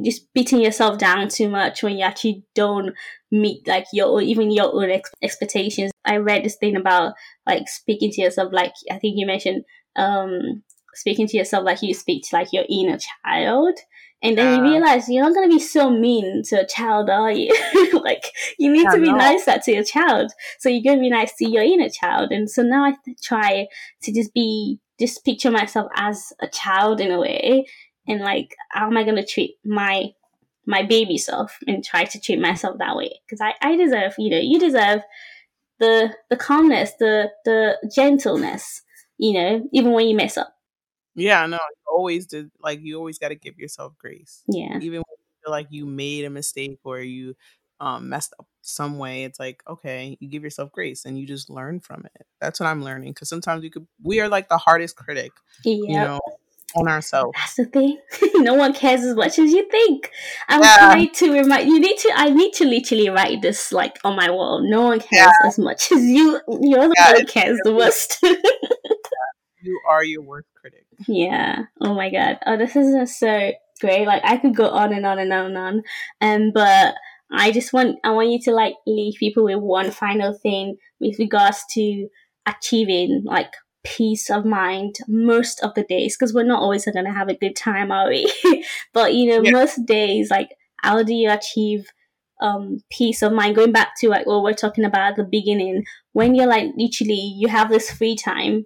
just 0.03 0.31
beating 0.33 0.61
yourself 0.61 0.97
down 0.97 1.29
too 1.29 1.49
much 1.49 1.81
when 1.81 1.97
you 1.97 2.03
actually 2.03 2.43
don't 2.55 2.93
meet 3.31 3.65
like 3.67 3.85
your 3.93 4.21
even 4.21 4.51
your 4.51 4.73
own 4.73 4.89
ex- 4.89 5.11
expectations. 5.21 5.91
I 6.05 6.17
read 6.17 6.43
this 6.43 6.57
thing 6.57 6.75
about 6.75 7.13
like 7.45 7.67
speaking 7.67 8.11
to 8.11 8.21
yourself, 8.21 8.51
like 8.51 8.73
I 8.89 8.97
think 8.99 9.17
you 9.17 9.25
mentioned, 9.25 9.63
um, 9.95 10.63
speaking 10.93 11.27
to 11.27 11.37
yourself 11.37 11.63
like 11.65 11.81
you 11.81 11.93
speak 11.93 12.23
to 12.29 12.35
like 12.35 12.51
your 12.51 12.65
inner 12.69 12.97
child. 12.97 13.77
And 14.23 14.37
then 14.37 14.63
you 14.63 14.71
realize 14.71 15.09
you're 15.09 15.23
not 15.23 15.33
gonna 15.33 15.47
be 15.47 15.59
so 15.59 15.89
mean 15.89 16.43
to 16.43 16.61
a 16.61 16.67
child, 16.67 17.09
are 17.09 17.31
you? 17.31 17.55
like 18.03 18.31
you 18.59 18.71
need 18.71 18.87
to 18.91 19.01
be 19.01 19.11
nicer 19.11 19.57
to 19.57 19.71
your 19.71 19.83
child, 19.83 20.31
so 20.59 20.69
you're 20.69 20.83
gonna 20.83 21.01
be 21.01 21.09
nice 21.09 21.35
to 21.37 21.49
your 21.49 21.63
inner 21.63 21.89
child. 21.89 22.31
And 22.31 22.49
so 22.49 22.61
now 22.61 22.85
I 22.85 22.93
try 23.23 23.67
to 24.03 24.13
just 24.13 24.33
be, 24.33 24.79
just 24.99 25.25
picture 25.25 25.49
myself 25.49 25.89
as 25.95 26.33
a 26.39 26.47
child 26.47 27.01
in 27.01 27.11
a 27.11 27.19
way, 27.19 27.65
and 28.07 28.21
like 28.21 28.55
how 28.69 28.87
am 28.87 28.97
i 28.97 29.03
going 29.03 29.15
to 29.15 29.25
treat 29.25 29.55
my 29.65 30.11
my 30.67 30.83
baby 30.83 31.17
self 31.17 31.57
and 31.67 31.83
try 31.83 32.03
to 32.03 32.19
treat 32.19 32.39
myself 32.39 32.77
that 32.77 32.95
way? 32.95 33.19
Because 33.25 33.41
I, 33.41 33.53
I 33.61 33.75
deserve 33.75 34.13
you 34.17 34.29
know 34.29 34.39
you 34.39 34.59
deserve 34.59 35.01
the 35.79 36.13
the 36.29 36.37
calmness 36.37 36.91
the 36.99 37.31
the 37.43 37.77
gentleness 37.93 38.83
you 39.17 39.33
know 39.33 39.67
even 39.73 39.91
when 39.91 40.07
you 40.07 40.15
mess 40.15 40.37
up 40.37 40.55
yeah 41.15 41.45
no 41.45 41.59
always 41.87 42.25
did 42.25 42.49
like 42.61 42.79
you 42.81 42.97
always 42.97 43.17
got 43.17 43.29
to 43.29 43.35
give 43.35 43.57
yourself 43.57 43.93
grace 43.97 44.43
yeah 44.47 44.77
even 44.77 44.99
when 44.99 45.17
you 45.17 45.43
feel 45.43 45.51
like 45.51 45.67
you 45.69 45.85
made 45.85 46.25
a 46.25 46.29
mistake 46.29 46.79
or 46.83 46.99
you 46.99 47.35
um, 47.79 48.09
messed 48.09 48.33
up 48.39 48.45
some 48.61 48.99
way 48.99 49.23
it's 49.23 49.39
like 49.39 49.63
okay 49.67 50.15
you 50.19 50.29
give 50.29 50.43
yourself 50.43 50.71
grace 50.71 51.05
and 51.05 51.17
you 51.17 51.25
just 51.25 51.49
learn 51.49 51.79
from 51.79 52.05
it 52.05 52.27
that's 52.39 52.59
what 52.59 52.67
i'm 52.67 52.83
learning 52.83 53.11
because 53.11 53.27
sometimes 53.27 53.63
you 53.63 53.71
could 53.71 53.87
we 54.03 54.19
are 54.21 54.29
like 54.29 54.49
the 54.49 54.57
hardest 54.57 54.95
critic 54.95 55.31
yep. 55.65 55.77
you 55.87 55.95
know 55.95 56.19
on 56.75 56.87
ourselves. 56.87 57.37
That's 57.37 57.55
the 57.55 57.65
thing. 57.65 57.97
no 58.35 58.53
one 58.53 58.73
cares 58.73 59.03
as 59.03 59.15
much 59.15 59.39
as 59.39 59.51
you 59.51 59.67
think. 59.69 60.11
I'm 60.47 60.61
yeah. 60.61 60.77
trying 60.77 61.11
to 61.11 61.33
remind 61.33 61.67
you 61.67 61.79
need 61.79 61.97
to 61.97 62.11
I 62.15 62.29
need 62.29 62.53
to 62.53 62.65
literally 62.65 63.09
write 63.09 63.41
this 63.41 63.71
like 63.71 63.99
on 64.03 64.15
my 64.15 64.29
wall. 64.29 64.61
No 64.61 64.83
one 64.83 64.99
cares 64.99 65.31
yeah. 65.41 65.47
as 65.47 65.57
much 65.57 65.91
as 65.91 66.03
you 66.03 66.39
you're 66.47 66.87
the 66.87 66.95
yeah, 66.97 67.11
one 67.11 67.21
who 67.21 67.25
cares 67.25 67.59
the 67.63 67.71
most. 67.71 68.23
you 69.61 69.79
are 69.87 70.03
your 70.03 70.21
worst 70.21 70.47
critic. 70.59 70.85
Yeah. 71.07 71.63
Oh 71.79 71.93
my 71.93 72.09
god. 72.09 72.39
Oh 72.45 72.57
this 72.57 72.75
is 72.75 73.17
so 73.17 73.51
great. 73.79 74.05
Like 74.05 74.23
I 74.23 74.37
could 74.37 74.55
go 74.55 74.69
on 74.69 74.93
and 74.93 75.05
on 75.05 75.19
and 75.19 75.33
on 75.33 75.45
and 75.45 75.57
on. 75.57 75.83
Um 76.21 76.51
but 76.53 76.95
I 77.31 77.51
just 77.51 77.73
want 77.73 77.97
I 78.03 78.11
want 78.11 78.29
you 78.29 78.39
to 78.41 78.51
like 78.51 78.75
leave 78.85 79.15
people 79.19 79.45
with 79.45 79.59
one 79.59 79.91
final 79.91 80.33
thing 80.33 80.77
with 80.99 81.17
regards 81.19 81.63
to 81.71 82.07
achieving 82.45 83.23
like 83.25 83.53
peace 83.83 84.29
of 84.29 84.45
mind 84.45 84.95
most 85.07 85.63
of 85.63 85.73
the 85.73 85.83
days 85.83 86.15
because 86.15 86.33
we're 86.33 86.43
not 86.43 86.61
always 86.61 86.85
going 86.85 87.05
to 87.05 87.11
have 87.11 87.29
a 87.29 87.37
good 87.37 87.55
time, 87.55 87.91
are 87.91 88.09
we? 88.09 88.31
but 88.93 89.13
you 89.13 89.29
know, 89.29 89.41
yeah. 89.43 89.51
most 89.51 89.85
days, 89.85 90.29
like, 90.29 90.49
how 90.77 91.01
do 91.03 91.13
you 91.13 91.29
achieve 91.31 91.87
um, 92.41 92.79
peace 92.91 93.21
of 93.21 93.33
mind? 93.33 93.55
Going 93.55 93.71
back 93.71 93.89
to 93.99 94.09
like 94.09 94.25
what 94.25 94.43
we're 94.43 94.53
talking 94.53 94.85
about 94.85 95.11
at 95.11 95.15
the 95.15 95.23
beginning, 95.23 95.83
when 96.13 96.35
you're 96.35 96.47
like 96.47 96.69
literally 96.77 97.33
you 97.37 97.47
have 97.47 97.69
this 97.69 97.91
free 97.91 98.15
time, 98.15 98.65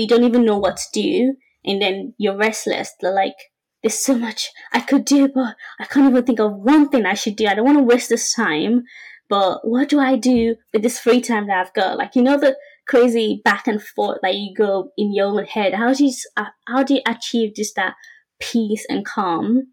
you 0.00 0.08
don't 0.08 0.24
even 0.24 0.44
know 0.44 0.58
what 0.58 0.76
to 0.76 0.84
do, 0.92 1.34
and 1.64 1.80
then 1.80 2.14
you're 2.18 2.36
restless. 2.36 2.92
Like, 3.02 3.36
there's 3.82 3.98
so 3.98 4.16
much 4.16 4.50
I 4.72 4.80
could 4.80 5.04
do, 5.04 5.28
but 5.28 5.56
I 5.80 5.84
can't 5.84 6.10
even 6.10 6.24
think 6.24 6.40
of 6.40 6.54
one 6.54 6.88
thing 6.88 7.06
I 7.06 7.14
should 7.14 7.36
do. 7.36 7.46
I 7.46 7.54
don't 7.54 7.66
want 7.66 7.78
to 7.78 7.84
waste 7.84 8.08
this 8.08 8.34
time. 8.34 8.84
But 9.28 9.66
what 9.66 9.88
do 9.88 9.98
I 10.00 10.16
do 10.16 10.56
with 10.72 10.82
this 10.82 10.98
free 10.98 11.20
time 11.20 11.46
that 11.46 11.58
I've 11.58 11.74
got? 11.74 11.96
Like, 11.96 12.14
you 12.14 12.22
know, 12.22 12.38
the 12.38 12.56
crazy 12.86 13.40
back 13.44 13.66
and 13.66 13.82
forth 13.82 14.18
that 14.22 14.34
you 14.34 14.54
go 14.54 14.92
in 14.96 15.14
your 15.14 15.28
own 15.28 15.44
head. 15.44 15.74
How 15.74 15.94
do 15.94 16.04
you 16.04 16.12
uh, 16.36 16.50
how 16.66 16.82
do 16.82 16.94
you 16.94 17.00
achieve 17.06 17.54
just 17.54 17.74
that 17.76 17.94
peace 18.38 18.84
and 18.88 19.04
calm? 19.04 19.72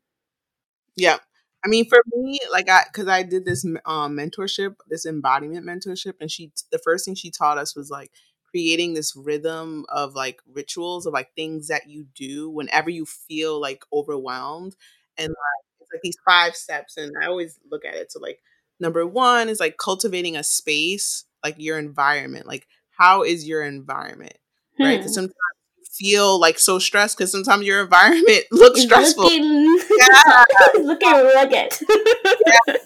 Yeah. 0.95 1.17
I 1.63 1.67
mean, 1.67 1.87
for 1.87 2.01
me, 2.15 2.39
like 2.51 2.69
I, 2.69 2.85
because 2.91 3.07
I 3.07 3.21
did 3.23 3.45
this 3.45 3.63
um, 3.85 4.17
mentorship, 4.17 4.75
this 4.89 5.05
embodiment 5.05 5.65
mentorship, 5.65 6.13
and 6.19 6.31
she, 6.31 6.51
the 6.71 6.79
first 6.83 7.05
thing 7.05 7.13
she 7.13 7.29
taught 7.29 7.59
us 7.59 7.75
was 7.75 7.91
like 7.91 8.09
creating 8.51 8.93
this 8.93 9.15
rhythm 9.15 9.85
of 9.89 10.13
like 10.13 10.41
rituals 10.53 11.05
of 11.05 11.13
like 11.13 11.33
things 11.35 11.69
that 11.69 11.89
you 11.89 12.05
do 12.15 12.49
whenever 12.49 12.89
you 12.89 13.05
feel 13.05 13.59
like 13.59 13.83
overwhelmed, 13.91 14.75
and 15.17 15.29
like 15.29 15.65
it's 15.79 15.89
like 15.93 16.01
these 16.03 16.17
five 16.25 16.55
steps, 16.55 16.97
and 16.97 17.13
I 17.21 17.27
always 17.27 17.59
look 17.69 17.85
at 17.85 17.95
it. 17.95 18.11
So 18.11 18.19
like 18.19 18.39
number 18.79 19.05
one 19.05 19.49
is 19.49 19.59
like 19.59 19.77
cultivating 19.77 20.35
a 20.35 20.43
space, 20.43 21.25
like 21.43 21.55
your 21.57 21.79
environment, 21.79 22.47
like 22.47 22.67
how 22.97 23.23
is 23.23 23.47
your 23.47 23.63
environment, 23.63 24.37
hmm. 24.77 24.83
right? 24.83 24.97
Because 24.97 25.13
sometimes 25.13 25.33
you 25.77 25.85
feel 25.91 26.39
like 26.39 26.59
so 26.59 26.79
stressed 26.79 27.17
because 27.17 27.31
sometimes 27.31 27.65
your 27.65 27.81
environment 27.83 28.43
looks 28.51 28.81
stressful. 28.81 29.23
Looking, 29.23 29.79
yeah. 29.99 30.43
looking 30.81 31.11
rugged. 31.11 31.73
yeah. 32.47 32.75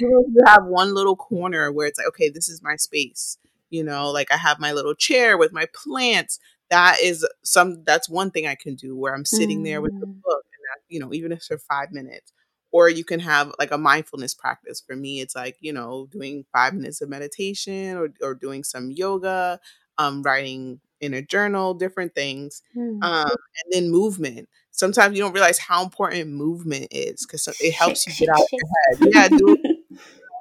You 0.00 0.34
have 0.46 0.64
one 0.64 0.94
little 0.94 1.14
corner 1.14 1.70
where 1.70 1.86
it's 1.86 1.98
like, 1.98 2.08
okay, 2.08 2.30
this 2.30 2.48
is 2.48 2.62
my 2.62 2.76
space. 2.76 3.36
You 3.72 3.84
know, 3.84 4.10
like 4.10 4.30
I 4.30 4.36
have 4.36 4.60
my 4.60 4.72
little 4.72 4.94
chair 4.94 5.36
with 5.36 5.52
my 5.52 5.66
plants. 5.74 6.38
That 6.70 6.98
is 7.02 7.26
some. 7.42 7.82
That's 7.84 8.08
one 8.08 8.30
thing 8.30 8.46
I 8.46 8.54
can 8.54 8.74
do 8.74 8.96
where 8.96 9.14
I'm 9.14 9.24
sitting 9.24 9.60
mm. 9.60 9.64
there 9.64 9.80
with 9.80 9.98
the 9.98 10.06
mm. 10.06 10.22
book, 10.22 10.44
and 10.44 10.62
that, 10.70 10.82
you 10.88 11.00
know, 11.00 11.12
even 11.12 11.32
if 11.32 11.38
it's 11.38 11.48
for 11.48 11.58
five 11.58 11.90
minutes 11.90 12.32
or 12.72 12.88
you 12.88 13.04
can 13.04 13.20
have 13.20 13.52
like 13.58 13.70
a 13.70 13.78
mindfulness 13.78 14.34
practice 14.34 14.82
for 14.84 14.96
me 14.96 15.20
it's 15.20 15.36
like 15.36 15.56
you 15.60 15.72
know 15.72 16.08
doing 16.10 16.44
five 16.52 16.74
minutes 16.74 17.00
of 17.00 17.08
meditation 17.08 17.96
or, 17.96 18.08
or 18.22 18.34
doing 18.34 18.64
some 18.64 18.90
yoga 18.90 19.60
um, 19.98 20.22
writing 20.22 20.80
in 21.00 21.14
a 21.14 21.22
journal 21.22 21.74
different 21.74 22.14
things 22.14 22.62
mm. 22.76 23.02
um, 23.04 23.30
and 23.30 23.72
then 23.72 23.90
movement 23.90 24.48
sometimes 24.70 25.16
you 25.16 25.22
don't 25.22 25.34
realize 25.34 25.58
how 25.58 25.84
important 25.84 26.30
movement 26.30 26.88
is 26.90 27.24
because 27.24 27.46
it 27.60 27.72
helps 27.74 28.06
you 28.06 28.26
get 28.26 28.34
out 28.34 28.40
of 28.40 29.00
your 29.00 29.12
head 29.12 29.30
yeah 29.30 29.38
do 29.38 29.56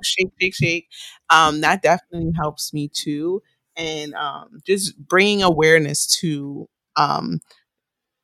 shake 0.04 0.32
shake 0.40 0.56
shake 0.56 0.88
um, 1.30 1.62
that 1.62 1.82
definitely 1.82 2.32
helps 2.36 2.74
me 2.74 2.90
too 2.92 3.42
and 3.76 4.14
um, 4.16 4.60
just 4.66 4.98
bringing 4.98 5.44
awareness 5.44 6.06
to 6.20 6.68
um, 6.96 7.40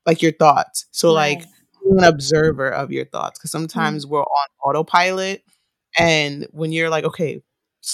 like 0.06 0.22
your 0.22 0.34
thoughts 0.34 0.86
so 0.92 1.16
right. 1.16 1.38
like 1.40 1.48
an 2.00 2.04
observer 2.04 2.70
of 2.70 2.92
your 2.92 3.06
thoughts 3.06 3.40
because 3.40 3.52
sometimes 3.52 4.06
mm-hmm. 4.06 4.16
we're 4.16 4.22
on 4.22 4.48
autopilot 4.64 5.44
and 5.98 6.48
when 6.52 6.72
you're 6.72 6.90
like 6.90 7.06
okay 7.06 7.42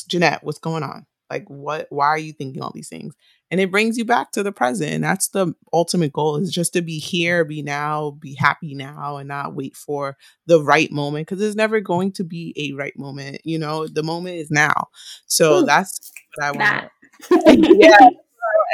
jeanette 0.08 0.44
what's 0.44 0.60
going 0.60 0.84
on 0.84 1.06
like 1.34 1.46
what 1.48 1.88
why 1.90 2.08
are 2.08 2.18
you 2.18 2.34
thinking 2.34 2.62
all 2.62 2.72
these 2.74 2.90
things 2.90 3.16
and 3.52 3.60
it 3.60 3.72
brings 3.72 3.98
you 3.98 4.06
back 4.06 4.32
to 4.32 4.44
the 4.44 4.52
present 4.52 4.92
and 4.92 5.04
that's 5.04 5.30
the 5.30 5.54
ultimate 5.72 6.14
goal 6.14 6.38
is 6.38 6.52
just 6.52 6.74
to 6.74 6.82
be 6.82 7.00
here 7.00 7.44
be 7.44 7.62
now 7.62 8.12
be 8.20 8.36
happy 8.36 8.74
now 8.74 9.18
and 9.18 9.28
not 9.28 9.56
wait 9.56 9.76
for 9.76 10.18
the 10.46 10.62
right 10.62 10.92
moment 10.92 11.28
because 11.28 11.40
there's 11.40 11.56
never 11.56 11.80
going 11.80 12.12
to 12.12 12.24
be 12.24 12.54
a 12.58 12.74
right 12.74 12.98
moment 12.98 13.40
you 13.44 13.58
know 13.60 13.88
the 13.88 14.04
moment 14.04 14.36
is 14.36 14.52
now 14.52 14.88
so 15.28 15.60
Ooh, 15.60 15.66
that's 15.66 16.12
what 16.36 16.46
i 16.46 16.52
want 16.52 16.92
yeah 17.80 18.10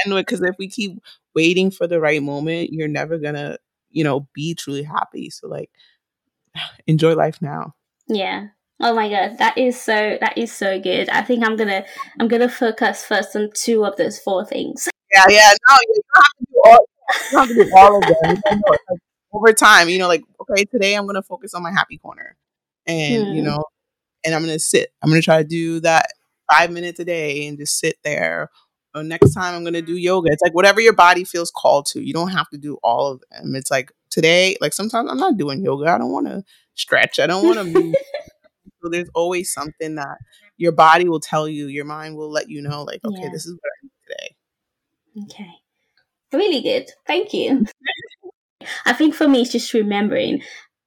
and 0.05 0.13
because 0.15 0.41
if 0.41 0.55
we 0.57 0.69
keep 0.69 0.99
waiting 1.35 1.71
for 1.71 1.87
the 1.87 1.99
right 1.99 2.21
moment 2.21 2.71
you're 2.71 2.87
never 2.87 3.17
gonna 3.17 3.57
you 3.91 4.03
know, 4.03 4.27
be 4.33 4.53
truly 4.55 4.83
happy. 4.83 5.29
So 5.29 5.47
like 5.47 5.69
enjoy 6.87 7.15
life 7.15 7.41
now. 7.41 7.73
Yeah. 8.07 8.47
Oh 8.81 8.95
my 8.95 9.09
god, 9.09 9.37
that 9.39 9.57
is 9.57 9.79
so 9.79 10.17
that 10.21 10.37
is 10.37 10.51
so 10.53 10.79
good. 10.79 11.09
I 11.09 11.21
think 11.21 11.43
I'm 11.43 11.57
gonna 11.57 11.83
I'm 12.19 12.27
gonna 12.27 12.49
focus 12.49 13.03
first 13.03 13.35
on 13.35 13.49
two 13.53 13.85
of 13.85 13.97
those 13.97 14.19
four 14.19 14.45
things. 14.45 14.87
Yeah, 15.11 15.25
yeah. 15.27 15.53
No, 15.67 15.75
you 15.87 16.01
don't 16.13 16.23
have 16.23 16.37
to 16.37 16.45
do 16.45 16.61
all 16.65 16.87
you 17.09 17.31
don't 17.31 17.39
have 17.39 17.47
to 17.47 17.63
do 17.63 17.71
all 17.75 17.97
of 17.97 18.03
them. 18.03 18.61
like, 18.69 18.79
over 19.33 19.53
time, 19.53 19.89
you 19.89 19.97
know, 19.97 20.07
like 20.07 20.21
okay, 20.41 20.65
today 20.65 20.93
I'm 20.93 21.07
gonna 21.07 21.23
focus 21.23 21.55
on 21.55 21.63
my 21.63 21.71
happy 21.71 21.97
corner, 21.97 22.37
and 22.85 23.29
hmm. 23.29 23.33
you 23.33 23.41
know, 23.41 23.63
and 24.23 24.35
I'm 24.35 24.41
gonna 24.41 24.59
sit. 24.59 24.89
I'm 25.01 25.09
gonna 25.09 25.23
try 25.23 25.41
to 25.41 25.47
do 25.47 25.79
that 25.79 26.11
five 26.51 26.69
minutes 26.69 26.99
a 26.99 27.05
day 27.05 27.47
and 27.47 27.57
just 27.57 27.79
sit 27.79 27.95
there 28.03 28.51
or 28.95 29.03
next 29.03 29.33
time 29.33 29.55
I'm 29.55 29.63
gonna 29.63 29.81
do 29.81 29.97
yoga. 29.97 30.31
It's 30.31 30.41
like 30.41 30.53
whatever 30.53 30.81
your 30.81 30.93
body 30.93 31.23
feels 31.23 31.51
called 31.51 31.85
to. 31.87 32.01
You 32.01 32.13
don't 32.13 32.29
have 32.29 32.49
to 32.49 32.57
do 32.57 32.77
all 32.83 33.11
of 33.11 33.21
them. 33.31 33.55
It's 33.55 33.71
like 33.71 33.91
today, 34.09 34.57
like 34.61 34.73
sometimes 34.73 35.09
I'm 35.09 35.17
not 35.17 35.37
doing 35.37 35.63
yoga. 35.63 35.91
I 35.91 35.97
don't 35.97 36.11
want 36.11 36.27
to 36.27 36.43
stretch. 36.75 37.19
I 37.19 37.27
don't 37.27 37.45
want 37.45 37.57
to 37.57 37.63
move. 37.63 37.95
so 38.81 38.89
there's 38.89 39.09
always 39.13 39.51
something 39.51 39.95
that 39.95 40.17
your 40.57 40.71
body 40.71 41.07
will 41.07 41.19
tell 41.19 41.47
you. 41.47 41.67
Your 41.67 41.85
mind 41.85 42.15
will 42.15 42.31
let 42.31 42.49
you 42.49 42.61
know, 42.61 42.83
like, 42.83 43.01
okay, 43.05 43.23
yeah. 43.23 43.29
this 43.31 43.45
is 43.45 43.53
what 43.53 43.69
I 43.69 43.83
need 43.83 43.91
today. 44.07 44.35
Okay, 45.25 45.51
really 46.33 46.61
good. 46.61 46.89
Thank 47.07 47.33
you. 47.33 47.65
I 48.85 48.93
think 48.93 49.15
for 49.15 49.27
me, 49.27 49.41
it's 49.41 49.51
just 49.51 49.73
remembering, 49.73 50.41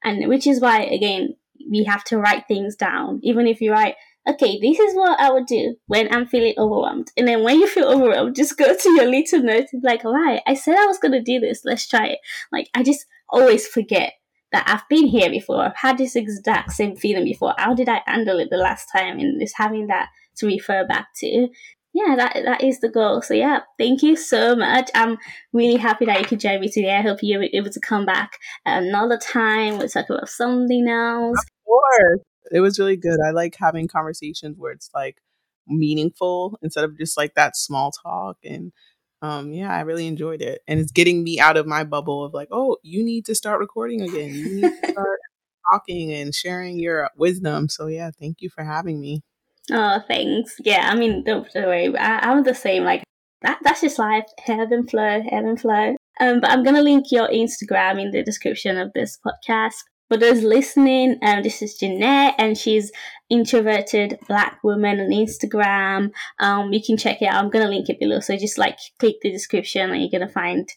and 0.04 0.28
which 0.28 0.46
is 0.46 0.60
why 0.60 0.82
again 0.82 1.34
we 1.70 1.84
have 1.84 2.04
to 2.04 2.18
write 2.18 2.46
things 2.48 2.76
down. 2.76 3.20
Even 3.22 3.46
if 3.46 3.60
you 3.60 3.72
write 3.72 3.94
okay, 4.28 4.58
this 4.60 4.78
is 4.78 4.94
what 4.94 5.18
I 5.20 5.30
would 5.30 5.46
do 5.46 5.76
when 5.86 6.12
I'm 6.14 6.26
feeling 6.26 6.54
overwhelmed. 6.56 7.10
And 7.16 7.26
then 7.26 7.42
when 7.42 7.58
you 7.58 7.66
feel 7.66 7.88
overwhelmed, 7.88 8.36
just 8.36 8.56
go 8.56 8.74
to 8.74 8.90
your 8.92 9.06
little 9.06 9.42
note 9.42 9.66
and 9.72 9.82
like, 9.82 10.04
all 10.04 10.14
right, 10.14 10.42
I 10.46 10.54
said 10.54 10.76
I 10.76 10.86
was 10.86 10.98
going 10.98 11.12
to 11.12 11.22
do 11.22 11.40
this. 11.40 11.64
Let's 11.64 11.88
try 11.88 12.06
it. 12.06 12.18
Like, 12.52 12.68
I 12.74 12.82
just 12.82 13.06
always 13.28 13.66
forget 13.66 14.14
that 14.52 14.68
I've 14.68 14.88
been 14.88 15.06
here 15.06 15.30
before. 15.30 15.64
I've 15.64 15.76
had 15.76 15.98
this 15.98 16.16
exact 16.16 16.72
same 16.72 16.96
feeling 16.96 17.24
before. 17.24 17.54
How 17.58 17.74
did 17.74 17.88
I 17.88 18.02
handle 18.06 18.38
it 18.38 18.48
the 18.50 18.56
last 18.56 18.88
time? 18.94 19.18
And 19.18 19.40
just 19.40 19.56
having 19.56 19.86
that 19.88 20.08
to 20.36 20.46
refer 20.46 20.86
back 20.86 21.08
to. 21.16 21.48
Yeah, 21.94 22.16
that 22.16 22.40
that 22.44 22.62
is 22.62 22.80
the 22.80 22.88
goal. 22.88 23.20
So 23.20 23.34
yeah, 23.34 23.60
thank 23.78 24.02
you 24.02 24.16
so 24.16 24.56
much. 24.56 24.90
I'm 24.94 25.18
really 25.52 25.76
happy 25.76 26.06
that 26.06 26.20
you 26.20 26.26
could 26.26 26.40
join 26.40 26.60
me 26.60 26.70
today. 26.70 26.96
I 26.96 27.02
hope 27.02 27.18
you're 27.22 27.42
able 27.42 27.70
to 27.70 27.80
come 27.80 28.06
back 28.06 28.38
another 28.64 29.18
time. 29.18 29.78
We'll 29.78 29.88
talk 29.88 30.08
about 30.08 30.28
something 30.28 30.88
else. 30.88 31.38
Of 31.38 31.64
course 31.66 32.20
it 32.52 32.60
was 32.60 32.78
really 32.78 32.96
good. 32.96 33.18
I 33.26 33.30
like 33.30 33.56
having 33.58 33.88
conversations 33.88 34.56
where 34.58 34.72
it's 34.72 34.90
like 34.94 35.22
meaningful 35.66 36.58
instead 36.62 36.84
of 36.84 36.98
just 36.98 37.16
like 37.16 37.34
that 37.34 37.56
small 37.56 37.90
talk 37.90 38.36
and 38.44 38.72
um 39.22 39.52
yeah, 39.52 39.74
I 39.74 39.80
really 39.80 40.06
enjoyed 40.06 40.42
it. 40.42 40.62
And 40.68 40.80
it's 40.80 40.92
getting 40.92 41.24
me 41.24 41.40
out 41.40 41.56
of 41.56 41.66
my 41.66 41.84
bubble 41.84 42.24
of 42.24 42.34
like, 42.34 42.48
oh, 42.50 42.76
you 42.82 43.02
need 43.02 43.24
to 43.26 43.34
start 43.34 43.60
recording 43.60 44.02
again. 44.02 44.34
You 44.34 44.56
need 44.56 44.62
to 44.62 44.90
start 44.92 45.18
talking 45.70 46.12
and 46.12 46.34
sharing 46.34 46.78
your 46.78 47.08
wisdom. 47.16 47.68
So 47.68 47.86
yeah, 47.86 48.10
thank 48.18 48.42
you 48.42 48.50
for 48.50 48.64
having 48.64 49.00
me. 49.00 49.22
Oh, 49.70 50.00
thanks. 50.08 50.56
Yeah, 50.60 50.88
I 50.90 50.96
mean, 50.96 51.22
don't, 51.24 51.50
don't 51.52 51.66
worry. 51.66 51.96
I, 51.96 52.30
am 52.30 52.42
the 52.42 52.54
same. 52.54 52.84
Like 52.84 53.04
that. 53.42 53.58
That's 53.62 53.80
just 53.80 53.98
life. 53.98 54.24
Ebb 54.46 54.72
and 54.72 54.90
flow. 54.90 55.22
Ebb 55.30 55.44
and 55.44 55.60
flow. 55.60 55.96
Um, 56.20 56.40
but 56.40 56.50
I'm 56.50 56.64
gonna 56.64 56.82
link 56.82 57.06
your 57.10 57.28
Instagram 57.28 58.00
in 58.00 58.10
the 58.10 58.22
description 58.22 58.76
of 58.76 58.92
this 58.94 59.18
podcast. 59.24 59.82
For 60.12 60.18
those 60.18 60.42
listening, 60.42 61.16
um, 61.22 61.42
this 61.42 61.62
is 61.62 61.78
Jeanette, 61.78 62.34
and 62.36 62.58
she's 62.58 62.92
introverted 63.30 64.18
black 64.28 64.62
woman 64.62 65.00
on 65.00 65.08
Instagram. 65.08 66.10
Um, 66.38 66.70
you 66.70 66.82
can 66.84 66.98
check 66.98 67.22
it 67.22 67.28
out. 67.28 67.42
I'm 67.42 67.48
gonna 67.48 67.70
link 67.70 67.88
it 67.88 67.98
below. 67.98 68.20
So 68.20 68.36
just 68.36 68.58
like 68.58 68.76
click 68.98 69.14
the 69.22 69.32
description, 69.32 69.90
and 69.90 70.02
you're 70.02 70.10
gonna 70.12 70.30
find 70.30 70.68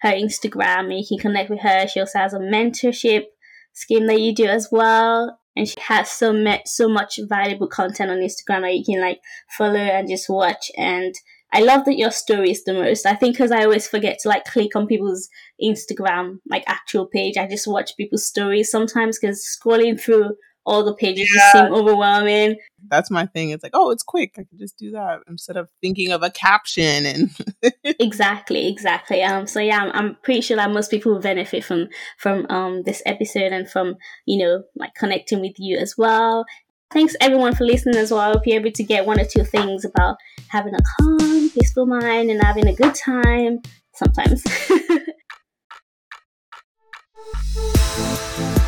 her 0.00 0.10
Instagram, 0.10 0.86
and 0.86 0.94
you 0.94 1.04
can 1.08 1.20
connect 1.20 1.50
with 1.50 1.60
her. 1.60 1.86
She 1.86 2.00
also 2.00 2.18
has 2.18 2.34
a 2.34 2.40
mentorship 2.40 3.26
scheme 3.74 4.08
that 4.08 4.20
you 4.20 4.34
do 4.34 4.46
as 4.46 4.70
well, 4.72 5.38
and 5.54 5.68
she 5.68 5.80
has 5.82 6.10
so 6.10 6.32
much 6.32 6.62
so 6.64 6.88
much 6.88 7.20
valuable 7.28 7.68
content 7.68 8.10
on 8.10 8.16
Instagram 8.16 8.62
that 8.62 8.74
you 8.74 8.84
can 8.84 9.00
like 9.00 9.20
follow 9.56 9.76
and 9.76 10.08
just 10.08 10.28
watch 10.28 10.68
and 10.76 11.14
I 11.52 11.60
love 11.60 11.84
that 11.86 11.98
your 11.98 12.10
stories 12.10 12.64
the 12.64 12.74
most. 12.74 13.06
I 13.06 13.14
think 13.14 13.34
because 13.34 13.50
I 13.50 13.64
always 13.64 13.88
forget 13.88 14.18
to 14.20 14.28
like 14.28 14.44
click 14.44 14.76
on 14.76 14.86
people's 14.86 15.28
Instagram 15.62 16.38
like 16.48 16.64
actual 16.66 17.06
page. 17.06 17.36
I 17.36 17.48
just 17.48 17.66
watch 17.66 17.96
people's 17.96 18.26
stories 18.26 18.70
sometimes 18.70 19.18
because 19.18 19.44
scrolling 19.44 20.00
through 20.00 20.36
all 20.66 20.84
the 20.84 20.94
pages 20.94 21.28
yeah. 21.34 21.40
just 21.40 21.52
seem 21.52 21.74
overwhelming. 21.74 22.56
That's 22.88 23.10
my 23.10 23.26
thing. 23.26 23.50
It's 23.50 23.62
like, 23.62 23.72
oh, 23.74 23.90
it's 23.90 24.02
quick. 24.02 24.34
I 24.34 24.44
can 24.44 24.58
just 24.58 24.78
do 24.78 24.92
that 24.92 25.20
instead 25.28 25.56
of 25.56 25.68
thinking 25.80 26.12
of 26.12 26.22
a 26.22 26.30
caption 26.30 27.06
and 27.06 27.30
exactly, 27.84 28.68
exactly. 28.68 29.22
Um, 29.22 29.46
so 29.46 29.60
yeah, 29.60 29.82
I'm, 29.82 29.90
I'm 29.92 30.16
pretty 30.22 30.42
sure 30.42 30.56
that 30.56 30.70
most 30.70 30.90
people 30.90 31.12
will 31.12 31.20
benefit 31.20 31.64
from 31.64 31.88
from 32.18 32.46
um 32.50 32.82
this 32.84 33.02
episode 33.06 33.52
and 33.52 33.68
from 33.68 33.96
you 34.26 34.38
know 34.38 34.62
like 34.76 34.94
connecting 34.94 35.40
with 35.40 35.54
you 35.58 35.78
as 35.78 35.94
well. 35.96 36.44
Thanks 36.92 37.14
everyone 37.20 37.54
for 37.54 37.64
listening 37.64 37.96
as 37.96 38.10
well. 38.10 38.20
I 38.20 38.32
hope 38.32 38.42
you're 38.46 38.58
able 38.58 38.72
to 38.72 38.82
get 38.82 39.06
one 39.06 39.20
or 39.20 39.24
two 39.24 39.44
things 39.44 39.84
about 39.84 40.16
having 40.48 40.74
a 40.74 40.78
calm, 40.98 41.48
peaceful 41.50 41.86
mind 41.86 42.30
and 42.30 42.42
having 42.42 42.66
a 42.66 42.74
good 42.74 42.96
time 42.96 43.60
sometimes. 43.94 44.42